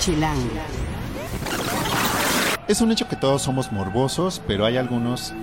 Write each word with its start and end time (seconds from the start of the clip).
Chilango. 0.00 0.48
Es 2.66 2.80
un 2.80 2.90
hecho 2.90 3.06
que 3.06 3.16
todos 3.16 3.42
somos 3.42 3.70
morbosos, 3.70 4.40
pero 4.46 4.64
hay 4.64 4.78
algunos 4.78 5.34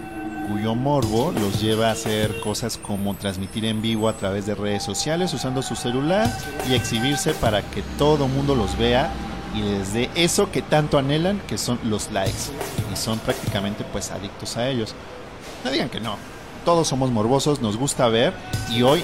cuyo 0.49 0.73
morbo 0.73 1.31
los 1.31 1.61
lleva 1.61 1.89
a 1.89 1.91
hacer 1.91 2.39
cosas 2.39 2.77
como 2.77 3.13
transmitir 3.15 3.65
en 3.65 3.83
vivo 3.83 4.09
a 4.09 4.13
través 4.13 4.47
de 4.47 4.55
redes 4.55 4.81
sociales 4.81 5.31
usando 5.33 5.61
su 5.61 5.75
celular 5.75 6.27
y 6.67 6.73
exhibirse 6.73 7.33
para 7.33 7.61
que 7.61 7.83
todo 7.99 8.27
mundo 8.27 8.55
los 8.55 8.75
vea 8.79 9.11
y 9.53 9.61
les 9.61 9.93
dé 9.93 10.09
eso 10.15 10.51
que 10.51 10.63
tanto 10.63 10.97
anhelan, 10.97 11.39
que 11.47 11.59
son 11.59 11.79
los 11.83 12.11
likes. 12.11 12.49
Y 12.91 12.95
son 12.95 13.19
prácticamente 13.19 13.83
pues 13.83 14.09
adictos 14.09 14.57
a 14.57 14.67
ellos. 14.69 14.95
No 15.63 15.69
digan 15.69 15.89
que 15.89 15.99
no. 15.99 16.17
Todos 16.65 16.87
somos 16.87 17.11
morbosos, 17.11 17.61
nos 17.61 17.77
gusta 17.77 18.07
ver 18.07 18.33
y 18.71 18.81
hoy 18.81 19.03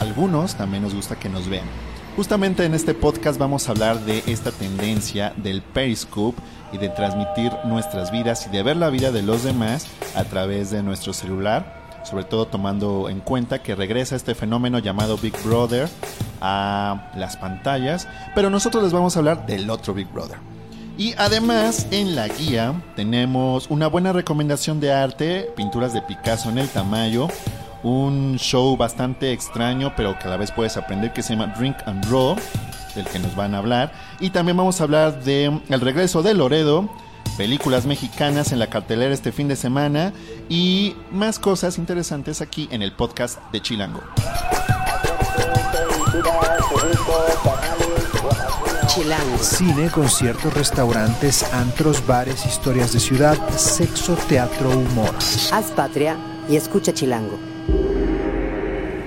algunos 0.00 0.56
también 0.56 0.82
nos 0.82 0.94
gusta 0.94 1.18
que 1.18 1.30
nos 1.30 1.48
vean. 1.48 1.93
Justamente 2.16 2.64
en 2.64 2.74
este 2.74 2.94
podcast 2.94 3.40
vamos 3.40 3.66
a 3.66 3.72
hablar 3.72 3.98
de 4.04 4.22
esta 4.28 4.52
tendencia 4.52 5.32
del 5.36 5.62
Periscope 5.62 6.40
y 6.72 6.78
de 6.78 6.88
transmitir 6.88 7.50
nuestras 7.64 8.12
vidas 8.12 8.46
y 8.46 8.50
de 8.50 8.62
ver 8.62 8.76
la 8.76 8.88
vida 8.88 9.10
de 9.10 9.22
los 9.22 9.42
demás 9.42 9.88
a 10.14 10.22
través 10.22 10.70
de 10.70 10.84
nuestro 10.84 11.12
celular, 11.12 12.00
sobre 12.04 12.22
todo 12.22 12.46
tomando 12.46 13.08
en 13.08 13.18
cuenta 13.18 13.64
que 13.64 13.74
regresa 13.74 14.14
este 14.14 14.36
fenómeno 14.36 14.78
llamado 14.78 15.18
Big 15.18 15.34
Brother 15.42 15.88
a 16.40 17.10
las 17.16 17.36
pantallas, 17.36 18.06
pero 18.36 18.48
nosotros 18.48 18.84
les 18.84 18.92
vamos 18.92 19.16
a 19.16 19.18
hablar 19.18 19.44
del 19.46 19.68
otro 19.68 19.92
Big 19.92 20.06
Brother. 20.12 20.38
Y 20.96 21.14
además 21.18 21.88
en 21.90 22.14
la 22.14 22.28
guía 22.28 22.80
tenemos 22.94 23.68
una 23.70 23.88
buena 23.88 24.12
recomendación 24.12 24.78
de 24.78 24.92
arte, 24.92 25.50
pinturas 25.56 25.92
de 25.92 26.02
Picasso 26.02 26.48
en 26.48 26.58
el 26.58 26.68
Tamayo, 26.68 27.26
un 27.84 28.36
show 28.38 28.76
bastante 28.76 29.32
extraño, 29.32 29.92
pero 29.94 30.18
que 30.18 30.26
a 30.26 30.30
la 30.30 30.36
vez 30.36 30.50
puedes 30.50 30.76
aprender, 30.76 31.12
que 31.12 31.22
se 31.22 31.36
llama 31.36 31.54
Drink 31.56 31.76
and 31.86 32.04
Roll, 32.10 32.36
del 32.96 33.04
que 33.06 33.18
nos 33.20 33.36
van 33.36 33.54
a 33.54 33.58
hablar. 33.58 33.92
Y 34.18 34.30
también 34.30 34.56
vamos 34.56 34.80
a 34.80 34.84
hablar 34.84 35.22
de 35.22 35.60
El 35.68 35.80
regreso 35.80 36.22
de 36.22 36.34
Loredo, 36.34 36.88
películas 37.36 37.84
mexicanas 37.84 38.52
en 38.52 38.58
la 38.58 38.68
cartelera 38.68 39.12
este 39.12 39.32
fin 39.32 39.48
de 39.48 39.56
semana 39.56 40.12
y 40.48 40.96
más 41.10 41.38
cosas 41.38 41.78
interesantes 41.78 42.40
aquí 42.40 42.68
en 42.72 42.82
el 42.82 42.92
podcast 42.92 43.38
de 43.52 43.60
Chilango. 43.60 44.00
Chilango. 48.88 49.38
Cine, 49.38 49.90
conciertos, 49.90 50.54
restaurantes, 50.54 51.42
antros, 51.52 52.06
bares, 52.06 52.46
historias 52.46 52.92
de 52.92 53.00
ciudad, 53.00 53.36
sexo, 53.56 54.14
teatro, 54.28 54.70
humor. 54.70 55.10
Haz 55.52 55.72
patria 55.72 56.16
y 56.48 56.56
escucha 56.56 56.94
Chilango. 56.94 57.53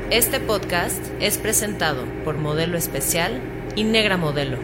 Este 0.10 0.40
podcast 0.40 1.04
es 1.20 1.38
presentado 1.38 2.06
por 2.24 2.38
Modelo 2.38 2.78
Especial 2.78 3.42
y 3.76 3.84
Negra 3.84 4.16
Modelo. 4.16 4.58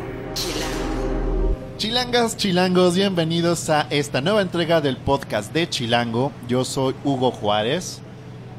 Chilangas, 1.75 2.37
chilangos, 2.37 2.95
bienvenidos 2.95 3.69
a 3.69 3.85
esta 3.89 4.21
nueva 4.21 4.41
entrega 4.41 4.79
del 4.79 4.95
podcast 4.95 5.51
de 5.51 5.67
Chilango. 5.67 6.31
Yo 6.47 6.63
soy 6.63 6.95
Hugo 7.03 7.31
Juárez. 7.31 7.99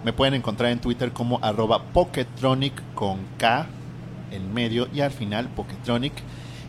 Me 0.04 0.12
pueden 0.12 0.34
encontrar 0.34 0.72
en 0.72 0.78
Twitter 0.78 1.10
como 1.10 1.38
arroba 1.42 1.82
Poketronic 1.82 2.74
con 2.94 3.18
K 3.38 3.66
en 4.30 4.52
medio 4.52 4.86
y 4.92 5.00
al 5.00 5.10
final 5.10 5.48
Poketronic. 5.48 6.12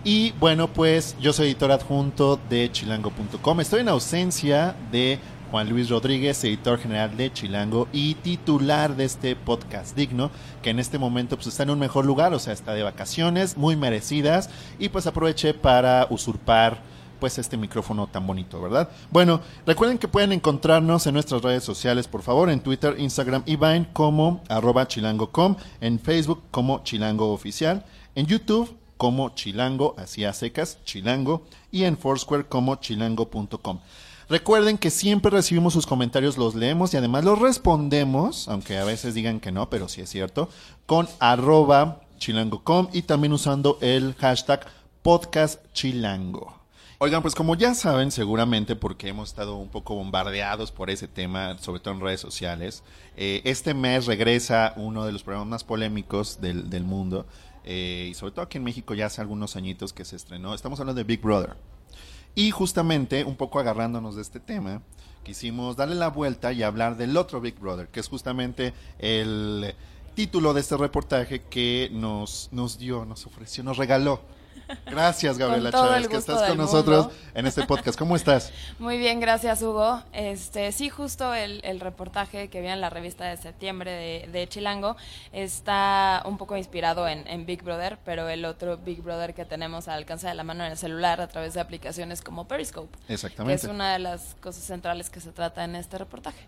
Y 0.06 0.32
bueno, 0.40 0.70
pues 0.70 1.18
yo 1.20 1.34
soy 1.34 1.48
editor 1.48 1.74
adjunto 1.74 2.40
de 2.50 2.72
chilango.com. 2.72 3.60
Estoy 3.60 3.82
en 3.82 3.90
ausencia 3.90 4.78
de 4.94 5.20
Juan 5.52 5.70
Luis 5.70 5.90
Rodríguez, 5.90 6.44
editor 6.44 6.80
general 6.80 7.16
de 7.18 7.32
Chilango 7.32 7.88
y 7.94 8.16
titular 8.16 8.96
de 8.96 9.06
este 9.06 9.36
podcast 9.36 9.96
digno, 9.96 10.32
que 10.62 10.70
en 10.70 10.80
este 10.80 10.98
momento 10.98 11.36
pues 11.36 11.48
está 11.48 11.64
en 11.64 11.70
un 11.70 11.80
mejor 11.80 12.06
lugar, 12.06 12.34
o 12.34 12.40
sea, 12.40 12.54
está 12.54 12.74
de 12.74 12.84
vacaciones, 12.84 13.58
muy 13.58 13.76
merecidas, 13.76 14.50
y 14.80 14.90
pues 14.90 15.08
aproveché 15.08 15.54
para 15.54 16.08
usurpar 16.10 16.80
pues 17.20 17.38
este 17.38 17.58
micrófono 17.58 18.08
tan 18.08 18.28
bonito, 18.28 18.62
¿verdad? 18.62 18.90
Bueno, 19.12 19.42
recuerden 19.66 19.98
que 19.98 20.08
pueden 20.08 20.32
encontrarnos 20.32 21.08
en 21.08 21.14
nuestras 21.14 21.42
redes 21.42 21.64
sociales, 21.64 22.08
por 22.08 22.22
favor, 22.22 22.50
en 22.50 22.60
Twitter, 22.60 22.96
Instagram 22.98 23.44
y 23.46 23.56
Vine 23.56 23.88
como 23.94 24.44
arroba 24.50 24.88
chilango.com, 24.88 25.56
en 25.82 26.00
Facebook 26.00 26.44
como 26.52 26.84
Chilango 26.84 27.32
Oficial, 27.32 27.86
en 28.16 28.26
YouTube 28.26 28.76
como 28.98 29.30
Chilango, 29.30 29.96
así 29.98 30.24
a 30.26 30.34
secas, 30.34 30.80
Chilango, 30.86 31.44
y 31.72 31.84
en 31.84 31.98
Foursquare 31.98 32.46
como 32.46 32.76
chilango.com. 32.76 33.80
Recuerden 34.28 34.80
que 34.80 34.90
siempre 34.90 35.30
recibimos 35.30 35.74
sus 35.74 35.86
comentarios, 35.86 36.38
los 36.38 36.56
leemos 36.56 36.94
y 36.94 36.98
además 36.98 37.24
los 37.24 37.40
respondemos, 37.40 38.48
aunque 38.48 38.78
a 38.78 38.84
veces 38.84 39.14
digan 39.14 39.40
que 39.40 39.52
no, 39.52 39.70
pero 39.70 39.88
sí 39.88 40.02
es 40.02 40.10
cierto, 40.10 40.50
con 40.88 41.08
arroba 41.20 42.02
chilango.com 42.18 42.88
y 42.92 43.04
también 43.04 43.34
usando 43.34 43.78
el 43.82 44.16
hashtag 44.16 44.66
podcastchilango. 45.04 46.56
Oigan, 46.98 47.22
pues 47.22 47.36
como 47.36 47.56
ya 47.56 47.76
saben 47.76 48.10
seguramente 48.10 48.76
porque 48.76 49.10
hemos 49.10 49.30
estado 49.30 49.58
un 49.58 49.68
poco 49.68 49.94
bombardeados 49.94 50.72
por 50.72 50.90
ese 50.90 51.08
tema, 51.08 51.58
sobre 51.60 51.82
todo 51.82 51.94
en 51.94 52.00
redes 52.00 52.22
sociales, 52.22 52.84
eh, 53.18 53.42
este 53.44 53.76
mes 53.76 54.08
regresa 54.08 54.74
uno 54.78 55.06
de 55.06 55.12
los 55.12 55.22
programas 55.22 55.50
más 55.50 55.64
polémicos 55.64 56.42
del, 56.42 56.70
del 56.70 56.84
mundo 56.84 57.28
eh, 57.64 58.08
y 58.10 58.14
sobre 58.16 58.32
todo 58.32 58.46
aquí 58.46 58.58
en 58.58 58.64
México 58.64 58.94
ya 58.96 59.08
hace 59.08 59.22
algunos 59.22 59.56
añitos 59.56 59.94
que 59.94 60.06
se 60.06 60.16
estrenó. 60.16 60.56
Estamos 60.56 60.80
hablando 60.80 60.98
de 60.98 61.04
Big 61.04 61.22
Brother. 61.22 61.56
Y 62.36 62.52
justamente, 62.52 63.24
un 63.24 63.38
poco 63.38 63.60
agarrándonos 63.60 64.16
de 64.18 64.22
este 64.22 64.42
tema, 64.42 64.82
quisimos 65.24 65.78
darle 65.78 65.96
la 65.96 66.10
vuelta 66.10 66.52
y 66.52 66.64
hablar 66.64 66.98
del 66.98 67.16
otro 67.16 67.40
Big 67.40 67.58
Brother, 67.58 67.88
que 67.88 68.02
es 68.02 68.10
justamente 68.10 68.74
el 69.00 69.74
título 70.16 70.54
de 70.54 70.62
este 70.62 70.76
reportaje 70.76 71.44
que 71.44 71.90
nos, 71.94 72.50
nos 72.52 72.78
dio, 72.78 73.06
nos 73.06 73.26
ofreció, 73.26 73.64
nos 73.64 73.78
regaló. 73.78 74.22
Gracias, 74.86 75.38
Gabriela 75.38 75.72
Chávez, 75.72 76.08
que 76.08 76.18
estás 76.18 76.50
con 76.50 76.58
nosotros 76.58 77.08
mundo. 77.08 77.22
en 77.34 77.48
este 77.48 77.66
podcast. 77.66 77.98
¿Cómo 77.98 78.16
estás? 78.16 78.52
Muy 78.80 78.98
bien, 78.98 79.20
gracias 79.20 79.62
Hugo. 79.62 80.02
Este, 80.14 80.72
sí, 80.72 80.90
justo 80.90 81.34
el, 81.34 81.62
el 81.64 81.80
reportaje 81.80 82.50
que 82.50 82.62
vi 82.62 82.68
en 82.68 82.82
la 82.82 82.90
revista 82.90 83.26
de 83.26 83.38
septiembre 83.38 83.92
de, 83.92 84.30
de 84.32 84.48
Chilango 84.48 84.96
está 85.32 86.24
un 86.26 86.38
poco 86.38 86.58
inspirado 86.58 87.08
en, 87.08 87.28
en 87.28 87.46
Big 87.46 87.64
Brother, 87.64 87.98
pero 88.04 88.28
el 88.30 88.46
otro 88.46 88.78
Big 88.78 89.02
Brother 89.02 89.34
que 89.34 89.46
tenemos 89.46 89.88
al 89.88 89.96
alcance 89.96 90.28
de 90.28 90.34
la 90.34 90.44
mano 90.44 90.66
en 90.66 90.72
el 90.72 90.78
celular 90.78 91.22
a 91.22 91.28
través 91.28 91.54
de 91.54 91.62
aplicaciones 91.62 92.22
como 92.22 92.48
Periscope, 92.48 92.96
que 93.08 93.14
Exactamente. 93.14 93.66
es 93.66 93.72
una 93.72 93.94
de 93.94 94.00
las 94.00 94.36
cosas 94.42 94.64
centrales 94.64 95.10
que 95.10 95.20
se 95.20 95.32
trata 95.32 95.64
en 95.64 95.76
este 95.76 95.98
reportaje. 95.98 96.46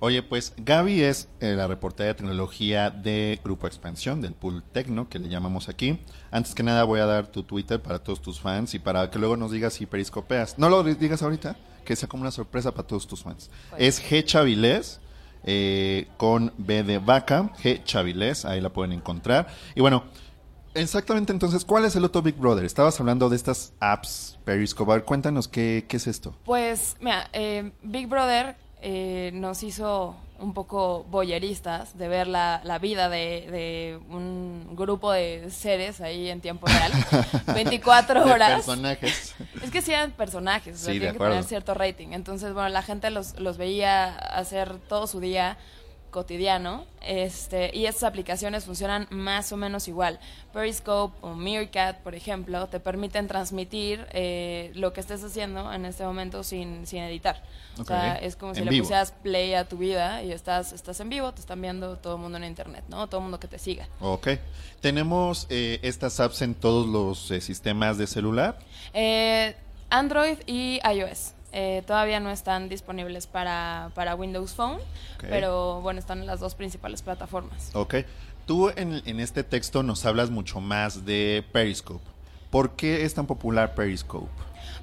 Oye, 0.00 0.22
pues 0.22 0.52
Gaby 0.56 1.02
es 1.02 1.28
eh, 1.40 1.54
la 1.56 1.66
reportera 1.66 2.08
de 2.08 2.14
tecnología 2.14 2.88
de 2.88 3.40
Grupo 3.42 3.66
Expansión, 3.66 4.20
del 4.20 4.32
Pool 4.32 4.62
Tecno, 4.62 5.08
que 5.08 5.18
le 5.18 5.28
llamamos 5.28 5.68
aquí. 5.68 5.98
Antes 6.30 6.54
que 6.54 6.62
nada 6.62 6.84
voy 6.84 7.00
a 7.00 7.06
dar 7.06 7.26
tu 7.26 7.42
Twitter 7.42 7.82
para 7.82 7.98
todos 7.98 8.22
tus 8.22 8.38
fans 8.38 8.74
y 8.74 8.78
para 8.78 9.10
que 9.10 9.18
luego 9.18 9.36
nos 9.36 9.50
digas 9.50 9.72
si 9.72 9.86
periscopeas. 9.86 10.56
No 10.56 10.68
lo 10.68 10.84
digas 10.84 11.22
ahorita, 11.22 11.56
que 11.84 11.96
sea 11.96 12.08
como 12.08 12.20
una 12.20 12.30
sorpresa 12.30 12.70
para 12.70 12.86
todos 12.86 13.08
tus 13.08 13.24
fans. 13.24 13.50
Es 13.76 14.00
G 14.00 14.24
Chavilés, 14.24 15.00
eh, 15.42 16.06
con 16.16 16.52
B 16.58 16.84
de 16.84 16.98
vaca, 16.98 17.52
G 17.60 17.82
Chavilés, 17.82 18.44
ahí 18.44 18.60
la 18.60 18.68
pueden 18.68 18.92
encontrar. 18.92 19.48
Y 19.74 19.80
bueno, 19.80 20.04
exactamente 20.74 21.32
entonces, 21.32 21.64
¿cuál 21.64 21.84
es 21.86 21.96
el 21.96 22.04
otro 22.04 22.22
Big 22.22 22.36
Brother? 22.36 22.64
Estabas 22.64 23.00
hablando 23.00 23.28
de 23.28 23.34
estas 23.34 23.72
apps 23.80 24.38
Periscope. 24.44 25.02
Cuéntanos 25.02 25.48
qué, 25.48 25.86
qué 25.88 25.96
es 25.96 26.06
esto. 26.06 26.36
Pues, 26.44 26.94
mira, 27.00 27.28
eh, 27.32 27.72
Big 27.82 28.06
Brother 28.06 28.67
eh, 28.82 29.30
nos 29.34 29.62
hizo 29.62 30.16
un 30.40 30.54
poco 30.54 31.04
boyeristas 31.10 31.98
de 31.98 32.06
ver 32.06 32.28
la, 32.28 32.60
la 32.62 32.78
vida 32.78 33.08
de, 33.08 33.48
de 33.50 33.98
un 34.08 34.76
grupo 34.76 35.10
de 35.10 35.50
seres 35.50 36.00
ahí 36.00 36.28
en 36.28 36.40
tiempo 36.40 36.68
real, 36.68 36.92
24 37.54 38.24
De 38.24 38.32
horas. 38.32 38.52
personajes. 38.56 39.34
Es 39.62 39.72
que 39.72 39.82
sí 39.82 39.92
eran 39.92 40.12
personajes, 40.12 40.76
o 40.76 40.78
sea, 40.78 40.92
Sí, 40.92 41.00
tienen 41.00 41.18
que 41.18 41.24
tener 41.24 41.42
cierto 41.42 41.74
rating. 41.74 42.08
Entonces, 42.12 42.52
bueno, 42.52 42.68
la 42.68 42.82
gente 42.82 43.10
los, 43.10 43.38
los 43.40 43.56
veía 43.58 44.14
hacer 44.16 44.78
todo 44.88 45.08
su 45.08 45.18
día 45.18 45.56
cotidiano 46.10 46.84
este 47.00 47.70
y 47.76 47.86
estas 47.86 48.04
aplicaciones 48.04 48.64
funcionan 48.64 49.06
más 49.10 49.52
o 49.52 49.56
menos 49.56 49.88
igual. 49.88 50.18
Periscope 50.52 51.16
o 51.20 51.34
Meerkat, 51.34 51.98
por 52.00 52.14
ejemplo, 52.14 52.66
te 52.68 52.80
permiten 52.80 53.28
transmitir 53.28 54.06
eh, 54.12 54.72
lo 54.74 54.92
que 54.92 55.00
estés 55.00 55.22
haciendo 55.22 55.72
en 55.72 55.84
este 55.84 56.04
momento 56.04 56.42
sin, 56.42 56.86
sin 56.86 57.02
editar. 57.02 57.42
O 57.78 57.84
sea, 57.84 58.16
es 58.16 58.34
como 58.34 58.54
si 58.54 58.60
En 58.60 58.64
le 58.66 58.70
vivo. 58.72 58.82
pusieras 58.84 59.12
play 59.22 59.54
a 59.54 59.68
tu 59.68 59.76
vida 59.78 60.22
y 60.22 60.32
estás, 60.32 60.72
estás 60.72 60.98
en 61.00 61.08
vivo, 61.08 61.32
te 61.32 61.40
están 61.40 61.60
viendo 61.60 61.96
todo 61.96 62.16
el 62.16 62.20
mundo 62.22 62.38
en 62.38 62.44
internet, 62.44 62.84
¿no? 62.88 63.06
Todo 63.08 63.18
el 63.20 63.22
mundo 63.22 63.38
que 63.38 63.46
te 63.48 63.58
siga. 63.58 63.86
Ok. 64.00 64.28
Tenemos 64.80 65.46
eh, 65.50 65.78
estas 65.82 66.18
apps 66.20 66.42
en 66.42 66.54
todos 66.54 66.86
los 66.88 67.30
eh, 67.30 67.40
sistemas 67.40 67.98
de 67.98 68.06
celular. 68.06 68.58
Eh, 68.94 69.54
Android 69.90 70.38
y 70.46 70.80
iOS. 70.84 71.32
Eh, 71.52 71.82
todavía 71.86 72.20
no 72.20 72.30
están 72.30 72.68
disponibles 72.68 73.26
para, 73.26 73.90
para 73.94 74.14
Windows 74.14 74.52
Phone, 74.52 74.78
pero 75.20 75.80
bueno, 75.80 75.98
están 75.98 76.20
en 76.20 76.26
las 76.26 76.40
dos 76.40 76.54
principales 76.54 77.02
plataformas. 77.02 77.70
Ok. 77.74 77.96
Tú 78.46 78.70
en, 78.76 79.02
en 79.04 79.20
este 79.20 79.44
texto 79.44 79.82
nos 79.82 80.04
hablas 80.06 80.30
mucho 80.30 80.60
más 80.60 81.04
de 81.04 81.44
Periscope. 81.52 82.04
¿Por 82.50 82.76
qué 82.76 83.04
es 83.04 83.14
tan 83.14 83.26
popular 83.26 83.74
Periscope? 83.74 84.28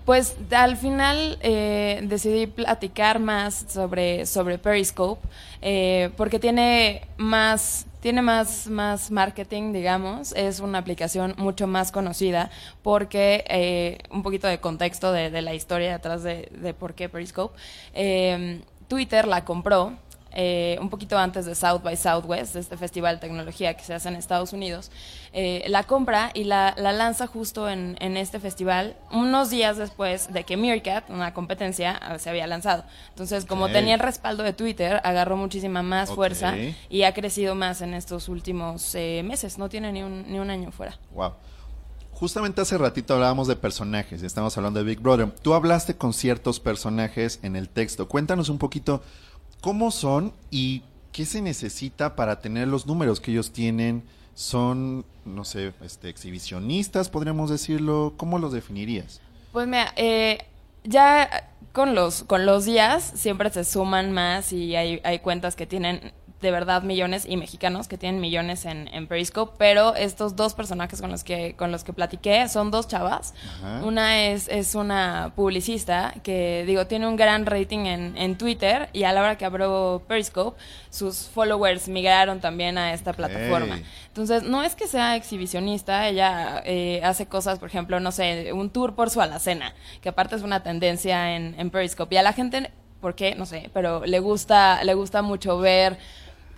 Pues 0.06 0.38
al 0.52 0.78
final 0.78 1.40
eh, 1.42 2.00
decidí 2.04 2.46
platicar 2.46 3.19
más 3.19 3.66
sobre, 3.68 4.28
sobre 4.28 4.60
Periscope 4.60 5.28
eh, 5.63 6.12
porque 6.16 6.40
tiene 6.40 7.02
más 7.18 7.88
tiene 8.02 8.22
más, 8.22 8.68
más 8.68 9.10
marketing, 9.10 9.74
digamos, 9.74 10.31
es 10.34 10.60
una 10.60 10.78
aplicación 10.78 11.34
mucho 11.38 11.66
más 11.66 11.92
conocida 11.92 12.52
porque, 12.84 13.44
eh, 13.50 13.98
un 14.12 14.22
poquito 14.22 14.48
de 14.48 14.60
contexto 14.60 15.12
de, 15.12 15.31
de 15.31 15.42
la 15.42 15.56
historia 15.56 15.94
detrás 15.94 16.22
de, 16.22 16.52
de 16.52 16.75
por 16.75 16.94
qué 16.94 17.10
Periscope, 17.10 17.57
eh, 17.96 18.62
Twitter 18.88 19.28
la 19.28 19.44
compró 19.44 19.94
eh, 20.35 20.77
un 20.81 20.89
poquito 20.89 21.17
antes 21.17 21.45
de 21.45 21.55
South 21.55 21.81
by 21.81 21.97
Southwest, 21.97 22.53
de 22.53 22.59
este 22.59 22.77
festival 22.77 23.15
de 23.15 23.21
tecnología 23.21 23.73
que 23.75 23.83
se 23.83 23.93
hace 23.93 24.09
en 24.09 24.15
Estados 24.15 24.53
Unidos, 24.53 24.91
eh, 25.33 25.63
la 25.67 25.83
compra 25.83 26.31
y 26.33 26.43
la, 26.43 26.75
la 26.77 26.91
lanza 26.91 27.25
justo 27.25 27.69
en, 27.69 27.97
en, 27.99 28.17
este 28.17 28.39
festival, 28.39 28.95
unos 29.11 29.49
días 29.49 29.77
después 29.77 30.31
de 30.31 30.43
que 30.43 30.57
Meerkat, 30.57 31.09
una 31.09 31.33
competencia, 31.33 31.97
ah, 32.01 32.19
se 32.19 32.29
había 32.29 32.47
lanzado. 32.47 32.83
Entonces, 33.09 33.45
como 33.45 33.65
Okay. 33.65 33.77
tenía 33.77 33.95
el 33.95 33.99
respaldo 33.99 34.43
de 34.43 34.53
Twitter, 34.53 35.01
agarró 35.03 35.37
muchísima 35.37 35.81
más 35.81 36.11
fuerza 36.11 36.53
y 36.87 37.01
ha 37.01 37.13
crecido 37.15 37.55
más 37.55 37.81
en 37.81 37.95
estos 37.95 38.29
últimos 38.29 38.93
eh, 38.93 39.23
meses. 39.25 39.57
No 39.57 39.69
tiene 39.69 39.91
ni 39.91 40.03
un, 40.03 40.31
ni 40.31 40.37
un 40.37 40.51
año 40.51 40.71
fuera. 40.71 40.99
Wow. 41.15 41.33
Justamente 42.11 42.61
hace 42.61 42.77
ratito 42.77 43.13
hablábamos 43.13 43.47
de 43.47 43.57
personajes, 43.57 44.23
y 44.23 44.25
estamos 44.25 44.55
hablando 44.55 44.79
de 44.79 44.85
Big 44.85 44.99
Brother. 44.99 45.31
Tú 45.31 45.53
hablaste 45.53 45.97
con 45.97 46.13
ciertos 46.13 46.61
personajes 46.61 47.39
en 47.43 47.57
el 47.57 47.67
texto. 47.67 48.07
Cuéntanos 48.07 48.47
un 48.47 48.57
poquito 48.57 49.01
cómo 49.65 49.89
son 49.89 50.31
y 50.51 50.83
qué 51.12 51.25
se 51.25 51.41
necesita 51.41 52.15
para 52.15 52.39
tener 52.39 52.67
los 52.67 52.85
números 52.85 53.19
que 53.19 53.31
ellos 53.31 53.51
tienen. 53.51 54.03
Son, 54.35 55.03
no 55.25 55.44
sé, 55.44 55.73
este, 55.81 56.07
exhibicionistas, 56.07 57.09
podríamos 57.09 57.50
decirlo. 57.50 58.13
¿Cómo 58.15 58.38
los 58.38 58.53
definirías? 58.53 59.21
Pues 59.51 59.65
mira, 59.65 59.91
eh, 59.95 60.38
ya 60.83 61.50
con 61.71 61.95
los, 61.95 62.25
con 62.25 62.45
los 62.45 62.65
días 62.65 63.12
siempre 63.15 63.50
se 63.50 63.63
suman 63.63 64.12
más 64.12 64.53
y 64.53 64.75
hay, 64.75 65.01
hay 65.03 65.17
cuentas 65.17 65.56
que 65.56 65.65
tienen 65.65 66.13
de 66.45 66.51
verdad 66.51 66.83
millones 66.83 67.25
y 67.27 67.38
mexicanos 67.38 67.88
que 67.88 67.97
tienen 67.97 68.21
millones 68.21 68.65
en, 68.65 68.88
en 68.94 69.07
Periscope, 69.07 69.56
pero 69.57 69.95
estos 69.95 70.36
dos 70.36 70.53
personajes 70.53 71.01
con 71.01 71.09
los 71.09 71.24
que, 71.24 71.56
con 71.56 71.71
los 71.71 71.83
que 71.83 71.92
platiqué 71.92 72.47
son 72.47 72.69
dos 72.69 72.88
chavas. 72.88 73.33
Ajá. 73.57 73.83
Una 73.83 74.27
es, 74.27 74.47
es 74.47 74.75
una 74.75 75.33
publicista 75.36 76.13
que, 76.24 76.63
digo, 76.68 76.86
tiene 76.86 77.07
un 77.07 77.15
gran 77.15 77.47
rating 77.47 77.88
en, 77.88 78.15
en 78.15 78.38
Twitter 78.38 78.89
y 78.94 79.03
a 79.03 79.12
la 79.12 79.21
hora 79.21 79.38
que 79.38 79.45
abrió 79.45 80.03
Periscope, 80.07 80.57
sus 80.92 81.27
followers 81.27 81.88
migraron 81.88 82.39
también 82.39 82.77
a 82.77 82.94
esta 82.94 83.12
plataforma. 83.12 83.80
Entonces, 84.07 84.44
no 84.44 84.63
es 84.63 84.75
que 84.75 84.88
sea 84.88 85.15
exhibicionista, 85.15 86.07
ella 86.07 86.62
eh, 86.63 87.01
hace 87.03 87.25
cosas, 87.25 87.57
por 87.57 87.69
ejemplo, 87.69 88.00
no 88.00 88.12
sé, 88.12 88.53
un 88.53 88.69
tour 88.69 88.94
por 88.94 89.09
su 89.09 89.19
alacena, 89.19 89.74
que 90.01 90.09
aparte 90.09 90.36
es 90.36 90.44
una 90.44 90.62
tendencia 90.62 91.36
en, 91.36 91.56
en 91.59 91.71
Periscope. 91.71 92.13
Y 92.13 92.18
a 92.19 92.24
la 92.24 92.33
gente, 92.33 92.71
¿por 93.01 93.15
qué? 93.15 93.36
No 93.36 93.45
sé, 93.45 93.69
pero 93.74 94.06
le 94.06 94.19
gusta, 94.19 94.83
le 94.83 94.94
gusta 94.94 95.21
mucho 95.21 95.57
ver 95.57 95.97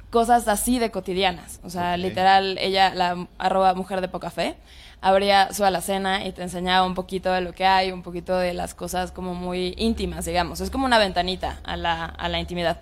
cosas 0.10 0.48
así 0.48 0.80
de 0.80 0.92
cotidianas. 0.92 1.60
O 1.64 1.70
sea, 1.70 1.98
literal, 1.98 2.58
ella, 2.60 2.94
la 2.94 3.28
arroba 3.38 3.74
mujer 3.74 4.02
de 4.02 4.08
poca 4.08 4.30
fe, 4.30 4.56
abría 5.02 5.54
su 5.54 5.64
alacena 5.64 6.26
y 6.26 6.32
te 6.32 6.42
enseñaba 6.42 6.86
un 6.86 6.96
poquito 6.96 7.32
de 7.32 7.42
lo 7.42 7.54
que 7.54 7.66
hay, 7.66 7.92
un 7.92 8.04
poquito 8.04 8.38
de 8.38 8.54
las 8.54 8.74
cosas 8.74 9.12
como 9.12 9.34
muy 9.34 9.74
íntimas, 9.78 10.26
digamos. 10.26 10.62
Es 10.62 10.70
como 10.70 10.86
una 10.86 10.98
ventanita 10.98 11.60
a 11.64 11.78
la, 11.78 12.06
a 12.06 12.30
la 12.30 12.40
intimidad. 12.40 12.80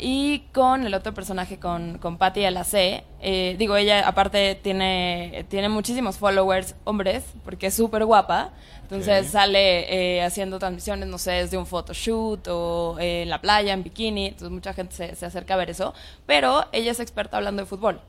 Y 0.00 0.44
con 0.52 0.86
el 0.86 0.94
otro 0.94 1.12
personaje, 1.12 1.58
con, 1.58 1.98
con 1.98 2.16
Patty 2.16 2.48
LAC, 2.48 3.04
eh, 3.20 3.56
digo, 3.58 3.76
ella 3.76 4.08
aparte 4.08 4.54
tiene, 4.54 5.44
tiene 5.48 5.68
muchísimos 5.68 6.16
followers 6.16 6.74
hombres, 6.84 7.24
porque 7.44 7.66
es 7.66 7.74
súper 7.74 8.04
guapa. 8.06 8.52
Entonces 8.82 9.28
sale 9.28 10.16
eh, 10.16 10.22
haciendo 10.22 10.58
transmisiones, 10.58 11.08
no 11.08 11.18
sé, 11.18 11.32
desde 11.32 11.56
un 11.58 11.66
photoshoot 11.66 12.48
o 12.48 12.96
eh, 12.98 13.22
en 13.22 13.28
la 13.28 13.40
playa, 13.40 13.72
en 13.72 13.82
bikini. 13.84 14.28
Entonces 14.28 14.50
mucha 14.50 14.72
gente 14.72 14.96
se, 14.96 15.14
se 15.14 15.26
acerca 15.26 15.54
a 15.54 15.56
ver 15.58 15.70
eso. 15.70 15.94
Pero 16.26 16.66
ella 16.72 16.90
es 16.90 16.98
experta 16.98 17.36
hablando 17.36 17.62
de 17.62 17.66
fútbol. 17.66 18.00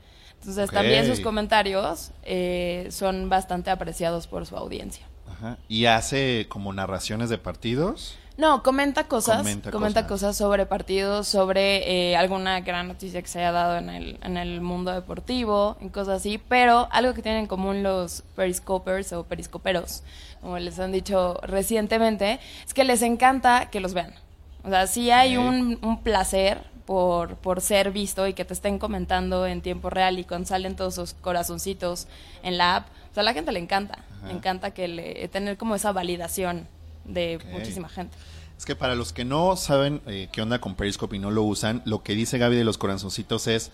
Entonces 0.42 0.70
también 0.70 1.06
sus 1.06 1.20
comentarios 1.20 2.10
eh, 2.24 2.88
son 2.90 3.28
bastante 3.28 3.70
apreciados 3.70 4.26
por 4.26 4.44
su 4.44 4.56
audiencia. 4.56 5.06
Ajá. 5.30 5.56
Y 5.68 5.84
hace 5.86 6.46
como 6.48 6.72
narraciones 6.72 7.30
de 7.30 7.38
partidos. 7.38 8.16
No, 8.38 8.62
comenta 8.62 9.04
cosas, 9.04 9.38
Comenta 9.38 9.70
comenta, 9.70 10.02
cosas. 10.06 10.28
cosas. 10.30 10.36
sobre 10.38 10.64
partidos, 10.64 11.28
sobre 11.28 12.10
eh, 12.12 12.16
alguna 12.16 12.60
gran 12.60 12.88
noticia 12.88 13.20
que 13.20 13.28
se 13.28 13.40
haya 13.40 13.52
dado 13.52 13.76
en 13.76 13.90
el, 13.90 14.18
en 14.22 14.36
el 14.38 14.60
mundo 14.62 14.90
deportivo, 14.90 15.76
en 15.80 15.90
cosas 15.90 16.20
así, 16.20 16.38
pero 16.48 16.88
algo 16.92 17.12
que 17.12 17.20
tienen 17.22 17.42
en 17.42 17.46
común 17.46 17.82
los 17.82 18.22
periscopers 18.34 19.12
o 19.12 19.24
periscoperos, 19.24 20.02
como 20.40 20.58
les 20.58 20.78
han 20.78 20.92
dicho 20.92 21.38
recientemente, 21.42 22.40
es 22.66 22.72
que 22.72 22.84
les 22.84 23.02
encanta 23.02 23.68
que 23.70 23.80
los 23.80 23.92
vean. 23.92 24.14
O 24.64 24.70
sea, 24.70 24.86
sí 24.86 25.10
hay 25.10 25.36
un, 25.36 25.78
un 25.82 26.02
placer 26.02 26.62
por, 26.86 27.36
por 27.36 27.60
ser 27.60 27.90
visto 27.92 28.26
y 28.26 28.32
que 28.34 28.44
te 28.44 28.54
estén 28.54 28.78
comentando 28.78 29.46
en 29.46 29.60
tiempo 29.60 29.90
real 29.90 30.18
y 30.18 30.24
cuando 30.24 30.48
salen 30.48 30.74
todos 30.74 30.94
esos 30.94 31.14
corazoncitos 31.14 32.06
en 32.42 32.56
la 32.58 32.76
app. 32.76 32.86
O 33.10 33.14
sea, 33.14 33.20
a 33.20 33.24
la 33.24 33.34
gente 33.34 33.52
le 33.52 33.58
encanta, 33.58 33.98
Ajá. 34.18 34.28
le 34.28 34.32
encanta 34.32 34.70
que 34.72 34.88
le, 34.88 35.28
tener 35.28 35.56
como 35.58 35.74
esa 35.74 35.92
validación 35.92 36.66
de 37.04 37.38
muchísima 37.50 37.88
gente. 37.88 38.16
Es 38.58 38.64
que 38.64 38.76
para 38.76 38.94
los 38.94 39.12
que 39.12 39.24
no 39.24 39.56
saben 39.56 40.02
eh, 40.06 40.28
qué 40.32 40.40
onda 40.40 40.60
con 40.60 40.76
Periscope 40.76 41.16
y 41.16 41.18
no 41.18 41.30
lo 41.30 41.42
usan, 41.42 41.82
lo 41.84 42.02
que 42.02 42.14
dice 42.14 42.38
Gaby 42.38 42.56
de 42.56 42.64
los 42.64 42.78
corazoncitos 42.78 43.48
es 43.48 43.72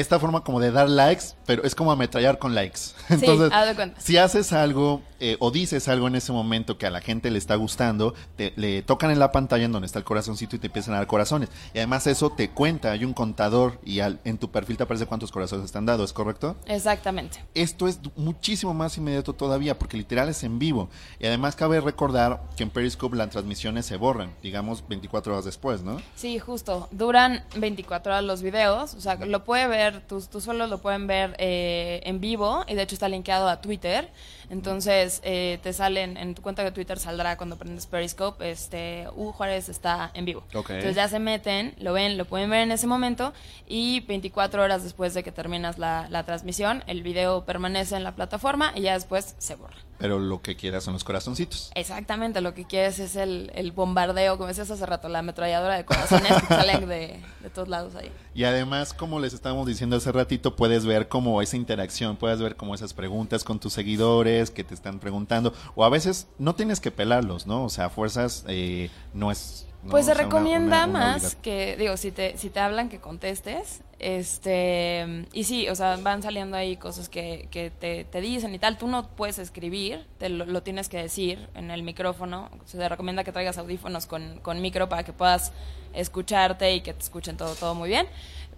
esta 0.00 0.18
forma 0.20 0.42
como 0.44 0.60
de 0.60 0.70
dar 0.70 0.88
likes, 0.88 1.24
pero 1.46 1.64
es 1.64 1.74
como 1.74 1.90
ametrallar 1.92 2.38
con 2.38 2.54
likes. 2.54 2.80
Entonces, 3.08 3.50
si 3.98 4.16
haces 4.18 4.52
algo 4.52 5.02
eh, 5.20 5.36
o 5.40 5.50
dices 5.50 5.88
algo 5.88 6.06
en 6.08 6.14
ese 6.16 6.32
momento 6.32 6.76
que 6.78 6.86
a 6.86 6.90
la 6.90 7.00
gente 7.00 7.30
le 7.30 7.38
está 7.38 7.54
gustando, 7.54 8.14
te, 8.36 8.52
le 8.56 8.82
tocan 8.82 9.10
en 9.10 9.18
la 9.18 9.32
pantalla 9.32 9.64
en 9.64 9.72
donde 9.72 9.86
está 9.86 9.98
el 9.98 10.04
corazoncito 10.04 10.56
y 10.56 10.58
te 10.58 10.66
empiezan 10.66 10.94
a 10.94 10.98
dar 10.98 11.06
corazones. 11.06 11.48
Y 11.72 11.78
además 11.78 12.06
eso 12.06 12.30
te 12.30 12.50
cuenta, 12.50 12.90
hay 12.92 13.04
un 13.04 13.14
contador 13.14 13.78
y 13.84 14.00
al- 14.00 14.20
en 14.24 14.38
tu 14.38 14.50
perfil 14.50 14.76
te 14.76 14.82
aparece 14.82 15.06
cuántos 15.06 15.32
corazones 15.32 15.64
están 15.64 15.86
dados, 15.86 16.10
¿es 16.10 16.12
correcto? 16.12 16.56
Exactamente. 16.66 17.42
esto 17.54 17.88
es 17.88 17.98
muchísimo 18.16 18.74
más 18.74 18.96
inmediato 18.98 19.32
todavía, 19.32 19.78
porque 19.78 19.96
literal 19.96 20.28
es 20.28 20.42
en 20.44 20.58
vivo. 20.58 20.88
Y 21.18 21.26
además 21.26 21.56
cabe 21.56 21.80
recordar 21.80 22.42
que 22.56 22.62
en 22.64 22.70
Periscope 22.70 23.16
las 23.16 23.30
transmisiones 23.30 23.86
se 23.86 23.96
borran, 23.96 24.30
digamos 24.42 24.86
24 24.88 25.32
horas 25.32 25.44
después, 25.44 25.82
¿no? 25.82 26.00
Sí, 26.14 26.38
justo. 26.38 26.88
Duran 26.90 27.44
24 27.56 28.12
horas 28.12 28.24
los 28.24 28.42
videos. 28.42 28.94
O 28.94 29.00
sea, 29.00 29.14
lo 29.16 29.44
puede 29.44 29.66
ver, 29.68 29.85
tus, 29.92 30.28
tus 30.28 30.44
solos 30.44 30.70
lo 30.70 30.78
pueden 30.78 31.06
ver 31.06 31.34
eh, 31.38 32.00
en 32.04 32.20
vivo. 32.20 32.64
Y 32.68 32.74
de 32.74 32.82
hecho 32.82 32.94
está 32.94 33.08
linkeado 33.08 33.48
a 33.48 33.60
Twitter. 33.60 34.10
Entonces 34.50 35.20
eh, 35.24 35.58
te 35.62 35.72
salen, 35.72 36.16
en 36.16 36.34
tu 36.34 36.42
cuenta 36.42 36.62
de 36.62 36.70
Twitter 36.70 36.98
saldrá 36.98 37.36
cuando 37.36 37.56
prendes 37.56 37.86
Periscope, 37.86 38.50
este, 38.50 39.06
U 39.16 39.32
Juárez 39.32 39.68
está 39.68 40.10
en 40.14 40.24
vivo. 40.24 40.44
Ok. 40.54 40.70
Entonces 40.70 40.96
ya 40.96 41.08
se 41.08 41.18
meten, 41.18 41.74
lo 41.78 41.92
ven, 41.92 42.16
lo 42.16 42.24
pueden 42.24 42.50
ver 42.50 42.60
en 42.60 42.72
ese 42.72 42.86
momento. 42.86 43.32
Y 43.66 44.00
24 44.00 44.62
horas 44.62 44.84
después 44.84 45.14
de 45.14 45.22
que 45.22 45.32
terminas 45.32 45.78
la, 45.78 46.06
la 46.10 46.24
transmisión, 46.24 46.84
el 46.86 47.02
video 47.02 47.44
permanece 47.44 47.96
en 47.96 48.04
la 48.04 48.14
plataforma 48.14 48.72
y 48.74 48.82
ya 48.82 48.94
después 48.94 49.34
se 49.38 49.54
borra. 49.56 49.76
Pero 49.98 50.18
lo 50.18 50.42
que 50.42 50.56
quieras 50.56 50.84
son 50.84 50.92
los 50.92 51.04
corazoncitos. 51.04 51.70
Exactamente, 51.74 52.42
lo 52.42 52.52
que 52.52 52.66
quieres 52.66 52.98
es 52.98 53.16
el, 53.16 53.50
el 53.54 53.72
bombardeo, 53.72 54.36
como 54.36 54.48
decías 54.48 54.70
hace 54.70 54.84
rato, 54.84 55.08
la 55.08 55.20
ametralladora 55.20 55.76
de 55.76 55.86
corazones 55.86 56.32
que 56.42 56.48
salen 56.48 56.86
de, 56.88 57.18
de 57.40 57.50
todos 57.50 57.68
lados 57.68 57.94
ahí. 57.94 58.12
Y 58.34 58.44
además, 58.44 58.92
como 58.92 59.18
les 59.20 59.32
estábamos 59.32 59.66
diciendo 59.66 59.96
hace 59.96 60.12
ratito, 60.12 60.54
puedes 60.54 60.84
ver 60.84 61.08
como 61.08 61.40
esa 61.40 61.56
interacción, 61.56 62.16
puedes 62.16 62.40
ver 62.42 62.56
como 62.56 62.74
esas 62.74 62.92
preguntas 62.92 63.42
con 63.42 63.58
tus 63.58 63.72
seguidores 63.72 64.35
que 64.50 64.64
te 64.64 64.74
están 64.74 64.98
preguntando, 65.00 65.52
o 65.74 65.84
a 65.84 65.88
veces 65.88 66.28
no 66.38 66.54
tienes 66.54 66.80
que 66.80 66.90
pelarlos, 66.90 67.46
¿no? 67.46 67.64
O 67.64 67.68
sea, 67.68 67.90
fuerzas 67.90 68.44
eh, 68.48 68.90
no 69.14 69.30
es... 69.30 69.66
¿no? 69.82 69.90
Pues 69.92 70.06
se 70.06 70.14
sea, 70.14 70.24
recomienda 70.24 70.84
una- 70.86 70.98
una 70.98 70.98
más 71.22 71.36
que, 71.36 71.76
digo, 71.76 71.96
si 71.96 72.10
te, 72.10 72.36
si 72.38 72.50
te 72.50 72.58
hablan 72.58 72.88
que 72.88 72.98
contestes, 72.98 73.82
este, 74.00 75.26
y 75.32 75.44
sí, 75.44 75.68
o 75.68 75.74
sea, 75.76 75.96
van 75.96 76.22
saliendo 76.22 76.56
ahí 76.56 76.76
cosas 76.76 77.08
que, 77.08 77.46
que 77.52 77.70
te, 77.70 78.04
te 78.04 78.20
dicen 78.20 78.52
y 78.54 78.58
tal, 78.58 78.78
tú 78.78 78.88
no 78.88 79.08
puedes 79.08 79.38
escribir, 79.38 80.04
te 80.18 80.28
lo, 80.28 80.44
lo 80.44 80.62
tienes 80.64 80.88
que 80.88 80.96
decir 80.98 81.48
en 81.54 81.70
el 81.70 81.82
micrófono, 81.84 82.50
se 82.64 82.78
te 82.78 82.88
recomienda 82.88 83.22
que 83.22 83.30
traigas 83.32 83.58
audífonos 83.58 84.06
con, 84.06 84.40
con 84.40 84.60
micro 84.60 84.88
para 84.88 85.04
que 85.04 85.12
puedas 85.12 85.52
escucharte 85.94 86.74
y 86.74 86.80
que 86.80 86.92
te 86.92 87.02
escuchen 87.02 87.36
todo, 87.36 87.54
todo 87.54 87.74
muy 87.74 87.88
bien, 87.88 88.06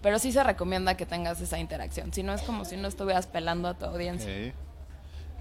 pero 0.01 0.17
sí 0.19 0.31
se 0.31 0.43
recomienda 0.43 0.97
que 0.97 1.05
tengas 1.05 1.39
esa 1.41 1.59
interacción, 1.59 2.11
si 2.13 2.23
no 2.23 2.33
es 2.33 2.41
como 2.41 2.65
si 2.65 2.75
no 2.75 2.87
estuvieras 2.87 3.27
pelando 3.27 3.67
a 3.67 3.77
tu 3.77 3.85
audiencia. 3.85 4.29
Ok. 4.49 4.53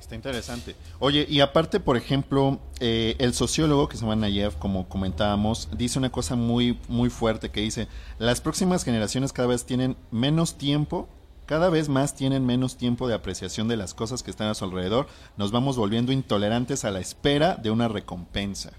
Está 0.00 0.14
interesante. 0.14 0.75
Oye, 0.99 1.26
y 1.28 1.40
aparte, 1.40 1.81
por 1.81 1.97
ejemplo, 1.97 2.61
eh, 2.81 3.17
el 3.19 3.35
sociólogo 3.35 3.88
que 3.88 3.97
se 3.97 4.02
llama 4.02 4.17
Nayev, 4.17 4.57
como 4.59 4.88
comentábamos, 4.88 5.69
dice 5.76 5.99
una 5.99 6.11
cosa 6.11 6.37
muy, 6.37 6.78
muy 6.88 7.11
fuerte 7.11 7.50
que 7.50 7.61
dice, 7.61 7.88
las 8.19 8.40
próximas 8.40 8.85
generaciones 8.85 9.33
cada 9.33 9.49
vez 9.49 9.64
tienen 9.64 9.97
menos 10.11 10.57
tiempo, 10.57 11.09
cada 11.47 11.69
vez 11.71 11.88
más 11.88 12.14
tienen 12.14 12.47
menos 12.47 12.76
tiempo 12.76 13.09
de 13.09 13.14
apreciación 13.14 13.69
de 13.69 13.76
las 13.76 13.95
cosas 13.95 14.23
que 14.23 14.31
están 14.31 14.49
a 14.49 14.55
su 14.55 14.64
alrededor, 14.64 15.09
nos 15.37 15.50
vamos 15.50 15.76
volviendo 15.76 16.12
intolerantes 16.12 16.85
a 16.85 16.90
la 16.90 17.00
espera 17.00 17.57
de 17.57 17.71
una 17.71 17.88
recompensa. 17.88 18.73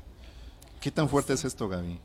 ¿Qué 0.79 0.91
tan 0.91 1.09
fuerte 1.09 1.33
es 1.33 1.43
esto, 1.45 1.67
Gaby? 1.67 1.99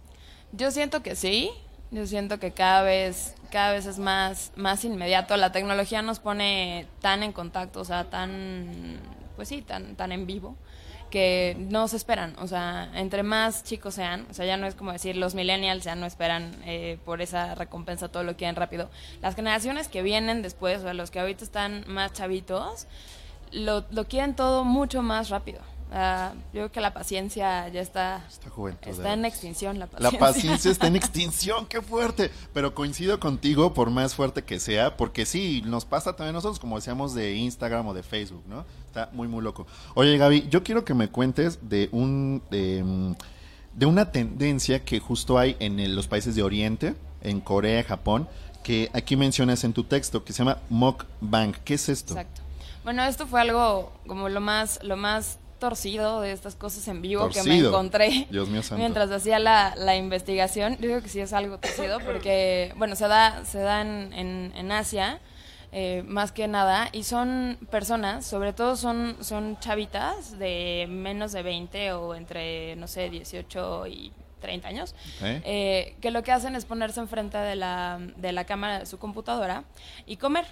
Yo 0.53 0.71
siento 0.71 1.03
que 1.03 1.17
sí. 1.17 1.51
Yo 1.95 2.09
siento 2.09 2.41
que 2.41 2.51
cada 2.51 2.83
vez, 2.83 3.37
cada 3.53 3.71
vez 3.73 3.87
es 3.87 4.01
más, 4.01 4.51
más 4.57 4.85
inmediato. 4.85 5.37
La 5.37 5.53
tecnología 5.53 6.03
nos 6.03 6.19
pone 6.19 6.89
tan 7.01 7.23
en 7.23 7.33
contacto, 7.33 7.81
o 7.81 7.85
sea, 7.85 8.11
tan, 8.11 8.99
pues 9.37 9.47
sí, 9.47 9.63
tan, 9.63 9.95
tan 9.95 10.11
en 10.11 10.27
vivo. 10.27 10.57
que 11.11 11.57
no 11.71 11.87
se 11.87 11.97
esperan. 11.97 12.35
O 12.41 12.49
sea, 12.49 12.91
entre 12.95 13.23
más 13.23 13.63
chicos 13.63 13.95
sean, 13.95 14.27
o 14.29 14.35
sea, 14.35 14.45
ya 14.45 14.57
no 14.57 14.67
es 14.67 14.75
como 14.75 14.91
decir 14.91 15.15
los 15.17 15.37
millennials 15.37 15.85
ya 15.85 15.95
no 15.95 16.07
esperan 16.07 16.57
eh, 16.67 16.99
por 17.05 17.23
esa 17.23 17.55
recompensa 17.55 18.09
todo 18.09 18.25
lo 18.25 18.37
quieren 18.37 18.57
rápido. 18.57 18.91
Las 19.23 19.37
generaciones 19.37 19.87
que 19.87 20.03
vienen 20.03 20.43
después, 20.43 20.81
o 20.81 20.83
sea, 20.83 20.95
los 20.95 21.13
que 21.13 21.21
ahorita 21.21 21.45
están 21.45 21.85
más 21.87 22.13
chavitos, 22.13 22.89
lo, 23.53 23.85
lo 23.93 24.07
quieren 24.07 24.35
todo 24.35 24.65
mucho 24.65 25.03
más 25.03 25.29
rápido. 25.31 25.61
Ah, 25.97 26.33
yo 26.47 26.51
creo 26.53 26.73
que 26.73 26.81
la 26.81 26.93
paciencia 26.93 27.69
ya 27.69 27.81
está, 27.81 28.25
Esta 28.29 28.51
juventud, 28.51 28.89
está 28.91 29.13
en 29.13 29.25
extinción. 29.25 29.79
La 29.79 29.87
La 29.87 30.11
paciencia. 30.11 30.19
paciencia 30.19 30.71
está 30.73 30.87
en 30.89 30.97
extinción, 31.03 31.67
qué 31.67 31.81
fuerte. 31.81 32.33
Pero 32.53 32.75
coincido 32.75 33.21
contigo, 33.21 33.73
por 33.75 33.91
más 33.91 34.15
fuerte 34.17 34.43
que 34.43 34.59
sea, 34.59 34.97
porque 34.97 35.25
sí, 35.25 35.63
nos 35.65 35.85
pasa 35.85 36.17
también 36.17 36.31
a 36.35 36.39
nosotros, 36.39 36.59
como 36.59 36.75
decíamos, 36.77 37.15
de 37.15 37.37
Instagram 37.37 37.87
o 37.87 37.95
de 37.95 38.03
Facebook, 38.03 38.43
¿no? 38.49 38.65
Está 38.87 39.09
muy, 39.13 39.29
muy 39.29 39.41
loco. 39.43 39.69
Oye, 39.95 40.19
Gaby, 40.19 40.49
yo 40.51 40.65
quiero 40.65 40.85
que 40.85 40.95
me 40.95 41.09
cuentes 41.11 41.61
de 41.63 41.89
un. 41.93 42.43
de, 42.51 43.15
de 43.75 43.87
una 43.87 44.11
tendencia 44.11 44.85
que 44.85 44.99
justo 45.01 45.39
hay 45.39 45.57
en 45.61 45.79
el- 45.81 45.95
los 45.95 46.07
países 46.09 46.35
de 46.35 46.43
Oriente, 46.43 46.95
en 47.23 47.41
Corea, 47.41 47.83
Japón, 47.85 48.29
que 48.65 48.91
aquí 48.95 49.17
mencionas 49.17 49.63
en 49.65 49.73
tu 49.73 49.85
texto, 49.85 50.25
que 50.25 50.33
se 50.33 50.39
llama 50.41 50.59
mukbang. 50.71 51.53
¿Qué 51.65 51.75
es 51.75 51.89
esto? 51.89 52.15
Exacto. 52.15 52.41
Bueno, 52.83 53.03
esto 53.05 53.27
fue 53.27 53.41
algo 53.41 53.93
como 54.07 54.29
lo 54.29 54.41
más, 54.41 54.79
lo 54.83 54.97
más 54.97 55.39
torcido 55.65 56.21
de 56.21 56.33
estas 56.33 56.57
cosas 56.57 56.87
en 56.89 57.01
vivo 57.01 57.31
que 57.31 57.43
me 57.43 57.57
encontré 57.57 58.27
Dios 58.31 58.51
mío 58.51 58.63
santo. 58.63 58.79
mientras 58.79 59.11
hacía 59.11 59.39
la, 59.39 59.75
la 59.79 59.97
investigación. 59.97 60.77
Yo 60.79 60.89
digo 60.89 61.01
que 61.01 61.09
sí 61.09 61.21
es 61.21 61.33
algo 61.33 61.57
torcido 61.57 62.01
porque, 62.01 62.75
bueno, 62.77 62.97
se 62.97 63.09
da, 63.09 63.43
se 63.47 63.61
da 63.61 63.81
en, 63.81 64.13
en, 64.13 64.53
en 64.55 64.73
Asia, 64.73 65.21
eh, 65.73 66.05
más 66.07 66.33
que 66.33 66.49
nada, 66.49 66.91
y 66.93 67.05
son 67.05 67.59
personas, 67.71 68.27
sobre 68.27 68.53
todo 68.53 68.77
son, 68.77 69.17
son 69.23 69.59
chavitas 69.59 70.39
de 70.39 70.85
menos 70.91 71.33
de 71.33 71.43
20 71.43 71.93
o 71.95 72.15
entre, 72.15 72.77
no 72.77 72.87
sé, 72.87 73.09
18 73.09 73.87
y 73.87 74.13
30 74.41 74.69
años, 74.69 74.95
¿Eh? 75.23 75.41
eh, 75.47 75.97
que 76.03 76.11
lo 76.11 76.23
que 76.23 76.31
hacen 76.31 76.57
es 76.57 76.67
ponerse 76.67 77.01
enfrente 77.01 77.39
de 77.39 77.57
la, 77.57 77.99
de 78.17 78.33
la 78.33 78.45
cámara 78.45 78.81
de 78.81 78.87
su 78.87 78.99
computadora 78.99 79.65
y 80.05 80.19
comer. 80.19 80.45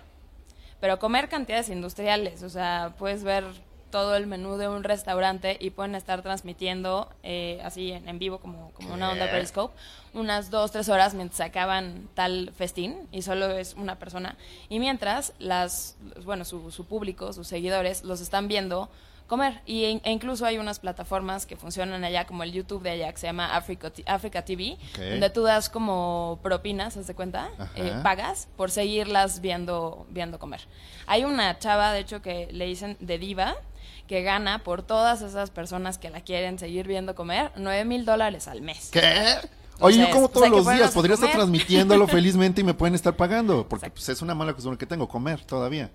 Pero 0.80 0.98
comer 0.98 1.28
cantidades 1.28 1.68
industriales, 1.68 2.42
o 2.42 2.48
sea, 2.48 2.94
puedes 2.98 3.22
ver 3.22 3.44
todo 3.92 4.16
el 4.16 4.26
menú 4.26 4.56
de 4.56 4.66
un 4.66 4.82
restaurante 4.82 5.56
y 5.60 5.70
pueden 5.70 5.94
estar 5.94 6.22
transmitiendo 6.22 7.08
eh, 7.22 7.60
así 7.62 7.92
en, 7.92 8.08
en 8.08 8.18
vivo 8.18 8.38
como, 8.40 8.72
como 8.72 8.92
una 8.94 9.12
onda. 9.12 9.30
Periscope 9.30 9.72
unas 10.14 10.50
dos, 10.50 10.72
tres 10.72 10.88
horas 10.88 11.14
mientras 11.14 11.40
acaban 11.40 12.08
tal 12.14 12.52
festín 12.56 13.08
y 13.12 13.22
solo 13.22 13.46
es 13.50 13.74
una 13.74 13.98
persona. 13.98 14.36
Y 14.68 14.78
mientras 14.78 15.32
las, 15.38 15.96
bueno, 16.24 16.44
su, 16.44 16.70
su 16.70 16.84
público, 16.86 17.32
sus 17.32 17.46
seguidores, 17.48 18.02
los 18.04 18.20
están 18.20 18.46
viendo 18.48 18.90
comer. 19.26 19.62
Y, 19.64 19.84
e 19.84 20.10
incluso 20.10 20.44
hay 20.44 20.58
unas 20.58 20.78
plataformas 20.80 21.46
que 21.46 21.56
funcionan 21.56 22.04
allá, 22.04 22.26
como 22.26 22.42
el 22.42 22.52
YouTube 22.52 22.82
de 22.82 22.90
allá, 22.90 23.10
que 23.12 23.18
se 23.18 23.26
llama 23.26 23.56
Africa, 23.56 23.90
Africa 24.04 24.44
TV, 24.44 24.76
Ok. 24.92 24.98
donde 24.98 25.30
tú 25.30 25.44
das 25.44 25.70
como 25.70 26.38
propinas, 26.42 26.98
¿haz 26.98 27.06
de 27.06 27.14
cuenta? 27.14 27.48
Eh, 27.76 27.94
pagas 28.02 28.48
por 28.58 28.70
seguirlas 28.70 29.40
viendo, 29.40 30.06
viendo 30.10 30.38
comer. 30.38 30.60
Hay 31.06 31.24
una 31.24 31.58
chava, 31.58 31.92
de 31.92 32.00
hecho, 32.00 32.20
que 32.20 32.48
le 32.52 32.66
dicen 32.66 32.98
de 33.00 33.16
diva, 33.16 33.56
que 34.06 34.22
gana 34.22 34.62
por 34.62 34.82
todas 34.82 35.22
esas 35.22 35.50
personas 35.50 35.98
que 35.98 36.10
la 36.10 36.20
quieren 36.20 36.58
seguir 36.58 36.86
viendo 36.86 37.14
comer 37.14 37.52
9 37.56 37.84
mil 37.84 38.04
dólares 38.04 38.48
al 38.48 38.60
mes. 38.62 38.90
¿Qué? 38.92 39.36
Oye, 39.80 39.98
yo 39.98 40.10
como 40.10 40.28
todos 40.28 40.48
los 40.48 40.68
días 40.68 40.92
podría 40.92 41.14
estar 41.14 41.32
transmitiéndolo 41.32 42.06
felizmente 42.08 42.60
y 42.60 42.64
me 42.64 42.74
pueden 42.74 42.94
estar 42.94 43.16
pagando, 43.16 43.66
porque 43.68 43.90
pues, 43.90 44.08
es 44.08 44.22
una 44.22 44.34
mala 44.34 44.52
costumbre 44.52 44.78
que 44.78 44.86
tengo, 44.86 45.08
comer 45.08 45.44
todavía. 45.44 45.90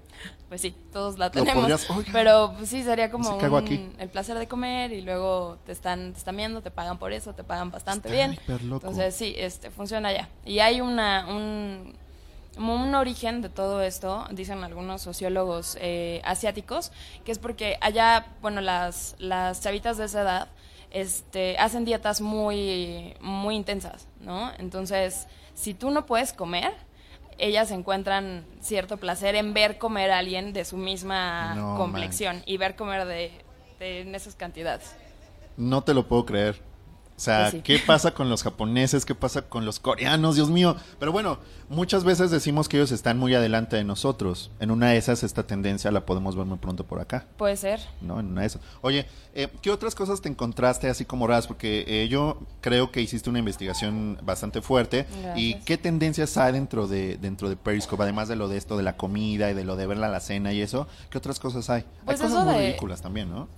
Pues 0.49 0.61
sí, 0.61 0.75
todos 0.91 1.17
la 1.17 1.31
tenemos. 1.31 1.63
podrías- 1.63 1.87
pero 2.11 2.53
pues, 2.57 2.69
sí, 2.69 2.83
sería 2.83 3.09
como 3.11 3.37
un- 3.37 3.55
aquí. 3.55 3.89
el 3.99 4.09
placer 4.09 4.37
de 4.37 4.47
comer 4.47 4.91
y 4.91 5.01
luego 5.01 5.57
te 5.65 5.71
están, 5.71 6.11
te 6.13 6.17
están 6.19 6.35
viendo, 6.35 6.61
te 6.61 6.71
pagan 6.71 6.97
por 6.97 7.13
eso, 7.13 7.33
te 7.33 7.43
pagan 7.43 7.71
bastante 7.71 8.09
Está 8.09 8.27
bien. 8.27 8.39
Entonces 8.47 9.15
sí, 9.15 9.33
este, 9.37 9.71
funciona 9.71 10.11
ya. 10.11 10.27
Y 10.43 10.59
hay 10.59 10.81
una, 10.81 11.25
un, 11.29 11.95
un 12.57 12.95
origen 12.95 13.41
de 13.41 13.49
todo 13.49 13.81
esto, 13.81 14.25
dicen 14.31 14.63
algunos 14.63 15.01
sociólogos 15.01 15.77
eh, 15.79 16.21
asiáticos, 16.23 16.91
que 17.25 17.31
es 17.31 17.39
porque 17.39 17.77
allá, 17.81 18.27
bueno, 18.41 18.61
las, 18.61 19.15
las 19.19 19.61
chavitas 19.61 19.97
de 19.97 20.05
esa 20.05 20.21
edad 20.21 20.47
este, 20.91 21.57
hacen 21.57 21.85
dietas 21.85 22.21
muy, 22.21 23.15
muy 23.19 23.55
intensas, 23.55 24.07
¿no? 24.19 24.51
Entonces, 24.57 25.27
si 25.53 25.73
tú 25.73 25.91
no 25.91 26.05
puedes 26.05 26.33
comer, 26.33 26.73
ellas 27.37 27.71
encuentran 27.71 28.45
cierto 28.61 28.97
placer 28.97 29.35
en 29.35 29.53
ver 29.53 29.77
comer 29.77 30.11
a 30.11 30.19
alguien 30.19 30.53
de 30.53 30.65
su 30.65 30.77
misma 30.77 31.55
No 31.55 31.77
complexión 31.77 32.41
y 32.45 32.57
ver 32.57 32.75
comer 32.75 33.05
de, 33.05 33.31
de 33.79 34.01
en 34.01 34.15
esas 34.15 34.35
cantidades. 34.35 34.95
No 35.55 35.83
te 35.83 35.93
lo 35.93 36.07
puedo 36.07 36.25
creer. 36.25 36.66
O 37.17 37.19
sea, 37.19 37.39
Pues 37.49 37.51
sí. 37.53 37.61
¿qué 37.63 37.79
pasa 37.79 38.11
con 38.13 38.29
los 38.29 38.43
japoneses? 38.43 39.03
¿Qué 39.03 39.15
pasa 39.15 39.41
con 39.41 39.65
los 39.65 39.79
coreanos? 39.79 40.35
Dios 40.35 40.51
mío. 40.51 40.75
Pero 40.99 41.11
bueno, 41.11 41.39
muchas 41.67 42.03
veces 42.03 42.29
decimos 42.29 42.69
que 42.69 42.77
ellos 42.77 42.91
están 42.91 43.17
muy 43.17 43.33
adelante 43.33 43.75
de 43.75 43.83
nosotros. 43.83 44.51
En 44.59 44.69
una 44.69 44.89
de 44.91 44.97
esas, 44.97 45.23
esta 45.23 45.41
tendencia 45.47 45.89
la 45.89 46.05
podemos 46.05 46.35
ver 46.35 46.45
muy 46.45 46.59
pronto 46.59 46.85
por 46.85 46.99
acá. 47.01 47.25
Puede 47.37 47.57
ser. 47.57 47.79
¿no? 48.01 48.19
En 48.19 48.27
una 48.27 48.41
de 48.41 48.47
esas. 48.47 48.61
Oye, 48.81 49.07
eh, 49.33 49.47
¿qué 49.63 49.71
otras 49.71 49.95
cosas 49.95 50.21
te 50.21 50.29
encontraste 50.29 50.89
así 50.89 51.05
como 51.05 51.25
raras? 51.25 51.47
Porque 51.47 51.85
eh, 51.87 52.07
yo 52.07 52.39
creo 52.61 52.91
que 52.91 53.01
hiciste 53.01 53.31
una 53.31 53.39
investigación 53.39 54.19
bastante 54.21 54.61
fuerte. 54.61 55.07
¿Y 55.35 55.55
qué 55.61 55.79
tendencias 55.79 56.37
hay 56.37 56.53
dentro 56.53 56.87
de 56.87 57.17
dentro 57.17 57.49
de 57.49 57.55
Periscope? 57.55 58.03
Además 58.03 58.27
de 58.27 58.35
lo 58.35 58.47
de 58.47 58.57
esto 58.57 58.77
de 58.77 58.83
la 58.83 58.95
comida 58.95 59.49
y 59.49 59.55
de 59.55 59.63
lo 59.63 59.75
de 59.75 59.87
verla 59.87 60.05
a 60.05 60.11
la 60.11 60.19
cena 60.19 60.53
y 60.53 60.61
eso, 60.61 60.87
¿qué 61.09 61.17
otras 61.17 61.39
cosas 61.39 61.67
hay? 61.71 61.83
Pues 62.05 62.21
hay 62.21 62.27
cosas 62.27 62.41
eso 62.43 62.45
muy 62.51 62.59
de- 62.61 62.67
ridículas 62.67 63.01
también, 63.01 63.31
¿no? 63.31 63.47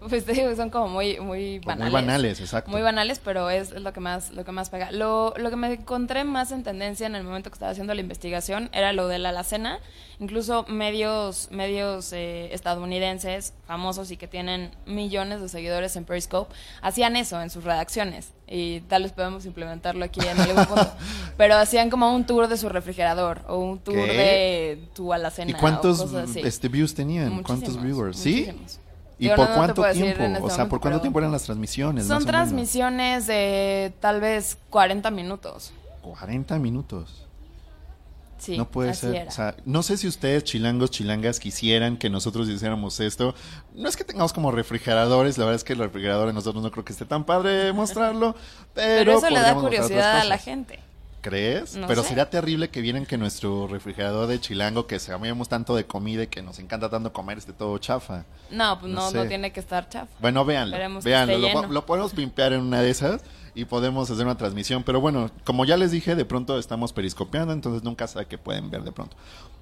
Pues 0.08 0.24
te 0.24 0.32
digo, 0.32 0.54
son 0.54 0.70
como 0.70 0.88
muy, 0.88 1.18
muy 1.18 1.58
Muy 1.58 1.58
banales. 1.60 1.92
banales, 1.92 2.40
exacto. 2.40 2.70
Muy 2.70 2.82
banales, 2.82 3.20
pero 3.22 3.50
es 3.50 3.72
lo 3.72 3.92
que 3.92 4.00
más, 4.00 4.30
lo 4.30 4.44
que 4.44 4.52
más 4.52 4.70
pega. 4.70 4.92
Lo, 4.92 5.34
lo 5.36 5.50
que 5.50 5.56
me 5.56 5.72
encontré 5.72 6.22
más 6.24 6.52
en 6.52 6.62
tendencia 6.62 7.06
en 7.06 7.16
el 7.16 7.24
momento 7.24 7.50
que 7.50 7.54
estaba 7.54 7.72
haciendo 7.72 7.94
la 7.94 8.00
investigación 8.00 8.70
era 8.72 8.92
lo 8.92 9.08
de 9.08 9.18
la 9.18 9.30
alacena. 9.30 9.80
Incluso 10.20 10.64
medios, 10.68 11.48
medios 11.50 12.12
eh, 12.12 12.52
estadounidenses 12.52 13.54
famosos 13.66 14.10
y 14.10 14.16
que 14.16 14.26
tienen 14.28 14.70
millones 14.86 15.40
de 15.40 15.48
seguidores 15.48 15.94
en 15.96 16.04
Periscope 16.04 16.52
hacían 16.82 17.14
eso 17.16 17.40
en 17.40 17.50
sus 17.50 17.64
redacciones. 17.64 18.32
Y 18.48 18.80
tal 18.82 19.02
vez 19.02 19.12
podemos 19.12 19.46
implementarlo 19.46 20.04
aquí 20.04 20.20
en 20.20 20.40
algún 20.40 20.64
punto. 20.64 20.90
Pero 21.36 21.56
hacían 21.56 21.90
como 21.90 22.14
un 22.14 22.24
tour 22.24 22.48
de 22.48 22.56
su 22.56 22.68
refrigerador 22.68 23.42
o 23.48 23.58
un 23.58 23.78
tour 23.78 23.94
¿Qué? 23.94 24.12
de 24.12 24.88
tu 24.94 25.12
alacena. 25.12 25.50
¿Y 25.50 25.54
o 25.54 25.58
cuántos 25.58 26.00
cosas 26.02 26.30
así. 26.30 26.40
este, 26.40 26.68
views 26.68 26.94
tenían? 26.94 27.42
¿Cuántos 27.42 27.74
Muchísimos, 27.74 27.84
viewers? 27.84 28.18
¿Sí? 28.18 28.48
¿Y 29.18 29.24
Digo, 29.24 29.36
por 29.36 29.48
no, 29.48 29.56
no 29.56 29.66
te 29.66 29.74
cuánto 29.74 29.92
tiempo? 29.92 30.22
este 30.22 30.42
o 30.42 30.50
sea, 30.50 30.68
¿por 30.68 30.80
cuánto 30.80 31.00
tiempo 31.00 31.18
eran 31.18 31.32
las 31.32 31.42
transmisiones? 31.42 32.06
Son 32.06 32.24
transmisiones 32.24 33.26
de 33.26 33.92
tal 34.00 34.20
vez 34.20 34.58
40 34.70 35.10
minutos. 35.10 35.72
40 36.02 36.58
minutos. 36.58 37.24
Sí, 38.38 38.56
no 38.56 38.68
puede 38.70 38.90
así 38.90 39.00
ser. 39.00 39.14
era. 39.16 39.28
O 39.28 39.32
sea, 39.32 39.56
no 39.64 39.82
sé 39.82 39.96
si 39.96 40.06
ustedes, 40.06 40.44
chilangos, 40.44 40.92
chilangas, 40.92 41.40
quisieran 41.40 41.96
que 41.96 42.08
nosotros 42.08 42.48
hiciéramos 42.48 43.00
esto. 43.00 43.34
No 43.74 43.88
es 43.88 43.96
que 43.96 44.04
tengamos 44.04 44.32
como 44.32 44.52
refrigeradores, 44.52 45.36
la 45.38 45.44
verdad 45.44 45.56
es 45.56 45.64
que 45.64 45.72
el 45.72 45.80
refrigerador 45.80 46.28
a 46.28 46.32
nosotros 46.32 46.62
no 46.62 46.70
creo 46.70 46.84
que 46.84 46.92
esté 46.92 47.04
tan 47.04 47.24
padre 47.24 47.72
mostrarlo, 47.72 48.36
pero, 48.74 49.12
Pero 49.12 49.18
eso 49.18 49.30
le 49.30 49.40
da 49.40 49.54
curiosidad 49.56 50.20
a 50.20 50.24
la 50.24 50.38
gente. 50.38 50.78
¿Crees? 51.20 51.74
No 51.74 51.86
pero 51.88 52.02
sé. 52.02 52.10
sería 52.10 52.30
terrible 52.30 52.70
que 52.70 52.80
vieran 52.80 53.04
que 53.04 53.18
nuestro 53.18 53.66
refrigerador 53.66 54.28
de 54.28 54.40
chilango, 54.40 54.86
que 54.86 55.00
sabemos 55.00 55.48
tanto 55.48 55.74
de 55.74 55.84
comida 55.84 56.22
y 56.24 56.26
que 56.28 56.42
nos 56.42 56.58
encanta 56.60 56.88
tanto 56.88 57.12
comer, 57.12 57.38
esté 57.38 57.52
todo 57.52 57.76
chafa. 57.78 58.24
No, 58.50 58.78
pues 58.78 58.92
No 58.92 59.10
no, 59.10 59.26
tiene 59.26 59.50
que 59.52 59.60
estar 59.60 59.88
chafa. 59.88 60.12
Bueno, 60.20 60.44
véanlo. 60.44 60.76
Esperemos 60.76 61.70
Lo, 61.70 61.86
podemos 61.86 62.12
pimpear 62.12 62.52
en 62.52 62.60
una 62.60 62.82
de 62.82 62.90
esas 62.90 63.22
y 63.54 63.64
podemos 63.64 64.08
hacer 64.10 64.24
una 64.24 64.36
transmisión. 64.36 64.84
Pero 64.84 65.00
bueno, 65.00 65.30
como 65.44 65.64
ya 65.64 65.76
les 65.76 65.90
dije, 65.90 66.14
de 66.14 66.24
pronto 66.24 66.58
estamos 66.58 66.92
periscopeando, 66.92 67.52
entonces 67.52 67.82
nunca 67.82 68.06
sabe 68.06 68.26
que 68.26 68.38
pueden 68.38 68.70
ver 68.70 68.84
de 68.84 68.92
pronto. 68.92 69.16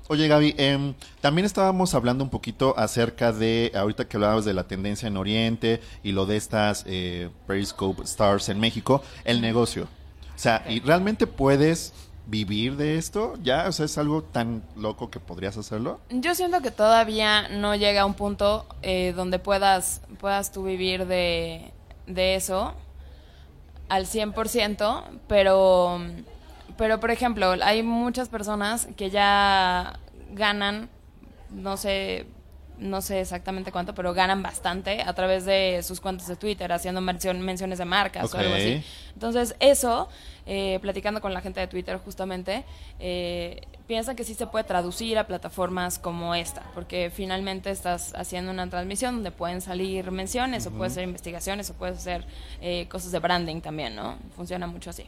Oye, 0.09 0.29
Gaby, 0.29 0.55
em, 0.59 0.95
también 1.21 1.47
estábamos 1.47 1.95
hablando 1.95 2.23
un 2.23 2.31
poquito 2.31 2.79
acerca 2.79 3.33
de, 3.33 3.73
ahorita 3.75 4.07
que 4.07 4.17
hablabas 4.19 4.45
de 4.45 4.55
la 4.55 4.65
tendencia 4.65 5.09
en 5.09 5.17
Oriente 5.17 5.81
y 6.05 6.13
lo 6.13 6.27
de 6.27 6.37
estas 6.37 6.85
eh, 6.87 7.31
Periscope 7.47 8.03
Stars 8.05 8.49
en 8.51 8.61
México, 8.61 9.03
el 9.25 9.41
negocio. 9.41 9.89
O 10.37 10.39
sea, 10.39 10.63
¿y 10.69 10.81
realmente 10.81 11.27
puedes 11.27 11.95
vivir 12.27 12.77
de 12.77 12.99
esto? 12.99 13.35
¿Ya? 13.43 13.67
O 13.69 13.73
sea, 13.73 13.87
¿es 13.87 13.97
algo 13.97 14.23
tan 14.23 14.63
loco 14.77 15.11
que 15.11 15.19
podrías 15.19 15.57
hacerlo? 15.57 15.99
Yo 16.11 16.35
siento 16.35 16.61
que 16.61 16.71
todavía 16.71 17.49
no 17.49 17.75
llega 17.75 18.03
a 18.03 18.07
un 18.07 18.15
punto 18.15 18.67
eh, 18.83 19.15
donde 19.17 19.39
puedas, 19.39 20.03
puedas 20.21 20.53
tú 20.53 20.65
vivir 20.65 21.07
de, 21.07 21.73
de 22.07 22.35
eso 22.35 22.75
al 23.89 24.07
100%, 24.07 25.05
pero, 25.29 26.01
pero 26.77 27.01
por 27.01 27.11
ejemplo, 27.11 27.55
hay 27.63 27.83
muchas 27.83 28.29
personas 28.29 28.89
que 28.97 29.11
ya 29.11 29.99
ganan, 30.33 30.91
no 31.51 31.77
sé, 31.77 32.27
no 32.79 33.01
sé 33.03 33.21
exactamente 33.21 33.73
cuánto, 33.73 33.95
pero 33.95 34.13
ganan 34.15 34.43
bastante 34.43 35.03
a 35.03 35.13
través 35.15 35.45
de 35.45 35.81
sus 35.83 36.01
cuentas 36.01 36.27
de 36.29 36.37
Twitter, 36.37 36.71
haciendo 36.73 37.01
mención- 37.01 37.41
menciones 37.41 37.79
de 37.79 37.85
marcas 37.85 38.25
o 38.35 38.39
algo 38.39 38.55
así. 38.55 38.85
Entonces, 39.15 39.57
eso, 39.61 40.09
eh, 40.45 40.79
platicando 40.83 41.21
con 41.23 41.33
la 41.33 41.41
gente 41.41 41.61
de 41.61 41.67
Twitter 41.69 41.99
justamente, 42.05 42.65
eh, 43.01 43.63
piensan 43.87 44.15
que 44.17 44.25
sí 44.25 44.35
se 44.35 44.47
puede 44.47 44.65
traducir 44.65 45.17
a 45.17 45.27
plataformas 45.27 45.99
como 45.99 46.35
esta, 46.35 46.63
porque 46.75 47.11
finalmente 47.15 47.71
estás 47.71 48.13
haciendo 48.15 48.51
una 48.51 48.69
transmisión 48.69 49.15
donde 49.15 49.31
pueden 49.31 49.61
salir 49.61 50.11
menciones, 50.11 50.67
o 50.67 50.71
puede 50.73 50.91
ser 50.91 51.05
investigaciones, 51.05 51.71
o 51.71 51.75
puede 51.75 51.97
ser 51.99 52.25
eh, 52.61 52.87
cosas 52.91 53.11
de 53.13 53.19
branding 53.21 53.61
también, 53.61 53.95
¿no? 53.97 54.17
Funciona 54.35 54.67
mucho 54.67 54.91
así. 54.91 55.07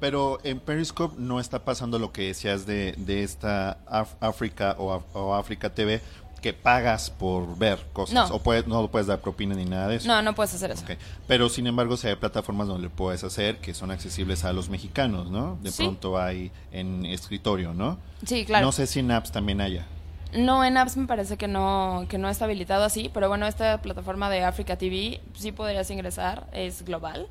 Pero 0.00 0.38
en 0.44 0.60
Periscope 0.60 1.16
no 1.18 1.40
está 1.40 1.64
pasando 1.64 1.98
lo 1.98 2.12
que 2.12 2.28
decías 2.28 2.66
de, 2.66 2.94
de 2.98 3.24
esta 3.24 3.78
Af- 3.86 4.14
África 4.20 4.76
o, 4.78 4.94
Af- 4.96 5.02
o 5.12 5.34
África 5.34 5.74
TV, 5.74 6.00
que 6.38 6.52
pagas 6.52 7.10
por 7.10 7.56
ver 7.58 7.78
cosas. 7.92 8.14
No. 8.30 8.36
O 8.36 8.38
puedes, 8.42 8.66
no 8.66 8.88
puedes 8.88 9.06
dar 9.06 9.20
propina 9.20 9.54
ni 9.54 9.64
nada 9.64 9.88
de 9.88 9.96
eso. 9.96 10.08
No, 10.08 10.22
no 10.22 10.34
puedes 10.34 10.54
hacer 10.54 10.70
eso. 10.70 10.84
Ok. 10.84 10.92
Pero 11.26 11.48
sin 11.48 11.66
embargo, 11.66 11.96
si 11.96 12.08
hay 12.08 12.16
plataformas 12.16 12.68
donde 12.68 12.84
lo 12.88 12.90
puedes 12.90 13.24
hacer 13.24 13.58
que 13.58 13.74
son 13.74 13.90
accesibles 13.90 14.44
a 14.44 14.52
los 14.52 14.68
mexicanos, 14.68 15.30
¿no? 15.30 15.58
De 15.62 15.70
Sí. 15.70 15.82
pronto 15.82 16.18
hay 16.18 16.50
en 16.72 17.04
escritorio, 17.06 17.74
¿no? 17.74 17.98
Sí, 18.26 18.44
claro. 18.44 18.66
No 18.66 18.72
sé 18.72 18.86
si 18.86 19.00
en 19.00 19.10
apps 19.10 19.32
también 19.32 19.60
haya. 19.60 19.86
No, 20.34 20.62
en 20.62 20.76
apps 20.76 20.96
me 20.98 21.06
parece 21.06 21.38
que 21.38 21.48
no, 21.48 22.04
que 22.08 22.18
no 22.18 22.28
está 22.28 22.44
habilitado 22.44 22.84
así, 22.84 23.10
pero 23.14 23.28
bueno, 23.28 23.46
esta 23.46 23.80
plataforma 23.80 24.28
de 24.28 24.44
Africa 24.44 24.76
TV 24.76 25.20
sí 25.34 25.52
podrías 25.52 25.90
ingresar, 25.90 26.46
es 26.52 26.84
global. 26.84 27.28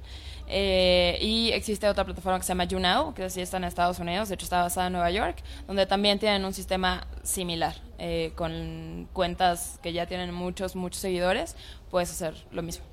Eh, 0.50 1.18
y 1.22 1.52
existe 1.52 1.90
otra 1.90 2.06
plataforma 2.06 2.40
que 2.40 2.46
se 2.46 2.50
llama 2.50 2.64
YouNow, 2.64 3.14
que 3.14 3.30
sí 3.30 3.42
está 3.42 3.58
en 3.58 3.66
Estados 3.66 4.00
Unidos, 4.00 4.30
de 4.30 4.36
hecho 4.36 4.46
está 4.46 4.62
basada 4.62 4.88
en 4.88 4.94
Nueva 4.94 5.12
York, 5.12 5.44
donde 5.68 5.86
también 5.86 6.20
tienen 6.20 6.46
un 6.46 6.54
sistema 6.54 7.06
similar, 7.24 7.76
eh, 8.00 8.32
con 8.36 9.10
cuentas 9.12 9.80
que 9.84 9.92
ya 9.92 10.06
tienen 10.06 10.34
muchos, 10.34 10.76
muchos 10.76 11.02
seguidores, 11.02 11.56
puedes 11.92 12.10
hacer 12.12 12.34
lo 12.52 12.64
mismo. 12.64 12.86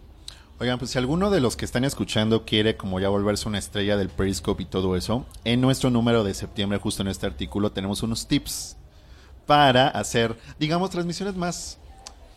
Oigan, 0.58 0.78
pues 0.78 0.92
si 0.92 0.98
alguno 0.98 1.30
de 1.30 1.40
los 1.40 1.56
que 1.56 1.64
están 1.64 1.84
escuchando 1.84 2.44
quiere 2.44 2.76
como 2.76 3.00
ya 3.00 3.08
volverse 3.08 3.48
una 3.48 3.58
estrella 3.58 3.96
del 3.96 4.08
Periscope 4.08 4.62
y 4.62 4.66
todo 4.66 4.96
eso, 4.96 5.26
en 5.44 5.60
nuestro 5.60 5.90
número 5.90 6.24
de 6.24 6.34
septiembre, 6.34 6.78
justo 6.78 7.02
en 7.02 7.08
este 7.08 7.26
artículo, 7.26 7.72
tenemos 7.72 8.02
unos 8.02 8.26
tips 8.26 8.76
para 9.46 9.88
hacer, 9.88 10.36
digamos, 10.58 10.90
transmisiones 10.90 11.34
más 11.34 11.78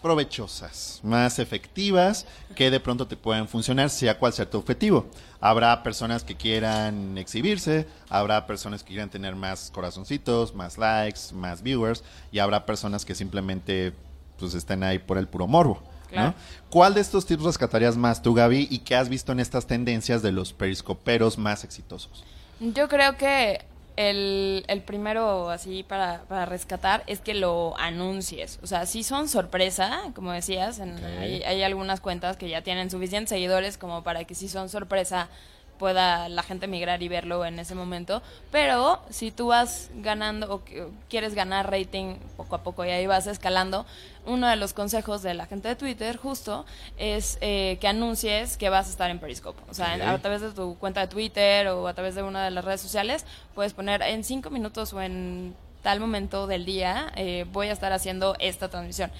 provechosas, 0.01 0.99
más 1.03 1.39
efectivas, 1.39 2.25
que 2.55 2.71
de 2.71 2.79
pronto 2.79 3.07
te 3.07 3.17
pueden 3.17 3.47
funcionar, 3.47 3.89
sea 3.89 4.17
cual 4.17 4.33
sea 4.33 4.49
tu 4.49 4.57
objetivo. 4.57 5.07
Habrá 5.39 5.83
personas 5.83 6.23
que 6.23 6.35
quieran 6.35 7.17
exhibirse, 7.17 7.87
habrá 8.09 8.47
personas 8.47 8.83
que 8.83 8.89
quieran 8.89 9.09
tener 9.09 9.35
más 9.35 9.71
corazoncitos, 9.71 10.55
más 10.55 10.77
likes, 10.77 11.33
más 11.33 11.61
viewers, 11.61 12.03
y 12.31 12.39
habrá 12.39 12.65
personas 12.65 13.05
que 13.05 13.15
simplemente 13.15 13.93
pues 14.39 14.53
están 14.53 14.83
ahí 14.83 14.99
por 14.99 15.17
el 15.17 15.27
puro 15.27 15.47
morbo. 15.47 15.81
¿Cuál 16.69 16.93
de 16.93 17.01
estos 17.01 17.25
tips 17.25 17.43
rescatarías 17.43 17.97
más 17.97 18.21
tú, 18.21 18.33
Gaby, 18.33 18.67
y 18.71 18.79
qué 18.79 18.95
has 18.95 19.09
visto 19.09 19.31
en 19.31 19.39
estas 19.39 19.67
tendencias 19.67 20.21
de 20.21 20.31
los 20.31 20.53
periscoperos 20.53 21.37
más 21.37 21.63
exitosos? 21.63 22.23
Yo 22.59 22.87
creo 22.87 23.17
que 23.17 23.65
el, 23.97 24.63
el 24.67 24.81
primero 24.83 25.49
así 25.49 25.83
para, 25.83 26.21
para 26.29 26.45
rescatar 26.45 27.03
es 27.07 27.19
que 27.19 27.33
lo 27.33 27.77
anuncies. 27.77 28.59
O 28.63 28.67
sea, 28.67 28.85
si 28.85 29.03
son 29.03 29.27
sorpresa, 29.27 30.03
como 30.15 30.31
decías, 30.31 30.79
en- 30.79 31.03
hay, 31.19 31.43
hay 31.43 31.63
algunas 31.63 31.99
cuentas 31.99 32.37
que 32.37 32.47
ya 32.47 32.61
tienen 32.61 32.89
suficientes 32.89 33.29
seguidores 33.29 33.77
como 33.77 34.03
para 34.03 34.23
que 34.23 34.35
si 34.35 34.47
son 34.47 34.69
sorpresa 34.69 35.27
pueda 35.77 36.29
la 36.29 36.43
gente 36.43 36.67
migrar 36.67 37.01
y 37.03 37.07
verlo 37.07 37.45
en 37.45 37.59
ese 37.59 37.75
momento. 37.75 38.21
Pero 38.51 39.01
si 39.09 39.31
tú 39.31 39.47
vas 39.47 39.89
ganando 39.95 40.53
o 40.53 40.61
quieres 41.09 41.33
ganar 41.33 41.71
rating 41.71 42.15
poco 42.35 42.55
a 42.55 42.63
poco 42.63 42.85
y 42.85 42.89
ahí 42.89 43.07
vas 43.07 43.27
escalando, 43.27 43.85
uno 44.25 44.47
de 44.47 44.55
los 44.57 44.73
consejos 44.73 45.21
de 45.21 45.33
la 45.33 45.45
gente 45.45 45.69
de 45.69 45.75
Twitter 45.75 46.17
justo 46.17 46.65
es 46.97 47.37
eh, 47.41 47.77
que 47.79 47.87
anuncies 47.87 48.57
que 48.57 48.69
vas 48.69 48.87
a 48.87 48.89
estar 48.89 49.09
en 49.09 49.19
Periscope. 49.19 49.61
O 49.69 49.73
sea, 49.73 49.93
a 50.13 50.17
través 50.19 50.41
de 50.41 50.51
tu 50.51 50.77
cuenta 50.77 51.01
de 51.01 51.07
Twitter 51.07 51.67
o 51.69 51.87
a 51.87 51.93
través 51.93 52.15
de 52.15 52.23
una 52.23 52.43
de 52.43 52.51
las 52.51 52.65
redes 52.65 52.81
sociales, 52.81 53.25
puedes 53.55 53.73
poner 53.73 54.01
en 54.01 54.23
cinco 54.23 54.49
minutos 54.49 54.93
o 54.93 55.01
en 55.01 55.55
tal 55.81 55.99
momento 55.99 56.47
del 56.47 56.65
día 56.65 57.11
eh, 57.15 57.45
voy 57.51 57.67
a 57.67 57.71
estar 57.71 57.93
haciendo 57.93 58.35
esta 58.39 58.69
transmisión. 58.69 59.11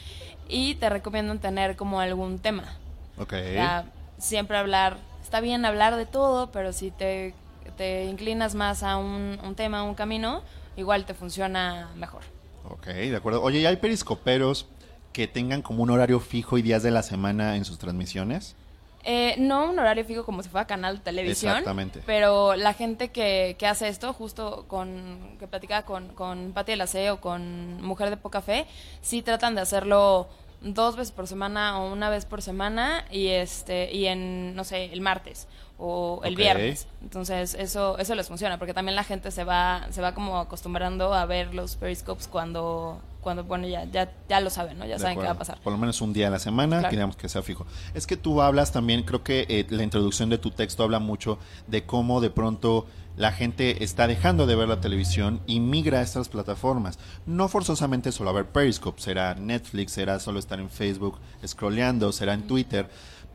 Y 0.49 0.75
te 0.75 0.89
recomiendo 0.89 1.33
tener 1.39 1.75
como 1.75 1.99
algún 1.99 2.39
tema. 2.39 2.75
Ok. 3.17 3.33
O 3.33 3.53
sea, 3.53 3.85
siempre 4.17 4.57
hablar, 4.57 4.97
está 5.27 5.41
bien 5.41 5.65
hablar 5.65 5.97
de 5.97 6.05
todo, 6.05 6.51
pero 6.51 6.71
si 6.71 6.89
te, 6.89 7.33
te 7.75 8.05
inclinas 8.05 8.55
más 8.55 8.81
a 8.81 8.95
un, 8.95 9.37
un 9.43 9.55
tema, 9.55 9.83
un 9.83 9.93
camino, 9.93 10.41
igual 10.77 11.05
te 11.05 11.13
funciona 11.13 11.89
mejor. 11.97 12.21
Ok, 12.69 12.85
de 12.87 13.15
acuerdo. 13.17 13.41
Oye, 13.43 13.59
¿y 13.59 13.65
hay 13.65 13.75
periscoperos 13.75 14.67
que 15.11 15.27
tengan 15.27 15.61
como 15.61 15.83
un 15.83 15.89
horario 15.89 16.21
fijo 16.21 16.57
y 16.57 16.61
días 16.61 16.81
de 16.81 16.91
la 16.91 17.03
semana 17.03 17.57
en 17.57 17.65
sus 17.65 17.77
transmisiones? 17.77 18.55
Eh, 19.03 19.35
no 19.37 19.69
un 19.69 19.77
horario 19.77 20.05
fijo 20.05 20.23
como 20.23 20.41
si 20.43 20.47
fuera 20.47 20.65
canal 20.65 20.99
de 20.99 21.03
televisión. 21.03 21.51
Exactamente. 21.51 22.01
Pero 22.05 22.55
la 22.55 22.73
gente 22.73 23.09
que, 23.09 23.57
que 23.59 23.67
hace 23.67 23.89
esto, 23.89 24.13
justo 24.13 24.63
con 24.69 25.35
que 25.39 25.47
platicaba 25.47 25.85
con, 25.85 26.07
con 26.09 26.53
Pati 26.53 26.71
de 26.71 26.77
la 26.77 26.87
C 26.87 27.11
o 27.11 27.19
con 27.19 27.81
Mujer 27.81 28.09
de 28.11 28.15
Poca 28.17 28.41
Fe, 28.41 28.65
sí 29.01 29.21
tratan 29.21 29.55
de 29.55 29.61
hacerlo 29.61 30.29
dos 30.61 30.95
veces 30.95 31.11
por 31.11 31.27
semana 31.27 31.79
o 31.79 31.91
una 31.91 32.09
vez 32.09 32.25
por 32.25 32.41
semana 32.41 33.05
y 33.11 33.27
este 33.27 33.93
y 33.93 34.07
en 34.07 34.55
no 34.55 34.63
sé 34.63 34.85
el 34.85 35.01
martes 35.01 35.47
o 35.79 36.21
el 36.23 36.35
viernes 36.35 36.87
entonces 37.03 37.53
eso 37.53 37.97
eso 37.99 38.15
les 38.15 38.27
funciona 38.27 38.57
porque 38.57 38.73
también 38.73 38.95
la 38.95 39.03
gente 39.03 39.29
se 39.31 39.43
va 39.43 39.87
se 39.91 40.01
va 40.01 40.13
como 40.13 40.39
acostumbrando 40.39 41.13
a 41.13 41.25
ver 41.27 41.53
los 41.53 41.75
periscopes 41.75 42.27
cuando 42.27 42.99
cuando 43.21 43.43
bueno 43.43 43.67
ya 43.67 43.83
ya 43.85 44.11
ya 44.27 44.39
lo 44.41 44.49
saben 44.49 44.79
no 44.79 44.85
ya 44.85 44.95
De 44.95 44.99
saben 45.01 45.17
qué 45.17 45.23
va 45.23 45.29
a 45.29 45.31
acuerdo. 45.33 45.39
pasar 45.53 45.59
Por 45.63 45.73
lo 45.73 45.77
menos 45.77 46.01
un 46.01 46.13
día 46.13 46.27
a 46.27 46.31
la 46.31 46.39
semana, 46.39 46.77
Claro. 46.79 46.89
queríamos 46.89 47.15
que 47.17 47.29
sea 47.29 47.41
fijo. 47.43 47.65
Es 47.93 48.07
que 48.07 48.15
tú 48.17 48.41
hablas 48.41 48.71
también, 48.71 49.03
creo 49.03 49.23
que 49.23 49.45
eh, 49.49 49.65
la 49.69 49.83
introducción 49.83 50.29
de 50.29 50.37
tu 50.37 50.49
texto 50.51 50.81
habla 50.83 50.99
mucho 50.99 51.37
de 51.67 51.85
cómo 51.85 52.21
de 52.21 52.29
pronto 52.29 52.85
la 53.17 53.31
gente 53.31 53.83
está 53.83 54.07
dejando 54.07 54.45
de 54.47 54.55
ver 54.55 54.67
la 54.69 54.79
televisión 54.79 55.41
y 55.45 55.59
migra 55.59 55.99
a 55.99 56.01
estas 56.03 56.29
plataformas. 56.29 56.97
No 57.25 57.49
forzosamente 57.49 58.11
solo 58.11 58.29
a 58.29 58.33
ver 58.33 58.45
Periscope, 58.45 59.01
será 59.01 59.35
Netflix, 59.35 59.91
será 59.91 60.19
solo 60.19 60.39
estar 60.39 60.59
en 60.59 60.69
Facebook 60.69 61.17
scrolleando, 61.45 62.11
será 62.13 62.33
en 62.33 62.47
Twitter, 62.47 62.89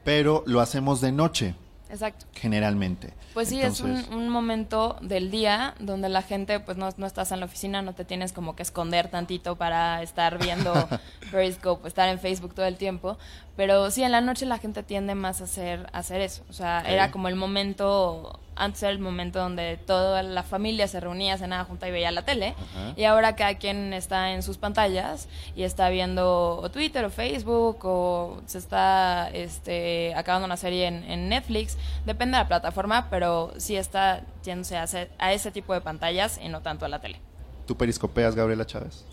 pero 0.05 0.43
lo 0.47 0.61
hacemos 0.61 1.01
de 1.01 1.13
noche, 1.13 1.55
exacto 1.93 2.27
generalmente. 2.43 3.15
Pues 3.35 3.49
sí, 3.49 3.63
es 3.63 3.81
un, 3.81 4.05
un 4.13 4.29
momento 4.29 4.97
del 5.01 5.31
día 5.31 5.75
donde 5.79 6.09
la 6.09 6.23
gente, 6.23 6.59
pues 6.61 6.77
no, 6.77 6.89
no 6.97 7.07
estás 7.07 7.33
en 7.33 7.41
la 7.41 7.47
oficina, 7.47 7.81
no 7.81 7.95
te 7.95 8.05
tienes 8.05 8.33
como 8.33 8.57
que 8.57 8.63
esconder 8.63 9.09
tantito 9.09 9.57
para 9.57 10.03
estar 10.03 10.39
viendo 10.39 10.73
Periscope, 11.31 11.87
estar 11.87 12.09
en 12.09 12.19
Facebook 12.19 12.55
todo 12.55 12.67
el 12.67 12.77
tiempo. 12.77 13.17
Pero 13.57 13.91
sí, 13.91 14.03
en 14.03 14.13
la 14.13 14.21
noche 14.23 14.47
la 14.47 14.59
gente 14.59 14.83
tiende 14.83 15.15
más 15.15 15.41
a 15.43 15.45
hacer, 15.45 15.87
a 15.93 15.99
hacer 15.99 16.21
eso. 16.23 16.43
O 16.49 16.53
sea, 16.55 16.81
era 16.87 17.11
como 17.11 17.29
el 17.29 17.35
momento, 17.35 18.41
antes 18.57 18.83
era 18.83 18.93
el 18.93 18.99
momento 18.99 19.41
donde 19.41 19.77
toda 19.77 20.23
la 20.23 20.43
familia 20.43 20.89
se 20.89 21.01
reunía, 21.01 21.37
cenaba 21.37 21.65
junta 21.65 21.87
y 21.87 21.91
veía 21.91 22.11
la 22.13 22.23
tele. 22.23 22.55
Ajá. 22.59 22.95
Y 22.97 23.05
ahora 23.05 23.37
cada 23.37 23.57
quien 23.59 23.93
está 23.93 24.33
en 24.33 24.43
sus 24.43 24.57
pantallas 24.57 25.29
y 25.55 25.65
está 25.65 25.91
viendo 25.91 26.57
o 26.63 26.71
Twitter 26.71 27.05
o 27.05 27.11
Facebook 27.11 27.79
o 27.85 28.41
se 28.47 28.57
está 28.57 29.29
este, 29.35 30.15
acabando 30.15 30.47
una 30.47 30.57
serie 30.57 30.87
en, 30.87 31.05
en 31.05 31.29
Netflix. 31.29 31.77
Depende 32.07 32.39
de 32.39 32.45
la 32.45 32.49
plataforma, 32.49 33.09
pero 33.11 33.53
sí 33.59 33.77
está 33.77 34.23
yéndose 34.45 34.79
a, 34.79 34.85
ese- 34.85 35.11
a 35.19 35.33
ese 35.35 35.51
tipo 35.51 35.75
de 35.75 35.83
pantallas 35.83 36.41
y 36.43 36.49
no 36.49 36.63
tanto 36.63 36.87
a 36.87 36.89
la 36.89 37.01
tele. 37.01 37.21
¿Tú 37.67 37.77
periscopeas, 37.77 38.35
Gabriela 38.35 38.65
Chávez? 38.67 39.05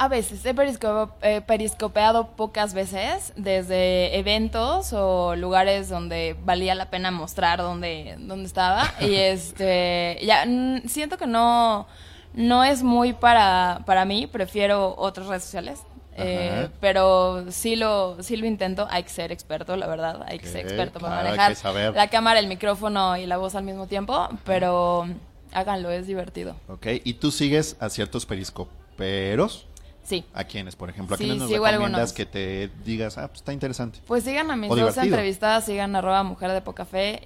A 0.00 0.06
veces, 0.06 0.46
he 0.46 0.54
perisco- 0.54 1.10
eh, 1.22 1.40
periscopeado 1.40 2.28
pocas 2.28 2.72
veces 2.72 3.32
desde 3.34 4.16
eventos 4.16 4.92
o 4.92 5.34
lugares 5.34 5.88
donde 5.88 6.36
valía 6.44 6.76
la 6.76 6.88
pena 6.88 7.10
mostrar 7.10 7.58
dónde, 7.58 8.14
dónde 8.18 8.46
estaba. 8.46 8.92
y 9.00 9.16
este, 9.16 10.20
ya, 10.22 10.44
siento 10.86 11.18
que 11.18 11.26
no, 11.26 11.88
no 12.32 12.62
es 12.62 12.84
muy 12.84 13.12
para, 13.12 13.82
para 13.86 14.04
mí, 14.04 14.28
prefiero 14.28 14.94
otras 14.96 15.26
redes 15.26 15.42
sociales. 15.42 15.80
Eh, 16.20 16.68
pero 16.80 17.44
sí 17.50 17.76
lo, 17.76 18.20
sí 18.22 18.36
lo 18.36 18.46
intento, 18.46 18.88
hay 18.90 19.04
que 19.04 19.08
ser 19.08 19.30
experto, 19.30 19.76
la 19.76 19.86
verdad, 19.86 20.24
hay 20.26 20.40
que 20.40 20.48
ser 20.48 20.62
experto 20.62 20.98
para 20.98 21.12
claro, 21.12 21.28
manejar 21.28 21.54
saber. 21.54 21.94
la 21.94 22.08
cámara, 22.08 22.40
el 22.40 22.48
micrófono 22.48 23.16
y 23.16 23.24
la 23.26 23.36
voz 23.36 23.54
al 23.54 23.62
mismo 23.62 23.86
tiempo, 23.86 24.28
pero 24.44 25.06
háganlo, 25.52 25.92
es 25.92 26.08
divertido. 26.08 26.56
Ok, 26.68 26.86
¿y 27.04 27.14
tú 27.14 27.30
sigues 27.30 27.76
a 27.78 27.88
ciertos 27.88 28.26
periscoperos? 28.26 29.67
Sí. 30.08 30.24
¿A 30.32 30.44
quiénes, 30.44 30.74
por 30.74 30.88
ejemplo? 30.88 31.14
¿A 31.14 31.18
Sí, 31.18 31.24
quiénes 31.24 31.42
nos 31.42 31.50
recomiendas 31.50 31.84
algunos. 31.84 32.12
que 32.14 32.24
te 32.24 32.70
digas, 32.82 33.18
ah, 33.18 33.28
pues 33.28 33.40
está 33.40 33.52
interesante? 33.52 33.98
Pues 34.06 34.24
sigan 34.24 34.50
a 34.50 34.56
mis 34.56 34.70
O 34.70 34.74
dos 34.74 34.78
divertido. 34.94 35.04
entrevistadas, 35.04 35.64
sigan 35.66 35.94
arroba 35.94 36.22
mujer 36.22 36.50
de 36.52 36.62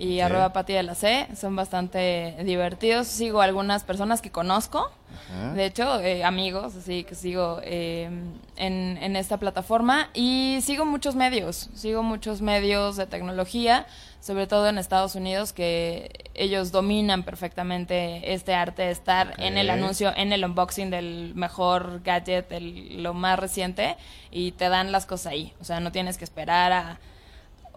y 0.00 0.18
Ok. 0.18 0.24
arroba 0.26 0.52
pati 0.52 0.72
de 0.72 0.82
la 0.82 0.96
C, 0.96 1.28
son 1.36 1.54
bastante 1.54 2.36
divertidos. 2.44 3.06
Sigo 3.06 3.40
a 3.40 3.44
algunas 3.44 3.84
personas 3.84 4.20
que 4.20 4.30
conozco, 4.32 4.90
Ajá. 5.30 5.52
de 5.52 5.64
hecho, 5.66 6.00
eh, 6.00 6.24
amigos, 6.24 6.74
así 6.74 7.04
que 7.04 7.14
sigo 7.14 7.60
eh, 7.62 8.10
en, 8.56 8.98
en 9.00 9.14
esta 9.16 9.36
plataforma 9.38 10.08
y 10.12 10.58
sigo 10.62 10.84
muchos 10.84 11.14
medios, 11.14 11.70
sigo 11.74 12.02
muchos 12.02 12.42
medios 12.42 12.96
de 12.96 13.06
tecnología, 13.06 13.86
sobre 14.22 14.46
todo 14.46 14.68
en 14.68 14.78
Estados 14.78 15.16
Unidos, 15.16 15.52
que 15.52 16.30
ellos 16.34 16.70
dominan 16.70 17.24
perfectamente 17.24 18.32
este 18.32 18.54
arte 18.54 18.82
de 18.82 18.92
estar 18.92 19.34
en 19.38 19.58
el 19.58 19.66
anuncio, 19.82 20.12
en 20.16 20.32
el 20.32 20.44
unboxing 20.44 20.90
del 20.90 21.32
mejor 21.34 22.02
gadget, 22.04 22.52
el- 22.52 23.02
lo 23.02 23.14
más 23.14 23.36
reciente, 23.38 23.96
y 24.30 24.52
te 24.52 24.68
dan 24.68 24.92
las 24.92 25.06
cosas 25.06 25.32
ahí. 25.32 25.52
O 25.60 25.64
sea, 25.64 25.80
no 25.80 25.90
tienes 25.90 26.18
que 26.18 26.24
esperar 26.24 26.72
a 26.72 27.00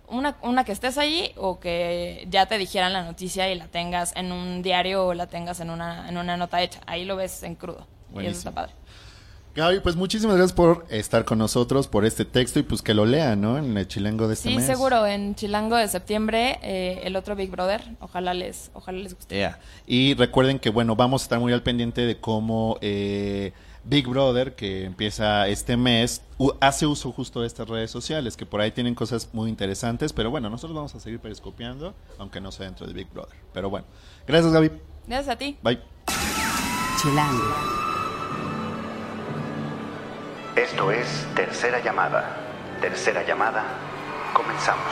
una, 0.07 0.37
una 0.43 0.63
que 0.65 0.71
estés 0.71 0.99
ahí 0.99 1.31
o 1.35 1.59
que 1.59 2.27
ya 2.29 2.45
te 2.45 2.59
dijeran 2.59 2.93
la 2.93 3.01
noticia 3.03 3.49
y 3.51 3.55
la 3.55 3.65
tengas 3.67 4.15
en 4.15 4.31
un 4.31 4.61
diario 4.61 5.07
o 5.07 5.13
la 5.15 5.25
tengas 5.25 5.59
en 5.61 5.71
una, 5.71 6.07
en 6.07 6.15
una 6.17 6.37
nota 6.37 6.61
hecha. 6.61 6.79
Ahí 6.85 7.05
lo 7.05 7.15
ves 7.15 7.41
en 7.41 7.55
crudo. 7.55 7.87
Y 8.13 8.27
eso 8.27 8.37
está 8.37 8.51
padre. 8.51 8.71
Gaby, 9.55 9.79
pues 9.79 9.95
muchísimas 9.95 10.35
gracias 10.35 10.53
por 10.53 10.85
estar 10.89 11.23
con 11.23 11.37
nosotros, 11.37 11.87
por 11.87 12.05
este 12.05 12.25
texto 12.25 12.59
y 12.59 12.63
pues 12.63 12.81
que 12.81 12.93
lo 12.93 13.05
lean, 13.05 13.39
¿no? 13.39 13.57
En 13.57 13.77
el 13.77 13.87
chilengo 13.87 14.27
de 14.27 14.33
este 14.33 14.49
Sí, 14.49 14.55
mes. 14.57 14.65
seguro, 14.65 15.05
en 15.07 15.33
Chilango 15.35 15.77
de 15.77 15.87
septiembre, 15.87 16.59
eh, 16.61 16.99
el 17.05 17.15
otro 17.15 17.37
Big 17.37 17.49
Brother. 17.49 17.81
Ojalá 18.01 18.33
les, 18.33 18.69
ojalá 18.73 18.97
les 18.99 19.15
guste. 19.15 19.33
Yeah. 19.33 19.57
Y 19.87 20.13
recuerden 20.15 20.59
que, 20.59 20.69
bueno, 20.69 20.97
vamos 20.97 21.21
a 21.21 21.23
estar 21.23 21.39
muy 21.39 21.53
al 21.53 21.63
pendiente 21.63 22.01
de 22.01 22.19
cómo 22.19 22.77
eh, 22.81 23.53
Big 23.85 24.05
Brother, 24.09 24.55
que 24.55 24.83
empieza 24.83 25.47
este 25.47 25.77
mes, 25.77 26.21
hace 26.59 26.85
uso 26.85 27.13
justo 27.13 27.39
de 27.39 27.47
estas 27.47 27.69
redes 27.69 27.89
sociales, 27.91 28.35
que 28.35 28.45
por 28.45 28.59
ahí 28.59 28.71
tienen 28.71 28.93
cosas 28.93 29.29
muy 29.31 29.49
interesantes, 29.49 30.11
pero 30.11 30.29
bueno, 30.31 30.49
nosotros 30.49 30.75
vamos 30.75 30.93
a 30.95 30.99
seguir 30.99 31.19
periscopiando, 31.21 31.93
aunque 32.19 32.41
no 32.41 32.51
sea 32.51 32.65
dentro 32.65 32.87
de 32.87 32.91
Big 32.91 33.07
Brother. 33.13 33.37
Pero 33.53 33.69
bueno, 33.69 33.85
gracias 34.27 34.51
Gaby. 34.51 34.71
Gracias 35.07 35.33
a 35.33 35.37
ti. 35.37 35.57
Bye. 35.63 35.79
Chilango. 37.01 37.94
Esto 40.55 40.89
es 40.89 41.27
Tercera 41.35 41.83
Llamada. 41.83 42.37
Tercera 42.79 43.27
Llamada. 43.27 43.65
Comenzamos. 44.33 44.85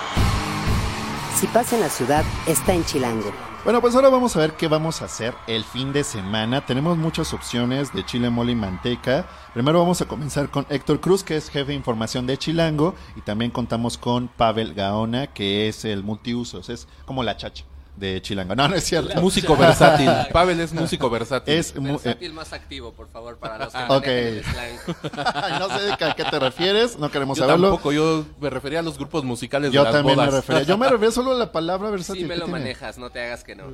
Si 1.37 1.47
pasa 1.47 1.77
en 1.77 1.81
la 1.81 1.87
ciudad, 1.87 2.25
está 2.45 2.73
en 2.73 2.83
Chilango. 2.83 3.31
Bueno, 3.63 3.79
pues 3.79 3.95
ahora 3.95 4.09
vamos 4.09 4.35
a 4.35 4.41
ver 4.41 4.55
qué 4.55 4.67
vamos 4.67 5.01
a 5.01 5.05
hacer 5.05 5.33
el 5.47 5.63
fin 5.63 5.93
de 5.93 6.03
semana. 6.03 6.65
Tenemos 6.65 6.97
muchas 6.97 7.33
opciones 7.33 7.93
de 7.93 8.05
chile, 8.05 8.29
mole 8.29 8.51
y 8.51 8.55
manteca. 8.55 9.25
Primero 9.53 9.79
vamos 9.79 10.01
a 10.01 10.05
comenzar 10.05 10.49
con 10.49 10.65
Héctor 10.69 10.99
Cruz, 10.99 11.23
que 11.23 11.37
es 11.37 11.49
jefe 11.49 11.67
de 11.67 11.75
información 11.75 12.27
de 12.27 12.37
Chilango. 12.37 12.93
Y 13.15 13.21
también 13.21 13.49
contamos 13.49 13.97
con 13.97 14.27
Pavel 14.27 14.73
Gaona, 14.73 15.27
que 15.27 15.69
es 15.69 15.85
el 15.85 16.03
multiusos. 16.03 16.67
Es 16.67 16.89
como 17.05 17.23
la 17.23 17.37
chacha 17.37 17.63
de 17.95 18.21
Chilango. 18.21 18.55
No, 18.55 18.67
no 18.67 18.75
es 18.75 18.83
cierto. 18.83 19.21
Músico 19.21 19.55
versátil. 19.55 20.09
Pavel 20.33 20.59
es 20.59 20.73
músico 20.73 21.09
versátil. 21.09 21.53
Es 21.53 21.75
mu- 21.75 21.89
eh, 21.89 21.91
Versátil 22.03 22.33
más 22.33 22.51
activo, 22.53 22.91
por 22.93 23.07
favor, 23.09 23.37
para 23.37 23.57
los 23.65 23.71
que 23.71 23.77
Ah, 23.79 24.01
el 24.03 24.43
slang. 24.43 25.59
no 25.59 25.77
sé 25.77 25.83
de 25.85 25.97
qué- 25.97 26.05
a 26.05 26.15
qué 26.15 26.23
te 26.25 26.39
refieres, 26.39 26.97
no 26.97 27.11
queremos 27.11 27.37
yo 27.37 27.43
saberlo. 27.45 27.69
tampoco, 27.69 27.91
yo 27.91 28.25
me 28.41 28.49
refería 28.49 28.79
a 28.79 28.81
los 28.81 28.97
grupos 28.97 29.23
musicales 29.23 29.71
Yo 29.71 29.81
de 29.81 29.85
las 29.85 29.93
también 29.93 30.17
me 30.17 30.25
refería. 30.29 30.63
Yo 30.63 30.77
me 30.77 30.87
refería 30.89 31.11
solo 31.11 31.31
a 31.33 31.35
la 31.35 31.51
palabra 31.51 31.89
versátil. 31.91 32.23
Sí 32.23 32.27
me 32.27 32.33
¿qué 32.33 32.39
lo 32.39 32.45
tiene? 32.45 32.59
manejas, 32.59 32.97
no 32.97 33.09
te 33.11 33.21
hagas 33.21 33.43
que 33.43 33.55
no. 33.55 33.65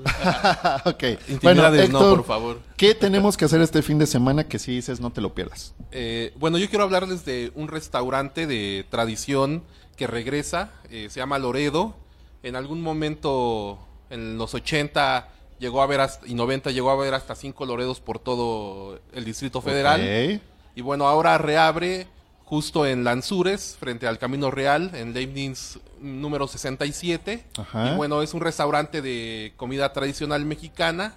ok. 0.85 1.03
Intimidades 1.29 1.89
no, 1.89 1.99
por 1.99 2.25
favor. 2.25 2.59
¿Qué 2.77 2.93
tenemos 2.95 3.37
que 3.37 3.45
hacer 3.45 3.61
este 3.61 3.81
fin 3.81 3.99
de 3.99 4.07
semana 4.07 4.43
que 4.47 4.59
si 4.59 4.73
dices 4.75 4.99
no 4.99 5.11
te 5.11 5.21
lo 5.21 5.33
pierdas? 5.33 5.73
Eh, 5.91 6.33
bueno, 6.37 6.57
yo 6.57 6.67
quiero 6.69 6.83
hablarles 6.83 7.25
de 7.25 7.51
un 7.55 7.67
restaurante 7.67 8.47
de 8.47 8.85
tradición 8.89 9.63
que 9.95 10.07
regresa, 10.07 10.71
eh, 10.89 11.07
se 11.09 11.19
llama 11.19 11.39
Loredo. 11.39 11.95
En 12.41 12.55
algún 12.55 12.81
momento, 12.81 13.79
en 14.09 14.37
los 14.37 14.53
80 14.53 15.27
llegó 15.59 15.81
a 15.81 15.83
haber 15.83 15.99
hasta- 16.01 16.27
y 16.27 16.33
90 16.33 16.71
llegó 16.71 16.89
a 16.89 16.93
haber 16.93 17.13
hasta 17.13 17.35
cinco 17.35 17.65
Loredos 17.65 17.99
por 17.99 18.19
todo 18.19 18.99
el 19.13 19.25
Distrito 19.25 19.61
Federal. 19.61 20.41
Y 20.75 20.81
bueno, 20.81 21.07
ahora 21.07 21.37
reabre 21.37 22.07
justo 22.45 22.85
en 22.87 23.03
Lanzures, 23.03 23.75
frente 23.79 24.07
al 24.07 24.17
Camino 24.17 24.49
Real, 24.49 24.91
en 24.95 25.13
Leibniz 25.13 25.79
número 26.01 26.47
67. 26.47 27.45
Ajá. 27.57 27.91
Y 27.91 27.95
bueno, 27.97 28.21
es 28.23 28.33
un 28.33 28.41
restaurante 28.41 29.01
de 29.01 29.53
comida 29.57 29.91
tradicional 29.93 30.45
mexicana. 30.45 31.13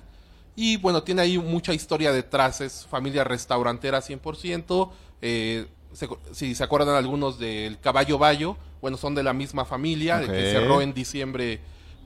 Y 0.56 0.76
bueno, 0.76 1.02
tiene 1.02 1.22
ahí 1.22 1.38
mucha 1.38 1.72
historia 1.72 2.12
detrás, 2.12 2.60
es 2.60 2.86
familia 2.90 3.24
restaurantera 3.24 4.02
100%. 4.02 4.92
Eh, 5.22 5.66
se- 5.94 6.08
si 6.32 6.54
se 6.54 6.64
acuerdan 6.64 6.94
algunos 6.96 7.38
del 7.38 7.78
Caballo 7.80 8.18
Bayo, 8.18 8.56
bueno, 8.82 8.96
son 8.98 9.14
de 9.14 9.22
la 9.22 9.32
misma 9.32 9.64
familia, 9.64 10.18
de 10.18 10.24
Ok. 10.26 10.30
que 10.32 10.50
cerró 10.52 10.82
en 10.82 10.92
diciembre 10.92 11.60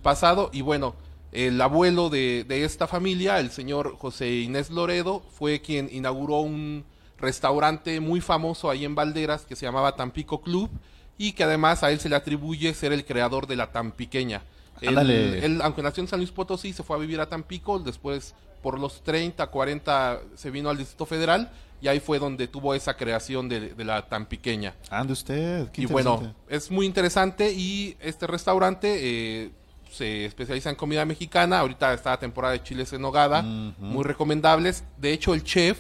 pasado. 0.07 0.51
Y 0.53 0.61
bueno, 0.63 0.95
el 1.33 1.61
abuelo 1.61 2.11
de, 2.11 2.45
de 2.47 2.65
esta 2.65 2.87
familia, 2.87 3.41
el 3.41 3.51
señor 3.51 3.97
José 3.99 4.37
Inés 4.37 4.71
Loredo, 4.71 5.21
fue 5.37 5.61
quien 5.61 5.89
inauguró 5.91 6.39
un 6.43 6.85
restaurante 7.19 7.99
muy 7.99 8.21
famoso 8.21 8.71
ahí 8.71 8.85
en 8.85 8.95
Valderas 8.95 9.45
que 9.47 9.57
se 9.57 9.67
llamaba 9.67 9.97
Tampico 9.97 10.43
Club 10.43 10.71
y 11.19 11.33
que 11.33 11.43
además 11.43 11.83
a 11.83 11.91
él 11.91 11.99
se 11.99 12.09
le 12.09 12.15
atribuye 12.15 12.73
ser 12.73 12.93
el 12.93 13.05
creador 13.05 13.49
de 13.49 13.57
la 13.57 13.73
Tampiqueña. 13.73 14.43
Él, 14.81 14.97
él, 14.97 15.61
aunque 15.63 15.83
nació 15.83 16.03
en 16.03 16.09
San 16.09 16.21
Luis 16.21 16.31
Potosí, 16.31 16.73
se 16.73 16.85
fue 16.85 16.97
a 16.97 17.01
vivir 17.01 17.21
a 17.21 17.29
Tampico, 17.29 17.81
después 17.81 18.37
por 18.63 18.79
los 18.79 19.03
30, 19.03 19.45
40 19.45 20.21
se 20.37 20.51
vino 20.53 20.71
al 20.71 20.79
Distrito 20.79 21.05
Federal 21.05 21.51
y 21.81 21.89
ahí 21.89 21.99
fue 21.99 22.21
donde 22.21 22.47
tuvo 22.47 22.75
esa 22.75 22.97
creación 22.97 23.49
de, 23.49 23.75
de 23.75 23.85
la 23.85 24.03
Tampiqueña. 24.07 24.75
Ande 24.89 25.15
usted. 25.15 25.69
qué 25.73 25.83
Y 25.83 25.87
bueno, 25.87 26.33
es 26.49 26.71
muy 26.71 26.87
interesante 26.87 27.53
y 27.53 27.97
este 27.99 28.29
restaurante 28.29 28.99
eh, 29.01 29.51
se 29.91 30.25
especializa 30.25 30.71
en 30.71 30.77
comida 30.77 31.05
mexicana. 31.05 31.61
Ahorita 31.61 31.93
está 31.93 32.11
la 32.11 32.19
temporada 32.19 32.53
de 32.53 32.63
chiles 32.63 32.93
en 32.93 33.03
nogada, 33.03 33.43
muy 33.43 34.05
recomendables. 34.05 34.85
De 34.99 35.13
hecho, 35.13 35.35
el 35.35 35.43
chef 35.43 35.79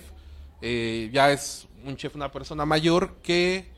eh, 0.62 1.10
ya 1.12 1.30
es 1.30 1.66
un 1.84 1.96
chef, 1.96 2.14
una 2.14 2.32
persona 2.32 2.64
mayor 2.64 3.16
que 3.22 3.70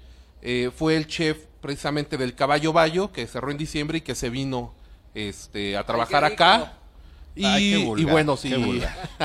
eh, 0.42 0.70
fue 0.74 0.96
el 0.96 1.06
chef 1.06 1.46
precisamente 1.60 2.16
del 2.16 2.34
Caballo 2.34 2.72
Bayo, 2.72 3.12
que 3.12 3.26
cerró 3.26 3.50
en 3.50 3.58
diciembre 3.58 3.98
y 3.98 4.00
que 4.00 4.14
se 4.14 4.30
vino 4.30 4.74
este, 5.14 5.76
a 5.76 5.84
trabajar 5.84 6.24
acá. 6.24 6.74
Y, 7.34 7.44
Ay, 7.44 7.92
y 7.96 8.04
bueno, 8.04 8.36
sí. 8.36 8.52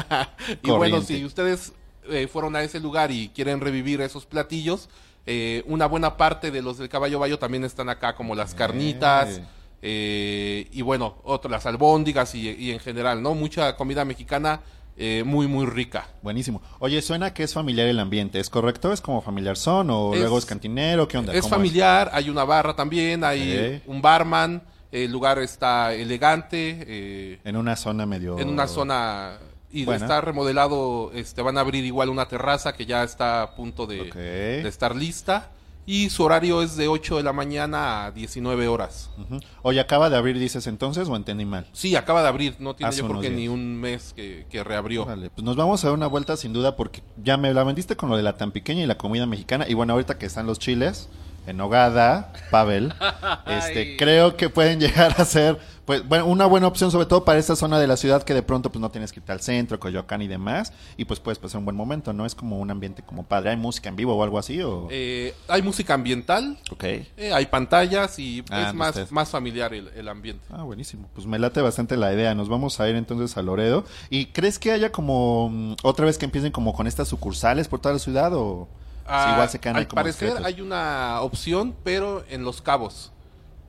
y 0.63 0.69
bueno, 0.69 1.01
si 1.01 1.23
ustedes 1.25 1.73
eh, 2.09 2.27
fueron 2.27 2.55
a 2.55 2.63
ese 2.63 2.79
lugar 2.79 3.11
y 3.11 3.29
quieren 3.29 3.59
revivir 3.59 4.01
esos 4.01 4.25
platillos, 4.25 4.89
eh, 5.25 5.63
una 5.67 5.85
buena 5.85 6.17
parte 6.17 6.51
de 6.51 6.61
los 6.61 6.77
del 6.77 6.89
caballo 6.89 7.19
bayo 7.19 7.39
también 7.39 7.63
están 7.63 7.89
acá, 7.89 8.15
como 8.15 8.35
las 8.35 8.53
carnitas. 8.53 9.41
Eh, 9.85 10.67
y 10.71 10.81
bueno, 10.81 11.17
otras 11.23 11.51
las 11.51 11.65
albóndigas 11.65 12.33
y, 12.35 12.49
y 12.49 12.71
en 12.71 12.79
general, 12.79 13.21
¿no? 13.21 13.35
Mucha 13.35 13.75
comida 13.75 14.05
mexicana 14.05 14.61
eh, 14.95 15.23
muy, 15.25 15.45
muy 15.47 15.65
rica. 15.65 16.07
Buenísimo. 16.21 16.61
Oye, 16.79 17.01
suena 17.01 17.33
que 17.33 17.43
es 17.43 17.53
familiar 17.53 17.87
el 17.87 17.99
ambiente, 17.99 18.39
¿es 18.39 18.49
correcto? 18.49 18.93
¿Es 18.93 19.01
como 19.01 19.21
familiar 19.21 19.57
son 19.57 19.89
o 19.89 20.13
Es- 20.13 20.19
luego 20.21 20.37
es 20.37 20.45
cantinero? 20.45 21.07
¿Qué 21.07 21.17
onda? 21.17 21.33
Es 21.33 21.41
¿Cómo 21.41 21.55
familiar, 21.55 22.09
hay 22.13 22.29
una 22.29 22.45
barra 22.45 22.75
también, 22.75 23.23
hay 23.25 23.81
un 23.85 24.01
barman, 24.01 24.63
el 24.91 25.11
lugar 25.11 25.39
está 25.39 25.93
elegante, 25.93 26.77
eh, 26.87 27.39
En 27.43 27.57
una 27.57 27.75
zona 27.75 28.05
medio... 28.05 28.39
en 28.39 28.47
una 28.49 28.67
zona 28.67 29.37
y 29.71 29.83
Buena. 29.85 30.05
está 30.05 30.21
remodelado, 30.21 31.11
este 31.15 31.41
van 31.41 31.57
a 31.57 31.61
abrir 31.61 31.83
igual 31.83 32.07
una 32.09 32.27
terraza 32.27 32.73
que 32.73 32.85
ya 32.85 33.03
está 33.03 33.41
a 33.41 33.55
punto 33.55 33.85
de, 33.87 34.03
de 34.13 34.69
estar 34.69 34.95
lista 34.95 35.49
y 35.85 36.09
su 36.09 36.23
horario 36.23 36.61
es 36.61 36.75
de 36.77 36.87
8 36.87 37.17
de 37.17 37.23
la 37.23 37.33
mañana 37.33 38.05
a 38.05 38.11
19 38.11 38.67
horas. 38.67 39.09
Ujú. 39.17 39.39
Oye, 39.61 39.79
¿acaba 39.79 40.09
de 40.09 40.17
abrir, 40.17 40.39
dices 40.39 40.67
entonces, 40.67 41.07
o 41.09 41.15
entendí 41.15 41.45
mal? 41.45 41.67
Sí, 41.73 41.95
acaba 41.95 42.21
de 42.21 42.29
abrir, 42.29 42.55
no 42.59 42.75
tiene 42.75 42.89
Hace 42.89 43.01
yo 43.01 43.07
creo 43.07 43.21
que 43.21 43.29
días. 43.29 43.39
ni 43.39 43.47
un 43.47 43.75
mes 43.79 44.13
que, 44.15 44.45
que 44.49 44.63
reabrió. 44.63 45.03
Órale, 45.03 45.29
pues 45.29 45.43
nos 45.43 45.55
vamos 45.55 45.83
a 45.83 45.87
dar 45.87 45.97
una 45.97 46.07
vuelta 46.07 46.37
sin 46.37 46.53
duda 46.53 46.75
porque 46.75 47.03
ya 47.21 47.37
me 47.37 47.53
la 47.53 47.63
vendiste 47.63 47.95
con 47.97 48.09
lo 48.09 48.17
de 48.17 48.23
la 48.23 48.37
tan 48.37 48.51
pequeña 48.51 48.83
y 48.83 48.87
la 48.87 48.97
comida 48.97 49.25
mexicana. 49.25 49.65
Y 49.67 49.73
bueno, 49.73 49.93
ahorita 49.93 50.17
que 50.17 50.25
están 50.25 50.45
los 50.47 50.59
chiles, 50.59 51.09
en 51.45 51.57
Nogada, 51.57 52.31
Pavel, 52.51 52.93
este, 53.45 53.97
creo 53.97 54.37
que 54.37 54.49
pueden 54.49 54.79
llegar 54.79 55.15
a 55.19 55.25
ser 55.25 55.57
pues 55.85 56.07
bueno, 56.07 56.25
una 56.27 56.45
buena 56.45 56.67
opción, 56.67 56.91
sobre 56.91 57.07
todo 57.07 57.25
para 57.25 57.39
esta 57.39 57.55
zona 57.57 57.77
de 57.77 57.87
la 57.87 57.97
ciudad 57.97 58.23
que 58.23 58.33
de 58.33 58.41
pronto 58.41 58.71
pues 58.71 58.79
no 58.79 58.89
tienes 58.89 59.11
que 59.11 59.19
irte 59.19 59.33
al 59.33 59.41
centro, 59.41 59.79
Coyoacán 59.79 60.21
y 60.21 60.27
demás. 60.27 60.71
Y 60.95 61.05
pues 61.05 61.19
puedes 61.19 61.39
pasar 61.39 61.59
un 61.59 61.65
buen 61.65 61.75
momento, 61.75 62.13
¿no? 62.13 62.25
Es 62.25 62.35
como 62.35 62.59
un 62.59 62.71
ambiente 62.71 63.03
como 63.03 63.23
padre. 63.23 63.49
¿Hay 63.49 63.57
música 63.57 63.89
en 63.89 63.97
vivo 63.97 64.15
o 64.15 64.23
algo 64.23 64.39
así? 64.39 64.61
O... 64.61 64.87
Eh, 64.91 65.33
hay 65.49 65.61
música 65.61 65.93
ambiental, 65.93 66.57
ok. 66.71 66.83
eh, 66.83 67.07
hay 67.33 67.45
pantallas 67.47 68.17
y 68.17 68.43
Ah, 68.49 68.69
es 68.69 68.73
más, 68.73 69.11
más 69.11 69.29
familiar 69.29 69.73
el, 69.73 69.89
el 69.89 70.07
ambiente. 70.07 70.43
Ah, 70.51 70.63
buenísimo. 70.63 71.09
Pues 71.13 71.27
me 71.27 71.37
late 71.37 71.61
bastante 71.61 71.97
la 71.97 72.13
idea. 72.13 72.33
Nos 72.33 72.47
vamos 72.47 72.79
a 72.79 72.87
ir 72.87 72.95
entonces 72.95 73.35
a 73.35 73.41
Loredo. 73.41 73.83
¿Y 74.09 74.27
crees 74.27 74.59
que 74.59 74.71
haya 74.71 74.91
como 74.91 75.49
mm, 75.49 75.75
otra 75.83 76.05
vez 76.05 76.17
que 76.17 76.25
empiecen 76.25 76.51
como 76.53 76.73
con 76.73 76.87
estas 76.87 77.09
sucursales 77.09 77.67
por 77.67 77.81
toda 77.81 77.93
la 77.93 77.99
ciudad 77.99 78.33
o 78.33 78.69
Ah, 79.05 79.31
igual 79.33 79.49
se 79.49 79.59
quedan 79.59 79.75
ahí 79.77 79.81
al 79.83 79.87
como 79.87 80.01
parecer 80.01 80.29
discretos? 80.29 80.53
hay 80.53 80.61
una 80.61 81.21
opción, 81.21 81.75
pero 81.83 82.23
en 82.29 82.43
Los 82.43 82.61
Cabos. 82.61 83.11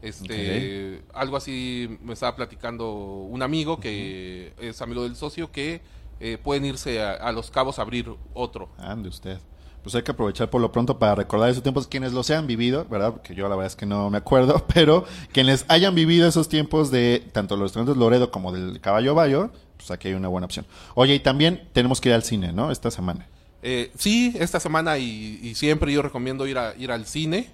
Este, 0.03 1.03
algo 1.15 1.37
así 1.37 1.99
me 2.03 2.13
estaba 2.13 2.37
platicando 2.37 2.93
un 2.93 3.43
amigo 3.43 3.81
que 3.81 4.53
es 4.61 4.83
amigo 4.83 5.03
del 5.05 5.17
socio 5.17 5.51
que 5.51 5.81
eh, 6.21 6.37
pueden 6.43 6.67
irse 6.67 7.03
a, 7.03 7.13
a 7.13 7.33
Los 7.33 7.51
Cabos 7.51 7.79
a 7.79 7.83
abrir 7.83 8.15
otro. 8.35 8.69
Ande 8.79 9.09
usted. 9.09 9.39
Pues 9.85 9.95
hay 9.95 10.03
que 10.03 10.13
aprovechar 10.13 10.49
por 10.49 10.63
lo 10.63 10.73
pronto 10.73 10.99
para 10.99 11.15
recordar 11.15 11.51
esos 11.51 11.63
tiempos 11.63 11.87
quienes 11.87 12.15
los 12.15 12.31
hayan 12.31 12.47
vivido, 12.47 12.87
¿verdad? 12.87 13.13
Porque 13.13 13.35
yo 13.35 13.45
la 13.51 13.55
verdad 13.55 13.67
es 13.67 13.77
que 13.77 13.85
no 13.85 14.09
me 14.09 14.17
acuerdo, 14.17 14.65
pero 14.75 15.05
quienes 15.31 15.67
hayan 15.69 15.95
vivido 15.95 16.27
esos 16.27 16.49
tiempos 16.49 16.91
de 16.91 17.23
tanto 17.33 17.55
los 17.57 17.65
restaurantes 17.65 17.99
Loredo 17.99 18.31
como 18.31 18.51
del 18.51 18.81
Caballo 18.81 19.15
Bayo, 19.15 19.51
pues 19.77 19.91
aquí 19.91 20.09
hay 20.09 20.15
una 20.15 20.29
buena 20.29 20.47
opción. 20.47 20.65
Oye, 20.95 21.15
y 21.15 21.21
también 21.21 21.69
tenemos 21.75 22.01
que 22.01 22.09
ir 22.09 22.15
al 22.15 22.23
cine, 22.23 22.53
¿no? 22.53 22.71
Esta 22.71 22.91
semana. 22.91 23.27
Eh, 23.67 23.91
sí, 23.97 24.37
esta 24.39 24.61
semana 24.61 24.99
y, 24.99 25.41
y 25.43 25.55
siempre 25.55 25.91
yo 25.91 26.03
recomiendo 26.03 26.47
ir, 26.47 26.59
a, 26.59 26.75
ir 26.77 26.93
al 26.93 27.07
cine. 27.07 27.51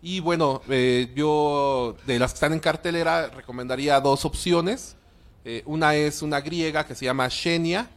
Y 0.00 0.20
bueno, 0.20 0.62
eh, 0.68 1.10
yo 1.16 1.96
de 2.06 2.20
las 2.20 2.30
que 2.30 2.36
están 2.36 2.52
en 2.52 2.60
cartelera 2.60 3.26
recomendaría 3.26 4.00
dos 4.00 4.24
opciones. 4.24 4.94
Eh, 5.44 5.64
una 5.66 5.96
es 5.96 6.22
una 6.22 6.40
griega 6.40 6.86
que 6.86 6.94
se 6.94 7.06
llama 7.06 7.28
Xenia. 7.28 7.90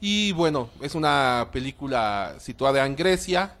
Y 0.00 0.32
bueno, 0.32 0.70
es 0.80 0.96
una 0.96 1.48
película 1.52 2.34
situada 2.40 2.84
en 2.84 2.96
Grecia, 2.96 3.54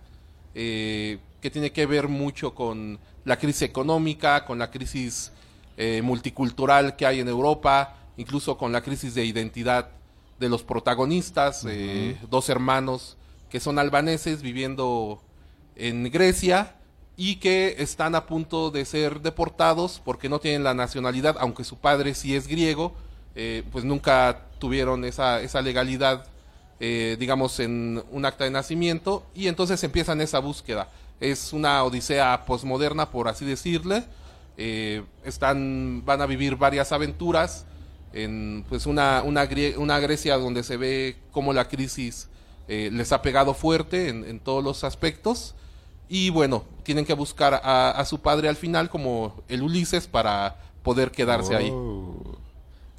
eh, 0.54 1.18
que 1.40 1.50
tiene 1.50 1.70
que 1.70 1.86
ver 1.86 2.08
mucho 2.08 2.54
con 2.56 2.98
la 3.24 3.38
crisis 3.38 3.62
económica, 3.62 4.44
con 4.44 4.58
la 4.58 4.70
crisis 4.70 5.30
eh, 5.76 6.00
multicultural 6.02 6.96
que 6.96 7.06
hay 7.06 7.20
en 7.20 7.28
Europa, 7.28 7.96
incluso 8.16 8.58
con 8.58 8.72
la 8.72 8.80
crisis 8.80 9.14
de 9.14 9.24
identidad 9.24 9.90
de 10.40 10.48
los 10.48 10.64
protagonistas, 10.64 11.64
eh, 11.68 12.16
dos 12.30 12.48
hermanos 12.48 13.17
que 13.50 13.60
son 13.60 13.78
albaneses 13.78 14.42
viviendo 14.42 15.22
en 15.76 16.10
Grecia 16.10 16.74
y 17.16 17.36
que 17.36 17.76
están 17.78 18.14
a 18.14 18.26
punto 18.26 18.70
de 18.70 18.84
ser 18.84 19.20
deportados 19.20 20.00
porque 20.04 20.28
no 20.28 20.38
tienen 20.38 20.62
la 20.62 20.74
nacionalidad, 20.74 21.36
aunque 21.40 21.64
su 21.64 21.76
padre 21.76 22.14
sí 22.14 22.36
es 22.36 22.46
griego, 22.46 22.94
eh, 23.34 23.64
pues 23.72 23.84
nunca 23.84 24.46
tuvieron 24.58 25.04
esa, 25.04 25.40
esa 25.40 25.60
legalidad, 25.62 26.26
eh, 26.80 27.16
digamos, 27.18 27.58
en 27.60 28.02
un 28.10 28.24
acta 28.24 28.44
de 28.44 28.50
nacimiento, 28.50 29.26
y 29.34 29.48
entonces 29.48 29.82
empiezan 29.82 30.20
esa 30.20 30.38
búsqueda. 30.38 30.88
Es 31.20 31.52
una 31.52 31.82
odisea 31.82 32.44
posmoderna, 32.46 33.10
por 33.10 33.28
así 33.28 33.44
decirle. 33.44 34.04
Eh, 34.56 35.04
están, 35.24 36.04
van 36.04 36.20
a 36.20 36.26
vivir 36.26 36.56
varias 36.56 36.92
aventuras 36.92 37.64
en 38.12 38.64
pues 38.68 38.86
una, 38.86 39.22
una, 39.24 39.48
una 39.76 39.98
Grecia 40.00 40.36
donde 40.36 40.62
se 40.62 40.76
ve 40.76 41.16
cómo 41.30 41.52
la 41.52 41.68
crisis 41.68 42.28
eh, 42.68 42.90
les 42.92 43.12
ha 43.12 43.22
pegado 43.22 43.54
fuerte 43.54 44.08
en, 44.08 44.24
en 44.24 44.38
todos 44.40 44.62
los 44.62 44.84
aspectos. 44.84 45.54
Y 46.08 46.30
bueno, 46.30 46.64
tienen 46.84 47.04
que 47.04 47.12
buscar 47.14 47.60
a, 47.62 47.90
a 47.90 48.04
su 48.04 48.20
padre 48.20 48.48
al 48.48 48.56
final 48.56 48.88
como 48.88 49.42
el 49.48 49.62
Ulises 49.62 50.06
para 50.06 50.56
poder 50.82 51.10
quedarse 51.10 51.54
ahí. 51.56 51.70
Oh. 51.72 52.36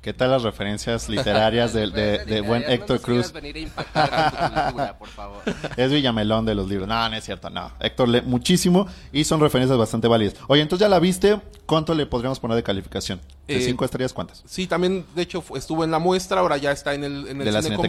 ¿Qué 0.02 0.14
tal 0.14 0.32
las 0.32 0.44
referencias 0.44 1.10
literarias 1.10 1.74
de, 1.74 1.88
de- 1.90 2.24
de 2.24 2.42
buen 2.42 2.62
no 2.62 2.68
Héctor 2.70 3.02
quieras 3.02 3.32
Cruz? 3.32 3.34
venir 3.34 3.56
a 3.58 3.60
impactar 3.60 4.32
tu 4.32 4.64
cultura, 4.64 4.98
por 5.00 5.08
favor. 5.10 5.42
Es 5.76 5.92
Villamelón 5.92 6.46
de 6.46 6.56
los 6.56 6.70
libros. 6.70 6.88
No, 6.88 7.10
no 7.10 7.16
es 7.16 7.24
cierto, 7.26 7.50
no. 7.50 7.72
Héctor 7.82 8.08
lee 8.10 8.22
muchísimo 8.22 8.88
y 9.12 9.24
son 9.26 9.42
referencias 9.42 9.78
bastante 9.78 10.08
válidas. 10.08 10.36
Oye, 10.48 10.62
entonces 10.62 10.86
ya 10.86 10.90
la 10.90 11.00
viste, 11.00 11.42
¿cuánto 11.66 11.94
le 11.96 12.06
podríamos 12.06 12.40
poner 12.40 12.56
de 12.56 12.64
calificación? 12.64 13.20
¿De 13.48 13.58
Eh, 13.58 13.62
cinco 13.62 13.84
estrellas 13.84 14.14
cuántas? 14.14 14.42
Sí, 14.46 14.68
también, 14.68 15.06
de 15.16 15.22
hecho, 15.24 15.44
estuvo 15.56 15.84
en 15.84 15.92
la 15.92 16.00
muestra, 16.00 16.40
ahora 16.40 16.56
ya 16.58 16.72
está 16.72 16.94
en 16.94 17.04
el, 17.04 17.28
en 17.28 17.40
el 17.40 17.46
De 17.46 17.52
la 17.52 17.62
cine 17.62 17.76
Cineteca. 17.76 17.82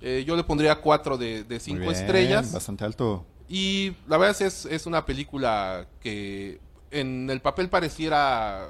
Eh, 0.00 0.24
yo 0.26 0.36
le 0.36 0.44
pondría 0.44 0.76
cuatro 0.80 1.18
de, 1.18 1.44
de 1.44 1.54
Muy 1.56 1.60
cinco 1.60 1.80
bien, 1.80 1.92
estrellas. 1.92 2.52
Bastante 2.52 2.84
alto. 2.84 3.24
Y 3.48 3.92
la 4.08 4.16
verdad 4.16 4.40
es, 4.42 4.64
es 4.64 4.86
una 4.86 5.04
película 5.04 5.86
que 6.00 6.60
en 6.90 7.28
el 7.30 7.40
papel 7.40 7.68
pareciera 7.68 8.68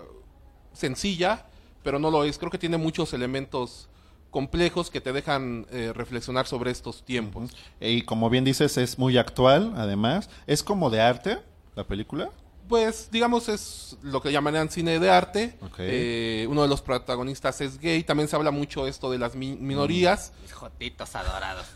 sencilla, 0.73 1.47
pero 1.83 1.99
no 1.99 2.11
lo 2.11 2.25
es. 2.25 2.39
Creo 2.39 2.51
que 2.51 2.59
tiene 2.59 2.79
muchos 2.79 3.13
elementos 3.13 3.89
complejos 4.31 4.91
que 4.91 5.01
te 5.01 5.13
dejan 5.13 5.67
eh, 5.71 5.93
reflexionar 5.95 6.47
sobre 6.47 6.71
estos 6.71 7.05
tiempos. 7.05 7.51
Y 7.81 8.03
como 8.03 8.31
bien 8.31 8.45
dices, 8.45 8.79
es 8.79 8.99
muy 8.99 9.19
actual, 9.19 9.73
además. 9.77 10.31
Es 10.47 10.63
como 10.63 10.89
de 10.89 11.01
arte, 11.01 11.39
la 11.75 11.85
película. 11.85 12.31
Pues, 12.71 13.09
digamos, 13.11 13.49
es 13.51 13.99
lo 14.01 14.23
que 14.23 14.33
llamarían 14.33 14.71
cine 14.71 14.99
de 14.99 15.11
arte. 15.11 15.59
Eh, 15.79 16.47
uno 16.49 16.63
de 16.63 16.69
los 16.69 16.81
protagonistas 16.81 17.61
es 17.61 17.79
gay. 17.79 18.03
También 18.05 18.29
se 18.29 18.37
habla 18.37 18.51
mucho 18.51 18.87
esto 18.87 19.11
de 19.11 19.19
las 19.19 19.35
mi- 19.35 19.57
minorías. 19.57 20.33
Mis 20.41 20.53
jotitos 20.53 21.15
adorados. 21.17 21.67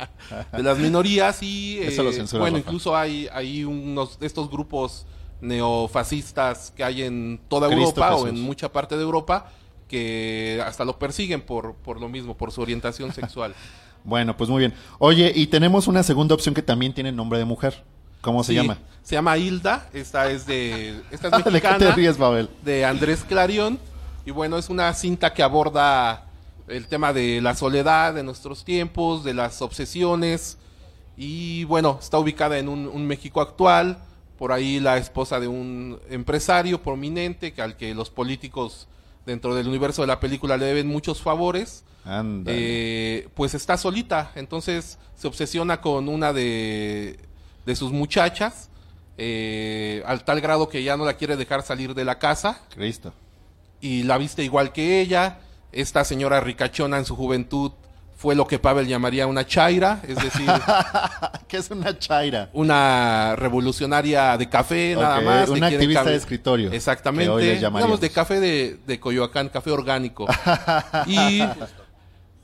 de 0.56 0.62
las 0.62 0.78
minorías 0.78 1.42
y 1.42 1.78
Eso 1.80 2.02
lo 2.02 2.10
eh, 2.10 2.14
censura 2.14 2.40
bueno 2.40 2.56
Rafa. 2.56 2.68
incluso 2.68 2.96
hay 2.96 3.28
hay 3.32 3.64
unos 3.64 4.18
de 4.18 4.26
estos 4.26 4.48
grupos 4.48 5.04
neofascistas 5.40 6.72
que 6.76 6.84
hay 6.84 7.02
en 7.02 7.40
toda 7.48 7.68
Cristo 7.68 8.00
Europa 8.00 8.14
o 8.16 8.28
en 8.28 8.40
mucha 8.40 8.70
parte 8.72 8.96
de 8.96 9.02
Europa 9.02 9.50
que 9.88 10.62
hasta 10.64 10.84
lo 10.84 10.98
persiguen 10.98 11.42
por 11.42 11.74
por 11.74 12.00
lo 12.00 12.08
mismo 12.08 12.36
por 12.36 12.52
su 12.52 12.62
orientación 12.62 13.12
sexual 13.12 13.54
Bueno, 14.06 14.36
pues 14.36 14.50
muy 14.50 14.58
bien. 14.58 14.74
Oye, 14.98 15.32
y 15.34 15.46
tenemos 15.46 15.86
una 15.88 16.02
segunda 16.02 16.34
opción 16.34 16.54
que 16.54 16.60
también 16.60 16.92
tiene 16.92 17.10
nombre 17.10 17.38
de 17.38 17.46
mujer. 17.46 17.84
¿Cómo 18.24 18.42
se 18.42 18.52
Sí, 18.52 18.56
llama? 18.56 18.78
se 19.02 19.14
llama 19.14 19.36
Hilda 19.36 19.86
esta 19.92 20.30
es 20.30 20.46
de 20.46 21.00
esta 21.10 21.28
es 21.28 21.32
¿De 21.36 21.42
qué 21.44 21.50
mexicana 21.50 21.78
te 21.78 21.92
ríes, 21.92 22.16
Babel? 22.18 22.48
de 22.64 22.84
Andrés 22.84 23.22
Clarion 23.28 23.78
y 24.26 24.30
bueno 24.30 24.56
es 24.58 24.70
una 24.70 24.92
cinta 24.94 25.32
que 25.34 25.42
aborda 25.42 26.24
el 26.68 26.86
tema 26.86 27.12
de 27.12 27.40
la 27.42 27.54
soledad 27.54 28.14
de 28.14 28.22
nuestros 28.22 28.64
tiempos 28.64 29.22
de 29.24 29.34
las 29.34 29.60
obsesiones 29.60 30.56
y 31.16 31.64
bueno 31.64 31.98
está 32.00 32.18
ubicada 32.18 32.58
en 32.58 32.68
un, 32.68 32.88
un 32.88 33.06
México 33.06 33.40
actual 33.42 33.98
por 34.38 34.50
ahí 34.52 34.80
la 34.80 34.96
esposa 34.96 35.38
de 35.38 35.46
un 35.48 36.00
empresario 36.10 36.82
prominente 36.82 37.52
que 37.52 37.62
al 37.62 37.76
que 37.76 37.94
los 37.94 38.10
políticos 38.10 38.88
dentro 39.26 39.54
del 39.54 39.68
universo 39.68 40.02
de 40.02 40.08
la 40.08 40.18
película 40.20 40.56
le 40.56 40.64
deben 40.66 40.86
muchos 40.88 41.20
favores 41.22 41.84
Anda. 42.06 42.50
eh, 42.54 43.28
pues 43.34 43.54
está 43.54 43.76
solita, 43.78 44.32
entonces 44.34 44.98
se 45.14 45.26
obsesiona 45.28 45.80
con 45.80 46.08
una 46.08 46.32
de, 46.34 47.18
de 47.66 47.76
sus 47.76 47.92
muchachas, 47.92 48.70
eh, 49.16 50.02
al 50.06 50.24
tal 50.24 50.40
grado 50.40 50.68
que 50.68 50.82
ya 50.82 50.96
no 50.96 51.04
la 51.04 51.14
quiere 51.14 51.36
dejar 51.36 51.62
salir 51.62 51.94
de 51.94 52.04
la 52.04 52.18
casa 52.18 52.60
Cristo. 52.74 53.12
y 53.80 54.02
la 54.02 54.18
viste 54.18 54.42
igual 54.42 54.72
que 54.72 55.00
ella. 55.00 55.38
Esta 55.72 56.04
señora 56.04 56.40
ricachona 56.40 56.98
en 56.98 57.04
su 57.04 57.16
juventud 57.16 57.72
fue 58.16 58.34
lo 58.34 58.46
que 58.46 58.58
Pavel 58.58 58.86
llamaría 58.86 59.26
una 59.26 59.44
chaira, 59.44 60.00
es 60.06 60.16
decir, 60.16 60.48
¿Qué 61.48 61.58
es 61.58 61.70
una 61.70 61.98
chaira? 61.98 62.48
una 62.52 63.34
revolucionaria 63.36 64.38
de 64.38 64.48
café, 64.48 64.94
nada 64.94 65.20
más. 65.20 65.48
una 65.48 65.66
activista 65.66 66.04
de 66.04 66.16
escritorio, 66.16 66.72
Exactamente. 66.72 67.56
Digamos 67.56 68.00
de 68.00 68.10
café 68.10 68.40
de, 68.40 68.78
de 68.86 69.00
Coyoacán, 69.00 69.48
café 69.48 69.72
orgánico. 69.72 70.26
y 71.06 71.42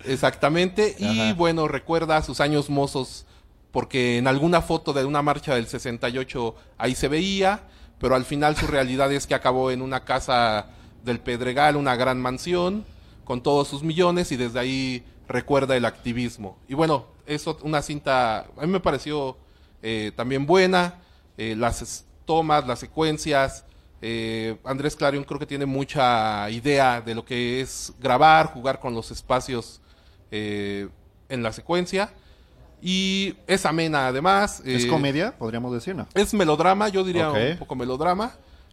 exactamente. 0.04 0.96
Y 0.98 1.32
bueno, 1.32 1.68
recuerda 1.68 2.20
sus 2.22 2.40
años 2.40 2.68
mozos 2.68 3.24
porque 3.72 4.18
en 4.18 4.26
alguna 4.26 4.62
foto 4.62 4.92
de 4.92 5.04
una 5.04 5.22
marcha 5.22 5.54
del 5.54 5.66
68 5.66 6.54
ahí 6.78 6.94
se 6.94 7.08
veía, 7.08 7.62
pero 7.98 8.14
al 8.14 8.24
final 8.24 8.56
su 8.56 8.66
realidad 8.66 9.12
es 9.12 9.26
que 9.26 9.34
acabó 9.34 9.70
en 9.70 9.82
una 9.82 10.04
casa 10.04 10.66
del 11.04 11.20
Pedregal, 11.20 11.76
una 11.76 11.96
gran 11.96 12.20
mansión, 12.20 12.84
con 13.24 13.42
todos 13.42 13.68
sus 13.68 13.82
millones 13.82 14.32
y 14.32 14.36
desde 14.36 14.58
ahí 14.58 15.04
recuerda 15.28 15.76
el 15.76 15.84
activismo. 15.84 16.58
Y 16.68 16.74
bueno, 16.74 17.06
eso 17.26 17.56
una 17.62 17.80
cinta, 17.82 18.40
a 18.56 18.60
mí 18.62 18.66
me 18.66 18.80
pareció 18.80 19.36
eh, 19.82 20.12
también 20.16 20.46
buena, 20.46 20.96
eh, 21.38 21.54
las 21.56 21.82
es- 21.82 22.04
tomas, 22.24 22.66
las 22.66 22.78
secuencias. 22.80 23.64
eh, 24.02 24.56
Andrés 24.64 24.96
Clarion 24.96 25.24
creo 25.24 25.38
que 25.38 25.46
tiene 25.46 25.66
mucha 25.66 26.48
idea 26.50 27.00
de 27.02 27.14
lo 27.14 27.24
que 27.24 27.60
es 27.60 27.92
grabar, 28.00 28.46
jugar 28.46 28.80
con 28.80 28.94
los 28.94 29.10
espacios 29.10 29.80
eh, 30.30 30.88
en 31.28 31.42
la 31.42 31.52
secuencia. 31.52 32.12
Y 32.82 33.34
es 33.46 33.66
amena 33.66 34.08
además. 34.08 34.62
¿Es 34.64 34.84
eh, 34.84 34.88
comedia? 34.88 35.36
Podríamos 35.36 35.72
decir, 35.72 35.94
¿no? 35.94 36.06
es 36.14 36.34
melodrama, 36.34 36.88
yo 36.88 37.04
diría 37.04 37.30
un 37.30 37.58
poco 37.58 37.74
melodrama. 37.74 38.32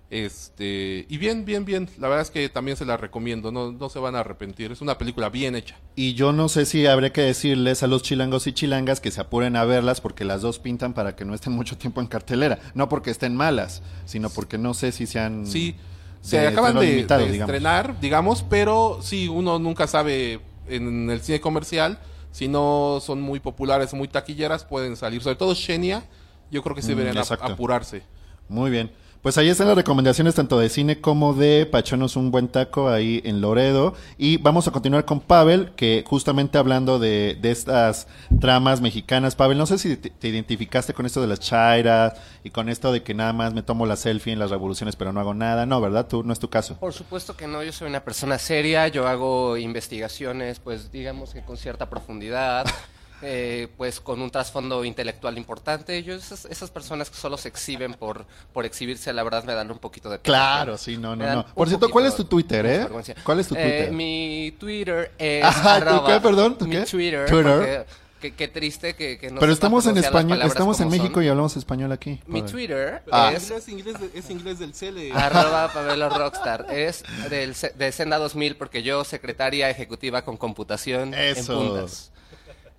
Este, 0.09 1.05
y 1.09 1.17
bien, 1.17 1.43
bien, 1.43 1.65
bien. 1.65 1.89
La 1.99 2.07
verdad 2.07 2.21
es 2.21 2.31
que 2.31 2.47
también 2.47 2.77
se 2.77 2.85
la 2.85 2.95
recomiendo, 2.95 3.51
no, 3.51 3.73
no 3.73 3.89
se 3.89 3.99
van 3.99 4.15
a 4.15 4.19
arrepentir. 4.19 4.71
Es 4.71 4.81
una 4.81 4.97
película 4.97 5.29
bien 5.29 5.55
hecha. 5.55 5.75
Y 5.95 6.13
yo 6.13 6.31
no 6.31 6.47
sé 6.47 6.65
si 6.65 6.85
habría 6.85 7.11
que 7.11 7.21
decirles 7.21 7.83
a 7.83 7.87
los 7.87 8.03
chilangos 8.03 8.47
y 8.47 8.53
chilangas 8.53 9.01
que 9.01 9.11
se 9.11 9.19
apuren 9.19 9.55
a 9.57 9.65
verlas 9.65 9.99
porque 9.99 10.23
las 10.23 10.41
dos 10.41 10.59
pintan 10.59 10.93
para 10.93 11.15
que 11.15 11.25
no 11.25 11.33
estén 11.33 11.53
mucho 11.53 11.77
tiempo 11.77 11.99
en 11.99 12.07
cartelera. 12.07 12.59
No 12.73 12.87
porque 12.87 13.11
estén 13.11 13.35
malas, 13.35 13.81
sino 14.05 14.29
porque 14.29 14.57
no 14.57 14.73
sé 14.73 14.91
si 14.91 15.07
sean... 15.07 15.45
Sí, 15.45 15.75
de 16.23 16.29
se 16.29 16.47
acaban 16.47 16.79
de, 16.79 16.85
limitado, 16.85 17.25
de 17.25 17.31
digamos. 17.31 17.53
estrenar, 17.53 17.99
digamos, 17.99 18.43
pero 18.43 18.99
sí, 19.01 19.27
uno 19.27 19.59
nunca 19.59 19.87
sabe 19.87 20.39
en 20.67 21.09
el 21.09 21.21
cine 21.21 21.41
comercial. 21.41 21.99
Si 22.37 22.47
no 22.47 22.99
son 23.01 23.19
muy 23.19 23.39
populares, 23.39 23.95
muy 23.95 24.07
taquilleras, 24.07 24.63
pueden 24.63 24.95
salir. 24.95 25.23
Sobre 25.23 25.37
todo 25.37 25.55
Xenia, 25.55 26.03
yo 26.51 26.61
creo 26.61 26.75
que 26.75 26.83
sí 26.83 26.89
Mm, 26.93 26.97
deberían 26.97 27.17
ap- 27.17 27.41
apurarse. 27.41 28.03
Muy 28.47 28.69
bien. 28.69 28.91
Pues 29.21 29.37
ahí 29.37 29.49
están 29.49 29.67
las 29.67 29.75
recomendaciones 29.75 30.35
tanto 30.35 30.59
de 30.59 30.69
cine 30.69 31.01
como 31.01 31.33
de 31.33 31.65
Pachonos 31.65 32.15
un 32.15 32.31
buen 32.31 32.47
taco 32.47 32.89
ahí 32.89 33.21
en 33.25 33.41
Loredo. 33.41 33.93
Y 34.17 34.37
vamos 34.37 34.67
a 34.67 34.71
continuar 34.71 35.05
con 35.05 35.19
Pavel, 35.19 35.71
que 35.75 36.03
justamente 36.07 36.57
hablando 36.57 36.99
de, 36.99 37.37
de 37.41 37.51
estas 37.51 38.07
tramas 38.39 38.81
mexicanas. 38.81 39.35
Pavel, 39.35 39.57
no 39.57 39.65
sé 39.65 39.77
si 39.77 39.97
te, 39.97 40.09
te 40.09 40.27
identificaste 40.27 40.93
con 40.93 41.05
esto 41.05 41.21
de 41.21 41.27
las 41.27 41.39
chairas 41.39 42.13
y 42.43 42.51
con 42.51 42.69
esto 42.69 42.91
de 42.91 43.03
que 43.03 43.13
nada 43.13 43.33
más 43.33 43.53
me 43.53 43.63
tomo 43.63 43.85
la 43.85 43.95
selfie 43.95 44.33
en 44.33 44.39
las 44.39 44.51
revoluciones 44.51 44.95
pero 44.95 45.13
no 45.13 45.19
hago 45.19 45.33
nada. 45.33 45.65
No, 45.65 45.81
¿verdad? 45.81 46.07
Tú, 46.07 46.23
no 46.23 46.33
es 46.33 46.39
tu 46.39 46.49
caso. 46.49 46.77
Por 46.77 46.93
supuesto 46.93 47.35
que 47.35 47.47
no, 47.47 47.63
yo 47.63 47.71
soy 47.71 47.87
una 47.87 48.03
persona 48.03 48.37
seria, 48.37 48.87
yo 48.87 49.07
hago 49.07 49.57
investigaciones, 49.57 50.59
pues 50.59 50.91
digamos 50.91 51.33
que 51.33 51.41
con 51.41 51.57
cierta 51.57 51.89
profundidad, 51.89 52.65
eh, 53.21 53.67
pues 53.77 53.99
con 53.99 54.21
un 54.21 54.29
trasfondo 54.29 54.83
intelectual 54.85 55.37
importante. 55.37 56.03
Yo 56.03 56.13
esas, 56.15 56.45
esas 56.45 56.69
personas 56.69 57.09
que 57.09 57.17
solo 57.17 57.37
se 57.37 57.47
exhiben 57.49 57.93
por, 57.95 58.25
por 58.53 58.65
exhibirse, 58.65 59.11
la 59.13 59.23
verdad 59.23 59.43
me 59.43 59.53
dan 59.53 59.71
un 59.71 59.79
poquito 59.79 60.09
de 60.09 60.19
pena. 60.19 60.33
Claro, 60.37 60.77
sí, 60.77 60.97
no, 60.97 61.15
no, 61.15 61.25
no. 61.35 61.45
Por 61.55 61.67
cierto, 61.67 61.89
¿cuál 61.89 62.05
es 62.05 62.15
tu 62.15 62.25
Twitter, 62.25 62.65
eh? 62.65 62.87
¿Cuál 63.23 63.39
es 63.39 63.47
tu 63.47 63.55
Eh, 63.55 63.61
Twitter? 63.63 63.91
mi 63.91 64.55
Twitter 64.59 65.11
es 65.17 65.43
Ajá, 65.43 65.79
¿tu 65.79 65.85
arroba- 65.89 66.07
qué, 66.13 66.21
perdón? 66.21 66.57
¿Tu 66.57 66.65
mi 66.65 66.71
qué? 66.75 66.81
Twitter, 66.85 67.29
Twitter. 67.29 67.43
porque 67.57 67.85
Qué, 68.19 68.33
qué 68.33 68.47
triste 68.47 68.95
que, 68.95 69.19
que 69.19 69.29
no 69.29 69.39
Pero 69.39 69.53
estamos 69.53 69.85
en 69.85 69.95
español, 69.95 70.41
estamos 70.41 70.79
en 70.79 70.89
son. 70.89 70.97
México 70.99 71.21
y 71.21 71.27
hablamos 71.27 71.55
español 71.55 71.91
aquí. 71.91 72.19
Mi. 72.25 72.41
Twitter 72.41 73.03
Ah. 73.11 73.31
es 73.35 73.51
Es 73.51 73.69
inglés, 73.69 73.95
de- 73.99 74.09
es 74.17 74.27
inglés 74.31 74.57
del 74.57 74.73
CL. 74.73 75.11
arroba 75.13 75.71
Pavelo 75.71 76.09
Rockstar. 76.09 76.65
Es 76.71 77.03
del, 77.29 77.53
de 77.75 77.91
Senda 77.91 78.17
2000 78.17 78.55
porque 78.57 78.81
yo, 78.81 79.03
secretaria 79.03 79.69
ejecutiva 79.69 80.23
con 80.23 80.35
computación 80.35 81.13
Eso. 81.13 81.61
en 81.61 81.67
puntas. 81.69 82.11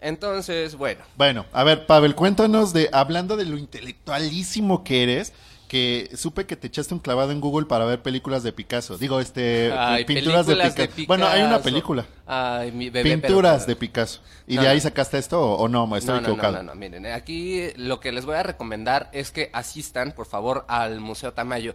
Entonces, 0.01 0.77
bueno. 0.77 1.01
Bueno, 1.17 1.47
a 1.53 1.65
ver, 1.65 1.87
Pavel, 1.87 2.15
cuéntanos 2.15 2.73
de, 2.73 2.89
hablando 2.93 3.37
de 3.37 3.45
lo 3.47 3.57
intelectualísimo 3.57 4.85
que 4.85 5.03
eres, 5.03 5.33
que 5.67 6.11
supe 6.17 6.47
que 6.47 6.57
te 6.57 6.69
echaste 6.69 6.95
un 6.95 7.01
clavado 7.01 7.31
en 7.31 7.41
Google 7.41 7.67
para 7.67 7.85
ver 7.85 8.01
películas 8.01 8.43
de 8.43 8.53
Picasso. 8.53 8.97
Digo, 8.97 9.21
este, 9.21 9.73
Ay, 9.77 10.05
pinturas 10.05 10.47
de 10.47 10.55
Picasso. 10.55 10.77
de 10.97 11.07
Bueno, 11.07 11.27
hay 11.27 11.43
una 11.43 11.61
película. 11.61 12.07
Ay, 12.27 12.73
mi 12.73 12.91
bebé, 12.91 13.11
pero- 13.11 13.23
Pinturas 13.23 13.67
de 13.67 13.77
Picasso. 13.77 14.21
¿Y 14.47 14.57
No, 14.57 14.63
de 14.63 14.69
ahí 14.69 14.81
sacaste 14.81 15.19
esto 15.19 15.41
o, 15.41 15.57
o 15.57 15.69
no? 15.69 15.95
Estoy 15.97 16.15
no, 16.15 16.21
equivocado. 16.21 16.53
No, 16.55 16.63
no, 16.63 16.75
no, 16.75 16.81
miren, 16.81 17.05
aquí 17.07 17.69
lo 17.77 18.01
que 18.01 18.13
les 18.13 18.25
voy 18.25 18.37
a 18.37 18.43
recomendar 18.43 19.11
es 19.13 19.31
que 19.31 19.51
asistan, 19.53 20.13
por 20.13 20.27
favor, 20.27 20.65
al 20.69 21.01
Museo 21.01 21.33
Tamayo. 21.35 21.75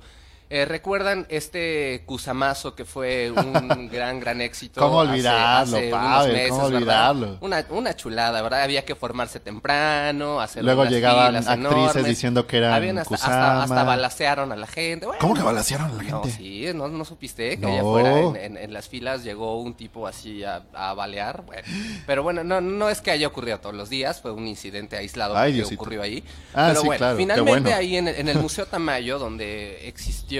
Eh, 0.50 0.66
¿Recuerdan 0.66 1.26
este 1.30 2.04
Kusamazo 2.06 2.76
que 2.76 2.86
fue 2.86 3.32
un 3.32 3.90
gran, 3.92 4.20
gran 4.20 4.40
éxito? 4.42 4.82
¿Cómo 4.82 5.02
hace- 5.02 5.12
olvidarlo, 5.12 5.78
hace 5.78 5.88
unos 5.88 6.00
Pavel? 6.02 6.34
meses, 6.34 6.50
¿Cómo 6.52 6.64
olvidarlo? 6.66 7.38
Una, 7.42 7.66
una 7.72 7.96
chulada, 7.96 8.42
¿verdad? 8.44 8.62
Había 8.62 8.86
que 8.86 8.94
formarse 8.94 9.40
temprano, 9.40 10.40
hacer 10.40 10.64
Luego 10.64 10.82
unas 10.82 10.94
llegaban 10.94 11.36
actrices 11.38 11.58
enormes. 11.58 12.06
diciendo 12.06 12.46
que 12.46 12.58
eran 12.58 12.74
Habían 12.74 13.00
hasta, 13.00 13.16
hasta, 13.16 13.64
hasta 13.64 13.84
balacearon 13.84 14.52
a 14.52 14.56
la 14.56 14.68
gente. 14.68 15.08
Bueno, 15.08 15.20
¿Cómo 15.20 15.34
que 15.34 15.42
balacearon 15.42 15.88
a 15.90 15.94
la 15.96 16.04
no, 16.04 16.22
gente? 16.22 16.38
sí, 16.38 16.68
no, 16.76 16.88
no 16.88 17.04
supiste 17.06 17.58
que 17.58 17.66
No. 17.66 17.68
allá 17.70 17.80
afuera 17.82 18.20
en, 18.20 18.36
en- 18.36 18.58
en 18.58 18.74
las 18.74 18.88
filas 18.88 19.24
llegó 19.24 19.60
un 19.60 19.74
tipo 19.74 20.06
así 20.06 20.44
a, 20.44 20.64
a 20.74 20.94
balear. 20.94 21.42
Bueno, 21.48 21.64
pero 22.06 22.22
bueno, 22.22 22.44
no, 22.44 22.62
no 22.62 22.90
es 22.90 23.02
que 23.02 23.10
haya 23.10 23.28
ocurrido 23.28 23.60
todos 23.60 23.74
los 23.76 23.90
días, 23.90 24.22
fue 24.22 24.32
un 24.32 24.48
incidente 24.48 24.98
aislado 24.98 25.36
Ay, 25.36 25.52
que 25.52 25.56
Diosito. 25.58 25.82
ocurrió 25.82 26.02
ahí. 26.04 26.24
Ah, 26.54 26.68
pero 26.70 26.82
sí, 26.82 26.86
bueno, 26.88 26.98
claro, 27.00 27.18
finalmente 27.18 27.62
bueno. 27.62 27.76
ahí 27.76 27.98
en 27.98 28.08
el 28.28 28.38
Museo 28.38 28.66
Tamayo, 28.68 29.18
donde 29.18 29.88
existió 29.88 30.33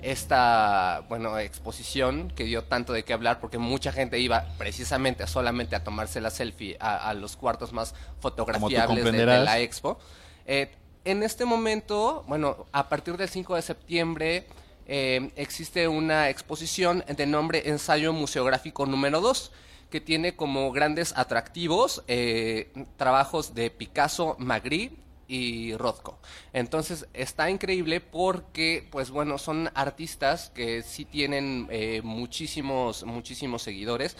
esta 0.00 1.02
bueno 1.08 1.38
exposición 1.38 2.32
que 2.36 2.44
dio 2.44 2.64
tanto 2.64 2.92
de 2.92 3.04
qué 3.04 3.12
hablar 3.12 3.40
porque 3.40 3.58
mucha 3.58 3.90
gente 3.92 4.18
iba 4.18 4.46
precisamente 4.56 5.26
solamente 5.26 5.74
a 5.76 5.82
tomarse 5.82 6.20
la 6.20 6.30
selfie 6.30 6.76
a, 6.80 7.08
a 7.08 7.14
los 7.14 7.36
cuartos 7.36 7.72
más 7.72 7.94
fotografiables 8.20 9.04
de- 9.04 9.10
la 9.44 9.58
expo. 9.60 9.98
Eh, 10.46 10.70
en 11.04 11.22
este 11.22 11.44
momento, 11.44 12.24
bueno, 12.28 12.66
a 12.72 12.88
partir 12.88 13.16
del 13.16 13.28
5 13.28 13.54
de 13.56 13.62
septiembre 13.62 14.46
eh, 14.86 15.30
existe 15.36 15.88
una 15.88 16.28
exposición 16.30 17.04
de 17.08 17.26
nombre 17.26 17.68
Ensayo 17.68 18.12
Museográfico 18.12 18.86
número 18.86 19.20
2 19.20 19.50
que 19.90 20.00
tiene 20.00 20.36
como 20.36 20.70
grandes 20.70 21.12
atractivos 21.16 22.02
eh, 22.08 22.70
trabajos 22.96 23.54
de 23.54 23.70
Picasso, 23.70 24.36
Magritte 24.38 24.96
y 25.28 25.76
Rothko. 25.76 26.18
Entonces 26.52 27.06
está 27.12 27.50
increíble 27.50 28.00
porque, 28.00 28.88
pues 28.90 29.10
bueno, 29.10 29.38
son 29.38 29.70
artistas 29.74 30.50
que 30.50 30.82
sí 30.82 31.04
tienen 31.04 31.68
eh, 31.70 32.00
muchísimos, 32.02 33.04
muchísimos 33.04 33.62
seguidores. 33.62 34.16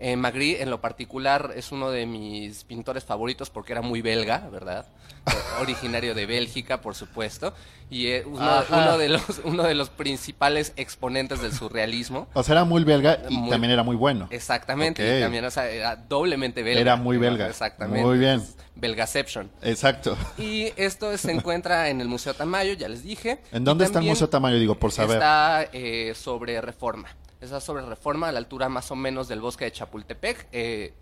Eh, 0.00 0.14
Magritte, 0.16 0.62
en 0.62 0.70
lo 0.70 0.80
particular, 0.80 1.52
es 1.56 1.72
uno 1.72 1.90
de 1.90 2.06
mis 2.06 2.62
pintores 2.64 3.04
favoritos 3.04 3.50
porque 3.50 3.72
era 3.72 3.82
muy 3.82 4.00
belga, 4.00 4.48
¿verdad? 4.50 4.86
Originario 5.60 6.14
de 6.14 6.24
Bélgica, 6.24 6.80
por 6.80 6.94
supuesto, 6.94 7.52
y 7.90 8.06
eh, 8.06 8.22
uno, 8.24 8.62
uno 8.70 8.96
de 8.96 9.08
los, 9.08 9.22
uno 9.44 9.64
de 9.64 9.74
los 9.74 9.90
principales 9.90 10.72
exponentes 10.76 11.42
del 11.42 11.52
surrealismo. 11.52 12.28
O 12.34 12.44
sea, 12.44 12.52
era 12.54 12.64
muy 12.64 12.84
belga 12.84 13.18
y 13.28 13.36
Muy- 13.36 13.50
también 13.50 13.72
era 13.72 13.82
muy 13.82 13.96
bueno. 13.96 14.28
Exactamente, 14.30 15.02
Ok. 15.02 15.18
y 15.18 15.20
también, 15.20 15.44
o 15.44 15.50
sea, 15.50 15.68
era 15.68 15.96
doblemente 15.96 16.62
belga. 16.62 16.80
Era 16.80 16.96
muy 16.96 17.18
belga. 17.18 17.48
Exactamente. 17.48 18.06
Muy 18.06 18.18
bien. 18.18 18.40
Belgaception. 18.76 19.50
Exacto. 19.62 20.16
Y 20.38 20.72
esto 20.76 21.18
se 21.18 21.32
encuentra 21.32 21.88
en 21.88 22.00
el 22.00 22.06
Museo 22.06 22.34
Tamayo, 22.34 22.74
ya 22.74 22.86
les 22.88 23.02
dije. 23.02 23.40
¿En 23.50 23.64
dónde 23.64 23.84
está 23.84 23.98
el 23.98 24.04
Museo 24.04 24.28
Tamayo? 24.28 24.60
Digo, 24.60 24.76
por 24.76 24.92
saber. 24.92 25.16
Está 25.16 25.64
eh, 25.72 26.12
sobre 26.14 26.60
Reforma. 26.60 27.08
Está 27.40 27.60
sobre 27.60 27.84
Reforma, 27.86 28.28
a 28.28 28.32
la 28.32 28.38
altura 28.38 28.68
más 28.68 28.90
o 28.90 28.96
menos 28.96 29.28
del 29.28 29.40
bosque 29.40 29.64
de 29.64 29.72
Chapultepec. 29.72 30.48
eh, 30.52 30.92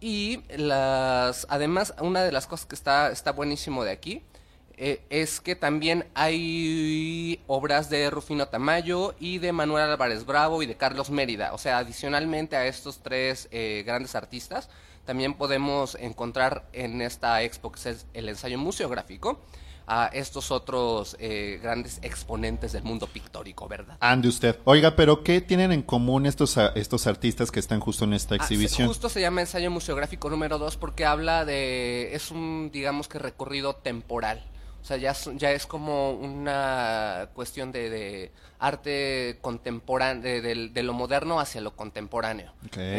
y 0.00 0.42
las, 0.56 1.46
además, 1.48 1.94
una 2.00 2.22
de 2.22 2.32
las 2.32 2.46
cosas 2.46 2.66
que 2.66 2.74
está, 2.74 3.10
está 3.10 3.32
buenísimo 3.32 3.82
de 3.82 3.92
aquí 3.92 4.22
eh, 4.78 5.02
es 5.08 5.40
que 5.40 5.56
también 5.56 6.06
hay 6.14 7.40
obras 7.46 7.88
de 7.88 8.10
Rufino 8.10 8.48
Tamayo 8.48 9.14
y 9.18 9.38
de 9.38 9.52
Manuel 9.52 9.84
Álvarez 9.90 10.26
Bravo 10.26 10.62
y 10.62 10.66
de 10.66 10.76
Carlos 10.76 11.08
Mérida. 11.08 11.54
O 11.54 11.58
sea, 11.58 11.78
adicionalmente 11.78 12.56
a 12.56 12.66
estos 12.66 12.98
tres 13.02 13.48
eh, 13.52 13.84
grandes 13.86 14.14
artistas, 14.14 14.68
también 15.06 15.34
podemos 15.34 15.94
encontrar 15.94 16.68
en 16.74 17.00
esta 17.00 17.42
expo, 17.42 17.72
que 17.72 17.88
es 17.88 18.06
el 18.12 18.28
ensayo 18.28 18.58
museográfico, 18.58 19.40
a 19.88 20.06
estos 20.12 20.50
otros 20.50 21.16
eh, 21.20 21.60
grandes 21.62 21.98
exponentes 22.02 22.72
del 22.72 22.82
mundo 22.82 23.06
pictórico, 23.06 23.68
¿verdad? 23.68 23.96
Ande 24.00 24.28
usted. 24.28 24.58
Oiga, 24.64 24.96
pero 24.96 25.22
¿qué 25.22 25.40
tienen 25.40 25.70
en 25.72 25.82
común 25.82 26.26
estos, 26.26 26.58
a- 26.58 26.68
estos 26.74 27.06
artistas 27.06 27.50
que 27.52 27.60
están 27.60 27.78
justo 27.80 28.04
en 28.04 28.12
esta 28.14 28.34
Ah, 28.34 28.38
exhibición? 28.38 28.78
se- 28.78 28.86
justo 28.88 29.08
se 29.08 29.20
llama 29.20 29.42
ensayo 29.42 29.70
museográfico 29.70 30.28
número 30.28 30.58
2 30.58 30.76
porque 30.76 31.04
habla 31.04 31.44
de. 31.44 32.14
Es 32.14 32.30
un, 32.30 32.70
digamos 32.72 33.06
que, 33.08 33.18
recorrido 33.20 33.74
temporal. 33.76 34.44
O 34.82 34.84
sea, 34.86 34.96
ya, 34.98 35.14
ya 35.36 35.50
es 35.52 35.66
como 35.66 36.12
una 36.12 37.28
cuestión 37.34 37.72
de, 37.72 37.90
de 37.90 38.32
arte 38.58 39.38
contemporáneo, 39.40 40.22
de, 40.22 40.40
de- 40.40 40.68
de 40.68 40.82
lo 40.82 40.92
moderno 40.92 41.40
hacia 41.40 41.60
lo 41.60 41.74
contemporáneo. 41.76 42.52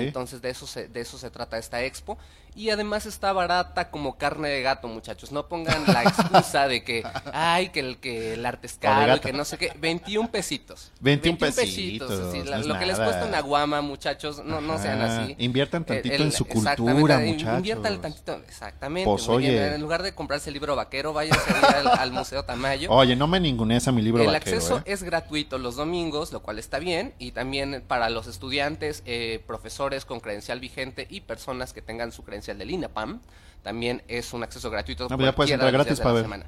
Entonces, 0.08 0.42
de 0.42 0.50
eso, 0.50 0.68
se, 0.68 0.88
de 0.88 1.02
eso 1.02 1.18
se 1.18 1.30
trata 1.30 1.58
esta 1.58 1.84
expo. 1.84 2.18
Y 2.56 2.72
además 2.72 3.06
está 3.06 3.32
barata 3.34 3.92
como 3.92 4.18
carne 4.18 4.50
de 4.50 4.64
gato, 4.64 4.88
muchachos. 4.88 5.32
No 5.32 5.48
pongan 5.48 5.84
la 5.86 6.02
excusa 6.02 6.68
de 6.68 6.84
que, 6.84 7.04
ay, 7.32 7.70
que 7.70 7.82
el, 7.82 7.98
que 7.98 8.34
el 8.34 8.44
arte 8.48 8.66
es 8.66 8.80
caro 8.80 9.22
que 9.22 9.32
no 9.32 9.46
sé 9.46 9.60
qué. 9.60 9.74
21 9.78 10.32
pesitos. 10.32 10.92
21 11.00 11.38
pesitos, 11.38 12.10
así, 12.10 12.44
la- 12.44 12.56
no 12.56 12.62
es 12.62 12.66
lo 12.68 12.80
que 12.80 12.88
les 12.88 12.98
cuesta 12.98 13.26
una 13.26 13.42
guama, 13.42 13.82
muchachos, 13.82 14.44
no, 14.44 14.60
no 14.60 14.80
sean 14.80 15.00
así. 15.04 15.36
Inviertan 15.38 15.86
tantito 15.86 16.16
en 16.16 16.32
su 16.32 16.46
cultura, 16.46 17.20
muchachos. 17.20 17.58
Inviertan 17.58 18.02
tantito, 18.02 18.42
exactamente. 18.48 19.06
Pues, 19.08 19.28
oye. 19.30 19.76
En 19.76 19.82
lugar 19.82 20.02
de 20.02 20.16
comprarse 20.16 20.50
el 20.50 20.56
libro 20.56 20.76
vaquero, 20.76 21.14
váyanse 21.14 21.52
al, 21.52 21.88
al 21.88 22.12
Museo 22.12 22.44
Tamayo. 22.44 22.90
Oye, 22.92 23.16
no 23.16 23.28
me 23.28 23.40
ningunees 23.40 23.88
a 23.88 23.92
mi 23.92 24.02
libro 24.02 24.24
el 24.24 24.32
vaquero, 24.32 24.58
acceso 24.58 24.80
¿eh? 24.80 24.84
es 24.88 25.04
gratuito 25.04 25.47
los 25.62 25.76
domingos, 25.76 26.32
lo 26.34 26.42
cual 26.42 26.60
está 26.60 26.80
bien, 26.80 27.14
y 27.20 27.32
también 27.32 27.84
para 27.88 28.10
los 28.10 28.28
estudiantes, 28.28 29.02
eh, 29.06 29.42
profesores 29.48 30.06
con 30.06 30.20
credencial 30.20 30.60
vigente 30.60 31.08
y 31.10 31.22
personas 31.22 31.74
que 31.74 31.82
tengan 31.82 32.12
su 32.12 32.24
credencial 32.24 32.58
del 32.58 32.72
INAPAM, 32.72 33.22
también 33.64 34.04
es 34.08 34.34
un 34.34 34.44
acceso 34.44 34.70
gratuito. 34.70 35.08
No, 35.10 35.18
pues 35.18 35.26
ya 35.30 35.36
puedes 35.36 35.52
entrar 35.52 35.72
gratis 35.72 36.00
para 36.00 36.14
ver. 36.14 36.24
semana. 36.24 36.46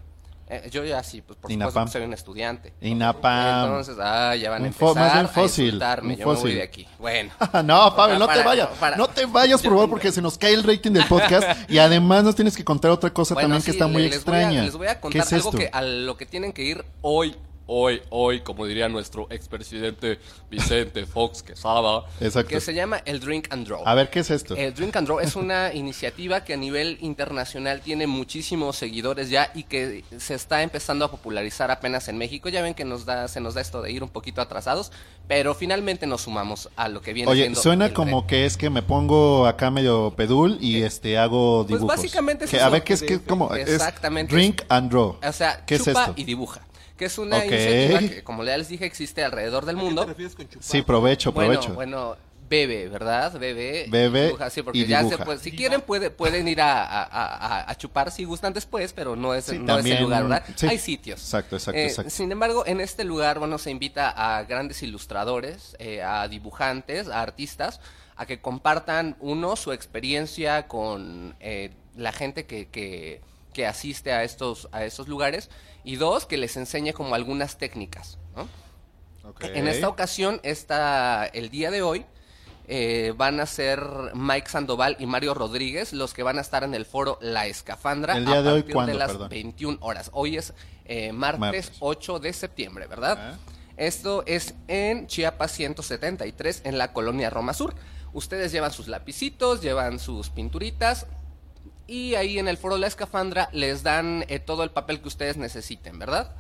Eh, 0.52 0.68
yo 0.72 0.84
ya 0.84 1.04
sí, 1.04 1.22
pues 1.22 1.38
por 1.38 1.52
INAPAM. 1.52 1.70
supuesto 1.72 1.86
que 1.86 2.00
soy 2.00 2.08
un 2.08 2.14
estudiante. 2.16 2.74
INAPAM. 2.82 3.66
Entonces, 3.66 3.98
ah, 4.02 4.36
ya 4.36 4.50
van 4.50 4.66
a 4.66 4.70
fo- 4.72 4.96
más 4.96 4.98
empezar 4.98 5.14
bien 5.14 5.26
a 5.26 5.28
fósil, 5.28 5.66
insultarme, 5.66 6.14
un 6.14 6.20
yo 6.20 6.28
me 6.28 6.36
voy 6.40 6.54
de 6.56 6.64
aquí. 6.64 6.88
Bueno. 6.98 7.32
no, 7.66 7.96
Pavel, 7.96 8.18
no 8.18 8.28
te 8.28 8.42
vayas. 8.44 8.70
para- 8.80 8.96
no 8.98 9.08
te 9.08 9.26
vayas, 9.28 9.62
por 9.62 9.72
favor, 9.74 9.90
porque 9.92 10.12
se 10.12 10.24
nos 10.24 10.40
cae 10.40 10.54
el 10.56 10.64
rating 10.64 10.92
del 10.92 11.06
podcast. 11.06 11.70
y 11.70 11.78
además 11.78 12.24
nos 12.24 12.36
tienes 12.36 12.58
que 12.58 12.64
contar 12.64 12.90
otra 12.90 13.12
cosa 13.14 13.36
Bueno, 13.36 13.50
también 13.50 13.64
que 13.64 13.70
está 13.72 13.86
muy 13.86 14.02
les 14.02 14.10
voy 14.10 14.14
a- 14.14 14.18
extraña. 14.18 14.64
les 14.64 14.76
voy 14.76 14.88
a 14.88 14.96
¿Qué 14.96 15.02
contar 15.02 15.22
es 15.22 15.34
algo 15.34 15.50
esto? 15.50 15.58
que 15.60 15.70
a 15.72 15.82
lo 15.84 16.18
que 16.18 16.26
tienen 16.26 16.52
que 16.52 16.64
ir 16.64 16.84
hoy, 17.02 17.36
hoy, 17.72 18.02
hoy, 18.10 18.42
como 18.42 18.66
diría 18.66 18.90
nuestro 18.90 19.28
expresidente 19.30 20.18
Vicente 20.50 21.06
Fox 21.06 21.44
Quesada, 21.44 22.04
Exacto. 22.20 22.50
que 22.50 22.60
se 22.62 22.74
llama 22.74 23.02
el 23.06 23.20
Drink 23.20 23.48
and 23.52 23.68
Draw. 23.68 23.84
A 23.86 23.94
ver, 23.94 24.10
¿qué 24.10 24.20
es 24.22 24.32
esto? 24.32 24.56
El 24.56 24.74
Drink 24.74 24.96
and 24.96 25.06
Draw 25.08 25.20
es 25.20 25.36
una 25.36 25.74
iniciativa 25.74 26.44
que 26.44 26.54
a 26.56 26.58
nivel 26.58 26.98
internacional 27.02 27.82
tiene 27.82 28.08
muchísimos 28.08 28.76
seguidores 28.76 29.30
ya 29.30 29.52
y 29.54 29.64
que 29.64 30.04
se 30.18 30.34
está 30.34 30.64
empezando 30.64 31.06
a 31.06 31.12
popularizar 31.12 31.70
apenas 31.72 32.08
en 32.08 32.18
México. 32.18 32.50
Ya 32.50 32.62
ven 32.62 32.74
que 32.74 32.86
nos 32.86 33.06
da, 33.06 33.28
se 33.28 33.40
nos 33.40 33.54
da 33.54 33.62
esto 33.62 33.82
de 33.82 33.92
ir 33.92 34.02
un 34.04 34.10
poquito 34.10 34.42
atrasados, 34.42 34.92
pero 35.28 35.54
finalmente 35.54 36.08
nos 36.08 36.22
sumamos 36.22 36.70
a 36.76 36.88
lo 36.90 37.02
que 37.02 37.14
viene 37.14 37.30
Oye, 37.32 37.42
siendo 37.44 37.62
suena 37.62 37.86
el 37.86 37.94
como 37.94 38.26
que 38.26 38.46
es 38.46 38.58
que 38.58 38.70
me 38.72 38.82
pongo 38.82 39.46
acá 39.46 39.70
medio 39.70 40.14
pedul 40.16 40.58
y 40.60 40.82
este 40.82 41.18
hago 41.20 41.66
pues 41.68 41.80
dibujos. 41.80 41.96
básicamente 41.98 42.46
es 42.46 42.52
Que- 42.52 42.58
eso. 42.58 42.66
A 42.66 42.70
ver, 42.70 42.84
¿qué 42.84 42.94
es 42.94 43.04
que 43.04 43.20
como 43.22 43.54
Exactamente. 43.54 44.34
Es 44.36 44.42
drink 44.42 44.62
and 44.70 44.90
draw. 44.90 45.18
O 45.24 45.34
sea, 45.34 45.64
¿Qué 45.66 45.76
es 45.76 45.84
chupa 45.86 46.02
esto? 46.02 46.14
y 46.16 46.24
dibuja. 46.24 46.62
Que 47.00 47.06
es 47.06 47.18
una 47.18 47.38
Ok. 47.38 47.46
iniciativa 47.46 48.00
que, 48.02 48.24
como 48.26 48.44
ya 48.44 48.58
les 48.58 48.68
dije, 48.68 48.86
existe 48.86 49.24
alrededor 49.24 49.66
del 49.66 49.78
mundo. 49.78 50.06
Sí, 50.60 50.82
provecho, 50.82 51.32
Bueno, 51.32 51.54
provecho. 51.54 51.74
bueno, 51.74 52.18
bebe, 52.50 52.90
¿verdad? 52.90 53.32
Bebe. 53.40 53.86
y 53.88 53.90
Bebe 53.90 54.26
dibuja, 54.26 54.50
sí, 54.50 54.62
porque 54.64 54.80
y 54.80 54.86
ya 54.86 55.04
se 55.08 55.18
puede- 55.18 55.40
si 55.40 55.52
quieren 55.52 55.80
puede, 55.82 56.10
pueden 56.10 56.48
ir 56.50 56.60
a, 56.60 56.84
a- 56.84 57.04
a- 57.06 57.72
a 57.72 57.78
chupar 57.78 58.12
si 58.12 58.26
gustan 58.26 58.52
después, 58.52 58.92
pero 58.92 59.16
no 59.16 59.34
es, 59.34 59.46
Sí, 59.46 59.60
no 59.60 59.78
es 59.80 59.86
el 59.86 60.02
lugar, 60.02 60.24
¿verdad? 60.24 60.44
sí. 60.56 60.68
Hay 60.68 60.78
sitios. 60.78 61.22
Exacto, 61.22 61.56
exacto, 61.56 61.80
Eh, 61.80 61.86
exacto. 61.86 62.10
Sin 62.12 62.30
embargo, 62.34 62.66
en 62.66 62.82
este 62.82 63.06
lugar, 63.06 63.40
bueno, 63.40 63.58
se 63.60 63.72
invita 63.72 64.10
a 64.10 64.44
grandes 64.44 64.84
ilustradores, 64.84 65.78
eh, 65.80 66.02
a 66.04 66.28
dibujantes, 66.28 67.08
a 67.08 67.22
artistas, 67.22 67.80
a 68.18 68.26
que 68.26 68.42
compartan, 68.42 69.16
uno, 69.22 69.56
su 69.56 69.72
experiencia 69.72 70.68
con 70.68 71.36
eh, 71.40 71.72
la 71.96 72.12
gente 72.12 72.46
que, 72.46 72.68
que, 72.68 73.22
que 73.54 73.66
asiste 73.68 74.12
a 74.12 74.24
estos, 74.26 74.68
a 74.74 74.84
estos 74.84 75.08
lugares, 75.08 75.50
y 75.84 75.96
dos, 75.96 76.26
que 76.26 76.38
les 76.38 76.58
enseñe 76.58 76.94
como 76.94 77.16
algunas 77.16 77.58
técnicas, 77.58 78.18
¿no? 78.36 78.48
En 79.42 79.68
esta 79.68 79.88
ocasión, 79.88 80.40
esta, 80.44 81.26
el 81.26 81.50
día 81.50 81.72
de 81.72 81.82
hoy, 81.82 82.06
eh, 82.72 83.14
van 83.18 83.40
a 83.40 83.46
ser 83.46 83.82
Mike 84.14 84.48
Sandoval 84.48 84.96
y 85.00 85.08
Mario 85.08 85.34
Rodríguez 85.34 85.92
los 85.92 86.14
que 86.14 86.22
van 86.22 86.38
a 86.38 86.42
estar 86.42 86.64
en 86.64 86.76
el 86.76 86.86
foro 86.86 87.18
La 87.20 87.48
Escafandra 87.48 88.16
¿El 88.16 88.28
día 88.28 88.36
a 88.36 88.42
de 88.44 88.50
hoy 88.52 88.60
partir 88.60 88.74
cuándo, 88.76 88.92
de 88.92 88.98
las 89.00 89.12
perdón? 89.12 89.30
21 89.30 89.78
horas. 89.82 90.12
Hoy 90.14 90.38
es 90.38 90.54
eh, 90.86 91.12
martes, 91.12 91.40
Martes. 91.40 91.72
8 91.80 92.20
de 92.20 92.34
septiembre, 92.34 92.86
¿verdad? 92.86 93.40
Esto 93.76 94.24
es 94.28 94.54
en 94.68 95.08
Chiapas 95.08 95.52
173, 95.54 96.62
en 96.66 96.78
la 96.78 96.94
colonia 96.94 97.30
Roma 97.30 97.54
Sur. 97.54 97.74
Ustedes 98.14 98.52
llevan 98.52 98.72
sus 98.72 98.88
lapicitos, 98.88 99.62
llevan 99.62 100.00
sus 100.00 100.30
pinturitas, 100.30 101.08
y 101.90 102.16
ahí 102.16 102.38
en 102.40 102.48
el 102.48 102.58
foro 102.58 102.78
La 102.78 102.88
Escafandra 102.88 103.50
les 103.52 103.82
dan 103.84 104.24
eh, 104.28 104.40
todo 104.40 104.64
el 104.64 104.70
papel 104.72 105.02
que 105.02 105.08
ustedes 105.08 105.38
necesiten, 105.38 105.98
¿verdad? 106.00 106.32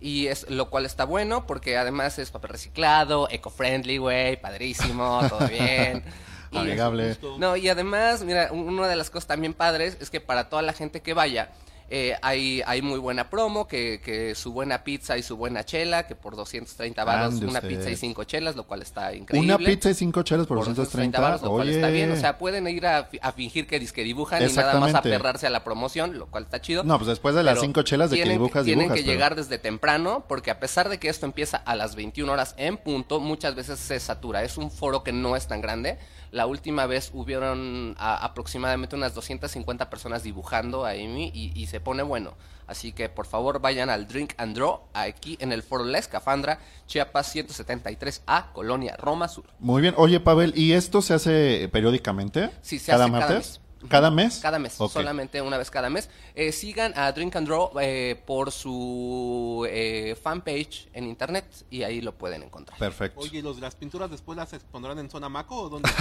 Y 0.00 0.26
es 0.26 0.50
lo 0.50 0.68
cual 0.68 0.84
está 0.84 1.04
bueno 1.04 1.46
porque 1.46 1.76
además 1.78 2.18
es 2.18 2.30
papel 2.30 2.50
reciclado, 2.50 3.28
eco-friendly, 3.30 3.98
güey, 3.98 4.40
padrísimo, 4.40 5.20
todo 5.28 5.46
bien. 5.48 6.04
Amigable. 6.52 7.16
no, 7.38 7.56
y 7.56 7.68
además, 7.68 8.22
mira, 8.22 8.48
un- 8.52 8.68
una 8.68 8.88
de 8.88 8.96
las 8.96 9.10
cosas 9.10 9.26
también 9.26 9.52
padres 9.54 9.96
es 10.00 10.10
que 10.10 10.20
para 10.20 10.48
toda 10.48 10.62
la 10.62 10.72
gente 10.72 11.00
que 11.02 11.12
vaya, 11.14 11.50
eh, 11.88 12.16
hay, 12.22 12.62
hay 12.66 12.82
muy 12.82 12.98
buena 12.98 13.30
promo, 13.30 13.68
que, 13.68 14.00
que 14.04 14.34
su 14.34 14.52
buena 14.52 14.82
pizza 14.84 15.16
y 15.16 15.22
su 15.22 15.36
buena 15.36 15.64
chela, 15.64 16.06
que 16.06 16.14
por 16.16 16.34
230 16.36 17.04
baros, 17.04 17.34
Ande 17.34 17.46
una 17.46 17.60
pizza 17.60 17.90
y 17.90 17.96
cinco 17.96 18.24
chelas, 18.24 18.56
lo 18.56 18.64
cual 18.66 18.82
está 18.82 19.14
increíble. 19.14 19.54
Una 19.54 19.64
pizza 19.64 19.90
y 19.90 19.94
cinco 19.94 20.22
chelas 20.22 20.46
por, 20.46 20.58
Por 20.58 20.66
230. 20.66 21.20
varos, 21.20 21.42
lo 21.42 21.50
cual 21.50 21.68
está 21.68 21.88
bien. 21.88 22.10
O 22.12 22.16
sea, 22.16 22.38
pueden 22.38 22.66
ir 22.68 22.86
a, 22.86 23.04
fi- 23.04 23.18
a 23.22 23.32
fingir 23.32 23.66
que 23.66 23.78
disque 23.78 24.02
dibujan 24.02 24.42
y 24.42 24.52
nada 24.52 24.80
más 24.80 24.94
aferrarse 24.94 25.46
a 25.46 25.50
la 25.50 25.62
promoción, 25.64 26.18
lo 26.18 26.26
cual 26.26 26.44
está 26.44 26.60
chido. 26.60 26.82
No, 26.82 26.98
pues 26.98 27.08
después 27.08 27.34
de 27.34 27.42
las 27.42 27.54
Pero 27.54 27.62
cinco 27.62 27.82
chelas 27.82 28.10
de 28.10 28.16
que 28.16 28.22
tienen 28.22 28.38
dibujas, 28.38 28.64
Tienen 28.64 28.84
dibujas, 28.84 28.96
que 28.98 29.02
pero- 29.04 29.12
llegar 29.12 29.34
desde 29.36 29.58
temprano, 29.58 30.24
porque 30.28 30.50
a 30.50 30.58
pesar 30.58 30.88
de 30.88 30.98
que 30.98 31.08
esto 31.08 31.26
empieza 31.26 31.56
a 31.58 31.76
las 31.76 31.94
21 31.94 32.32
horas 32.32 32.54
en 32.58 32.76
punto, 32.78 33.20
muchas 33.20 33.54
veces 33.54 33.78
se 33.78 34.00
satura. 34.00 34.42
Es 34.42 34.56
un 34.58 34.70
foro 34.70 35.02
que 35.04 35.12
no 35.12 35.36
es 35.36 35.46
tan 35.46 35.60
grande. 35.60 35.98
La 36.32 36.46
última 36.46 36.86
vez 36.86 37.10
hubieron 37.14 37.94
a- 37.98 38.16
aproximadamente 38.24 38.96
unas 38.96 39.14
250 39.14 39.88
personas 39.90 40.22
dibujando 40.22 40.84
ahí 40.84 41.30
y, 41.34 41.52
y 41.54 41.66
se 41.66 41.80
pone 41.80 42.02
bueno. 42.02 42.34
Así 42.66 42.90
que 42.92 43.08
por 43.08 43.26
favor 43.26 43.60
vayan 43.60 43.90
al 43.90 44.08
Drink 44.08 44.32
and 44.38 44.56
Draw 44.56 44.80
aquí 44.92 45.36
en 45.40 45.52
el 45.52 45.62
foro 45.62 45.84
La 45.84 45.98
Escafandra, 45.98 46.58
Chiapas 46.86 47.34
173A, 47.34 48.52
Colonia 48.52 48.96
Roma 48.98 49.28
Sur. 49.28 49.44
Muy 49.60 49.82
bien. 49.82 49.94
Oye, 49.96 50.18
Pavel, 50.20 50.52
¿y 50.56 50.72
esto 50.72 51.00
se 51.00 51.14
hace 51.14 51.68
periódicamente? 51.72 52.50
Sí, 52.62 52.78
se 52.78 52.90
¿Cada 52.90 53.04
hace 53.04 53.12
cada 53.12 53.26
martes? 53.28 53.36
mes. 53.50 53.60
¿Cada 53.88 54.10
mes? 54.10 54.38
Cada 54.40 54.58
mes, 54.58 54.72
solamente 54.72 55.40
una 55.40 55.58
vez 55.58 55.70
cada 55.70 55.90
mes. 55.90 56.08
Eh, 56.34 56.50
sigan 56.52 56.92
a 56.96 57.12
Drink 57.12 57.36
and 57.36 57.46
Draw 57.46 57.72
eh, 57.80 58.20
por 58.26 58.50
su 58.50 59.66
eh, 59.68 60.16
fanpage 60.20 60.88
en 60.92 61.06
internet 61.06 61.44
y 61.70 61.82
ahí 61.82 62.00
lo 62.00 62.12
pueden 62.12 62.42
encontrar. 62.42 62.78
Perfecto. 62.78 63.20
Oye, 63.20 63.38
¿y 63.38 63.42
los 63.42 63.56
de 63.56 63.62
las 63.62 63.74
pinturas 63.74 64.10
después 64.10 64.36
las 64.36 64.52
expondrán 64.52 64.98
en 64.98 65.10
zona 65.10 65.28
maco 65.28 65.56
o 65.62 65.68
dónde? 65.68 65.90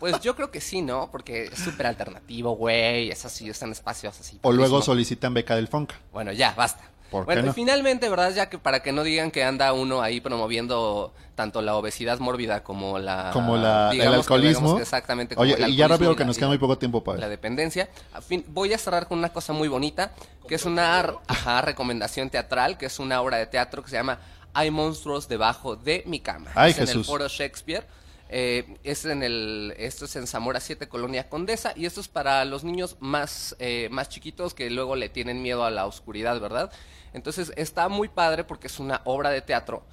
Pues 0.00 0.20
yo 0.20 0.34
creo 0.34 0.50
que 0.50 0.60
sí, 0.60 0.82
¿no? 0.82 1.10
Porque 1.10 1.44
es 1.44 1.58
súper 1.58 1.86
alternativo, 1.86 2.56
güey. 2.56 3.10
Es 3.10 3.24
así, 3.24 3.48
están 3.48 3.70
espacios 3.70 4.18
así. 4.18 4.38
o 4.42 4.52
luego 4.52 4.82
solicitan 4.82 5.32
beca 5.32 5.54
del 5.54 5.68
Fonca. 5.68 5.94
Bueno, 6.12 6.32
ya, 6.32 6.54
basta. 6.54 6.82
¿Por 7.10 7.22
qué 7.22 7.26
bueno, 7.26 7.42
no? 7.42 7.50
y 7.50 7.54
finalmente, 7.54 8.08
¿verdad? 8.08 8.32
Ya 8.34 8.48
que 8.48 8.58
para 8.58 8.82
que 8.82 8.92
no 8.92 9.02
digan 9.02 9.30
que 9.30 9.44
anda 9.44 9.72
uno 9.72 10.02
ahí 10.02 10.20
promoviendo 10.20 11.12
tanto 11.34 11.62
la 11.62 11.76
obesidad 11.76 12.18
mórbida 12.18 12.64
como 12.64 12.98
la... 12.98 13.30
Como 13.32 13.56
la, 13.56 13.90
el 13.92 14.00
alcoholismo. 14.00 14.76
que 14.76 14.82
exactamente. 14.82 15.34
como 15.36 15.44
Oye, 15.44 15.62
el 15.62 15.70
y 15.70 15.76
ya 15.76 15.86
rápido 15.86 16.16
que 16.16 16.24
nos 16.24 16.36
queda 16.36 16.48
muy 16.48 16.58
poco 16.58 16.78
tiempo, 16.78 17.04
Pavel. 17.04 17.20
la 17.20 17.28
dependencia. 17.28 17.88
A 18.12 18.20
fin, 18.20 18.44
voy 18.48 18.72
a 18.72 18.78
cerrar 18.78 19.06
con 19.06 19.18
una 19.18 19.28
cosa 19.28 19.52
muy 19.52 19.68
bonita, 19.68 20.12
que 20.48 20.54
es 20.56 20.64
una 20.64 21.14
ajá, 21.26 21.60
recomendación 21.60 22.30
teatral, 22.30 22.78
que 22.78 22.86
es 22.86 22.98
una 22.98 23.20
obra 23.20 23.36
de 23.36 23.46
teatro 23.46 23.82
que 23.82 23.90
se 23.90 23.96
llama 23.96 24.18
Hay 24.54 24.70
monstruos 24.70 25.28
debajo 25.28 25.76
de 25.76 26.02
mi 26.06 26.20
cama. 26.20 26.50
Ay, 26.54 26.72
es 26.72 26.78
en 26.78 26.88
el 26.88 27.04
foro 27.04 27.28
Shakespeare. 27.28 27.86
Eh, 28.28 28.76
es 28.82 29.04
en 29.04 29.22
el, 29.22 29.74
esto 29.78 30.06
es 30.06 30.16
en 30.16 30.26
Zamora 30.26 30.60
7, 30.60 30.88
Colonia 30.88 31.28
Condesa, 31.28 31.72
y 31.76 31.86
esto 31.86 32.00
es 32.00 32.08
para 32.08 32.44
los 32.44 32.64
niños 32.64 32.96
más, 33.00 33.54
eh, 33.58 33.88
más 33.90 34.08
chiquitos 34.08 34.54
que 34.54 34.68
luego 34.70 34.96
le 34.96 35.08
tienen 35.08 35.42
miedo 35.42 35.64
a 35.64 35.70
la 35.70 35.86
oscuridad, 35.86 36.40
¿verdad? 36.40 36.72
Entonces 37.12 37.52
está 37.56 37.88
muy 37.88 38.08
padre 38.08 38.44
porque 38.44 38.66
es 38.66 38.80
una 38.80 39.00
obra 39.04 39.30
de 39.30 39.42
teatro 39.42 39.84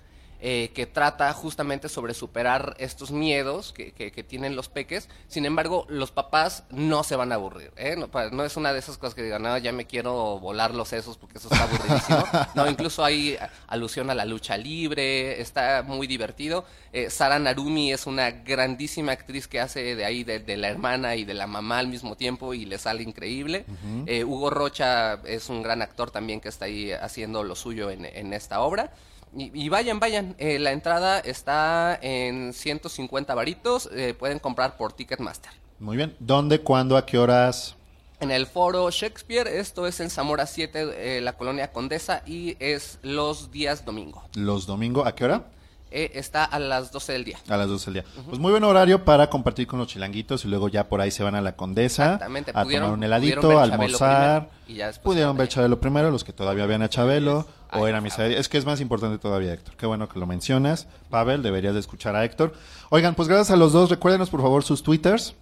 eh, 0.45 0.71
que 0.75 0.85
trata 0.85 1.31
justamente 1.31 1.87
sobre 1.87 2.13
superar 2.13 2.75
estos 2.77 3.11
miedos 3.11 3.71
que, 3.71 3.93
que- 3.93 4.11
que 4.11 4.23
tienen 4.23 4.57
los 4.57 4.67
peques. 4.67 5.07
Sin 5.29 5.45
embargo, 5.45 5.85
los 5.87 6.11
papás 6.11 6.65
no 6.69 7.05
se 7.05 7.15
van 7.15 7.31
a 7.31 7.35
aburrir. 7.35 7.71
¿eh? 7.77 7.95
No, 7.95 8.09
no 8.31 8.43
es 8.43 8.57
una 8.57 8.73
de 8.73 8.79
esas 8.79 8.97
cosas 8.97 9.15
que 9.15 9.23
digan, 9.23 9.41
no, 9.41 9.57
ya 9.57 9.71
me 9.71 9.85
quiero 9.85 10.39
volar 10.39 10.73
los 10.75 10.89
sesos 10.89 11.17
porque 11.17 11.37
eso 11.37 11.47
está 11.49 11.63
aburridísimo. 11.63 12.23
no, 12.55 12.69
incluso 12.69 13.05
hay 13.05 13.37
alusión 13.67 14.09
a 14.09 14.15
la 14.15 14.25
lucha 14.25 14.57
libre, 14.57 15.39
está 15.41 15.81
muy 15.81 16.07
divertido. 16.07 16.65
Eh, 16.91 17.09
Sara 17.09 17.39
Narumi 17.39 17.93
es 17.93 18.05
una 18.05 18.29
grandísima 18.31 19.13
actriz 19.13 19.47
que 19.47 19.61
hace 19.61 19.95
de 19.95 20.03
ahí 20.03 20.25
de, 20.25 20.39
de 20.39 20.57
la 20.57 20.67
hermana 20.67 21.15
y 21.15 21.23
de 21.23 21.35
la 21.35 21.47
mamá 21.47 21.79
al 21.79 21.87
mismo 21.87 22.17
tiempo 22.17 22.53
y 22.53 22.65
le 22.65 22.77
sale 22.79 23.01
increíble. 23.03 23.65
Eh, 24.07 24.25
Hugo 24.25 24.49
Rocha 24.49 25.13
es 25.25 25.47
un 25.47 25.61
gran 25.63 25.81
actor 25.81 26.11
también 26.11 26.41
que 26.41 26.49
está 26.49 26.65
ahí 26.65 26.91
haciendo 26.91 27.43
lo 27.43 27.55
suyo 27.55 27.89
en, 27.89 28.03
en 28.03 28.33
esta 28.33 28.59
obra. 28.59 28.91
Y, 29.35 29.65
y 29.65 29.69
vayan, 29.69 29.99
vayan. 29.99 30.35
Eh, 30.37 30.59
la 30.59 30.71
entrada 30.71 31.19
está 31.19 31.97
en 32.01 32.53
150 32.53 33.33
varitos. 33.35 33.89
eh, 33.93 34.13
pueden 34.13 34.39
comprar 34.39 34.77
por 34.77 34.93
Ticketmaster. 34.93 35.51
Muy 35.79 35.97
bien. 35.97 36.15
¿Dónde, 36.19 36.59
cuándo, 36.59 36.95
a 36.97 37.05
qué 37.05 37.17
horas? 37.17 37.75
En 38.19 38.31
el 38.31 38.47
foro 38.47 38.89
Shakespeare, 38.89 39.47
esto 39.47 39.85
es 39.85 39.99
en 39.99 40.09
Zamora 40.09 40.45
7, 40.45 41.17
eh, 41.17 41.21
la 41.21 41.33
colonia 41.33 41.71
Condesa, 41.73 42.23
y 42.25 42.55
es 42.59 42.99
los 43.01 43.51
días 43.51 43.83
domingo. 43.83 44.23
Los 44.35 44.65
domingos, 44.65 45.05
¿a 45.05 45.13
qué 45.13 45.25
hora? 45.25 45.43
Eh, 45.95 46.11
está 46.15 46.43
a 46.43 46.57
las 46.57 46.91
12 46.91 47.13
del 47.13 47.23
día. 47.23 47.37
A 47.47 47.55
las 47.55 47.67
12 47.67 47.91
del 47.91 47.93
día. 48.03 48.03
Pues 48.25 48.39
muy 48.39 48.49
buen 48.51 48.63
horario 48.63 49.05
para 49.05 49.29
compartir 49.29 49.67
con 49.67 49.77
los 49.77 49.87
chilanguitos 49.87 50.43
y 50.43 50.47
luego 50.47 50.67
ya 50.67 50.89
por 50.89 50.99
ahí 51.01 51.11
se 51.11 51.21
van 51.23 51.35
a 51.35 51.41
la 51.41 51.55
Condesa 51.55 52.05
Exactamente, 52.13 52.51
a 52.55 52.63
pudieron- 52.63 52.87
tomar 52.87 52.97
un 52.97 53.03
heladito, 53.03 53.59
a 53.59 53.63
almorzar. 53.63 54.49
y 54.67 54.73
ya 54.75 54.91
Pudieron 55.03 55.37
ver 55.37 55.47
Chabelo 55.49 55.79
primero, 55.79 56.09
los 56.09 56.23
que 56.23 56.33
todavía 56.33 56.65
vean 56.65 56.81
a 56.81 56.89
Chabelo 56.89 57.45
Ay, 57.69 57.81
o 57.81 57.87
era 57.87 58.01
misa. 58.01 58.25
Es 58.25 58.49
que 58.49 58.57
es 58.57 58.65
más 58.65 58.81
importante 58.81 59.19
todavía, 59.19 59.53
Héctor. 59.53 59.75
Qué 59.75 59.85
bueno 59.85 60.09
que 60.09 60.17
lo 60.19 60.25
mencionas. 60.25 60.87
Pavel, 61.11 61.43
deberías 61.43 61.75
de 61.75 61.79
escuchar 61.81 62.15
a 62.15 62.25
Héctor. 62.25 62.53
Oigan, 62.89 63.13
pues 63.13 63.27
gracias 63.27 63.51
a 63.51 63.55
los 63.55 63.71
dos. 63.71 63.89
Recuérdenos 63.91 64.29
por 64.31 64.41
favor 64.41 64.63
sus 64.63 64.81
twitters. 64.81 65.35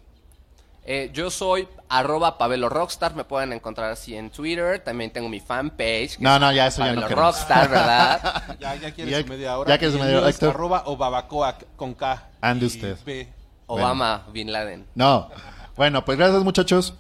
Eh, 0.84 1.12
yo 1.14 1.30
soy 1.30 1.68
arroba 1.90 2.38
Pabelo 2.40 2.68
Rockstar, 2.68 3.14
me 3.16 3.24
pueden 3.24 3.54
encontrar 3.54 3.92
así 3.92 4.16
en 4.16 4.30
Twitter. 4.32 4.80
También 4.84 5.12
tengo 5.12 5.30
mi 5.30 5.40
fanpage. 5.40 6.18
No, 6.20 6.40
no, 6.40 6.52
ya 6.52 6.68
eso 6.68 6.84
ya 6.84 6.94
no 6.94 7.02
Pabelo. 7.02 7.22
Rockstar, 7.22 7.70
¿verdad? 7.70 8.58
Ya, 8.60 8.76
ya 8.76 8.92
quieres 8.92 9.12
Ya- 9.12 9.22
su 9.22 9.28
media 9.28 9.58
hora. 9.58 9.70
ya 9.70 9.78
quieres 9.78 9.96
su 9.96 10.02
media 10.04 10.18
hora, 10.20 10.30
Héctor. 10.30 10.50
Arroba 10.50 10.84
o 10.88 10.98
babacoa 10.98 11.58
con 11.76 11.94
K. 11.94 12.30
Ande 12.42 12.66
usted. 12.66 12.98
B. 13.06 13.28
Obama 13.68 14.26
Bin 14.34 14.52
Laden. 14.52 14.86
No. 14.96 15.30
Bueno, 15.78 16.04
pues 16.04 16.18
gracias 16.18 16.44
muchachos. 16.44 16.94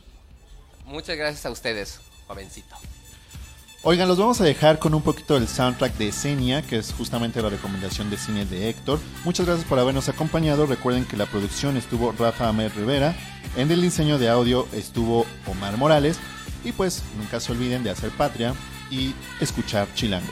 Muchas 0.85 1.17
gracias 1.17 1.45
a 1.45 1.49
ustedes, 1.51 1.99
jovencito. 2.27 2.75
Oigan, 3.83 4.07
los 4.07 4.19
vamos 4.19 4.39
a 4.39 4.43
dejar 4.43 4.77
con 4.77 4.93
un 4.93 5.01
poquito 5.01 5.33
del 5.33 5.47
soundtrack 5.47 5.97
de 5.97 6.09
Esenia, 6.09 6.61
que 6.61 6.77
es 6.77 6.93
justamente 6.93 7.41
la 7.41 7.49
recomendación 7.49 8.11
de 8.11 8.17
cine 8.17 8.45
de 8.45 8.69
Héctor. 8.69 8.99
Muchas 9.25 9.47
gracias 9.47 9.67
por 9.67 9.79
habernos 9.79 10.07
acompañado. 10.07 10.67
Recuerden 10.67 11.03
que 11.05 11.17
la 11.17 11.25
producción 11.25 11.77
estuvo 11.77 12.11
Rafa 12.11 12.47
Amer 12.47 12.71
Rivera, 12.75 13.15
en 13.57 13.71
el 13.71 13.81
diseño 13.81 14.19
de 14.19 14.29
audio 14.29 14.67
estuvo 14.71 15.25
Omar 15.47 15.77
Morales. 15.77 16.19
Y 16.63 16.73
pues 16.73 17.01
nunca 17.17 17.39
se 17.39 17.53
olviden 17.53 17.83
de 17.83 17.89
hacer 17.89 18.11
patria 18.11 18.53
y 18.91 19.15
escuchar 19.39 19.87
Chilango. 19.95 20.31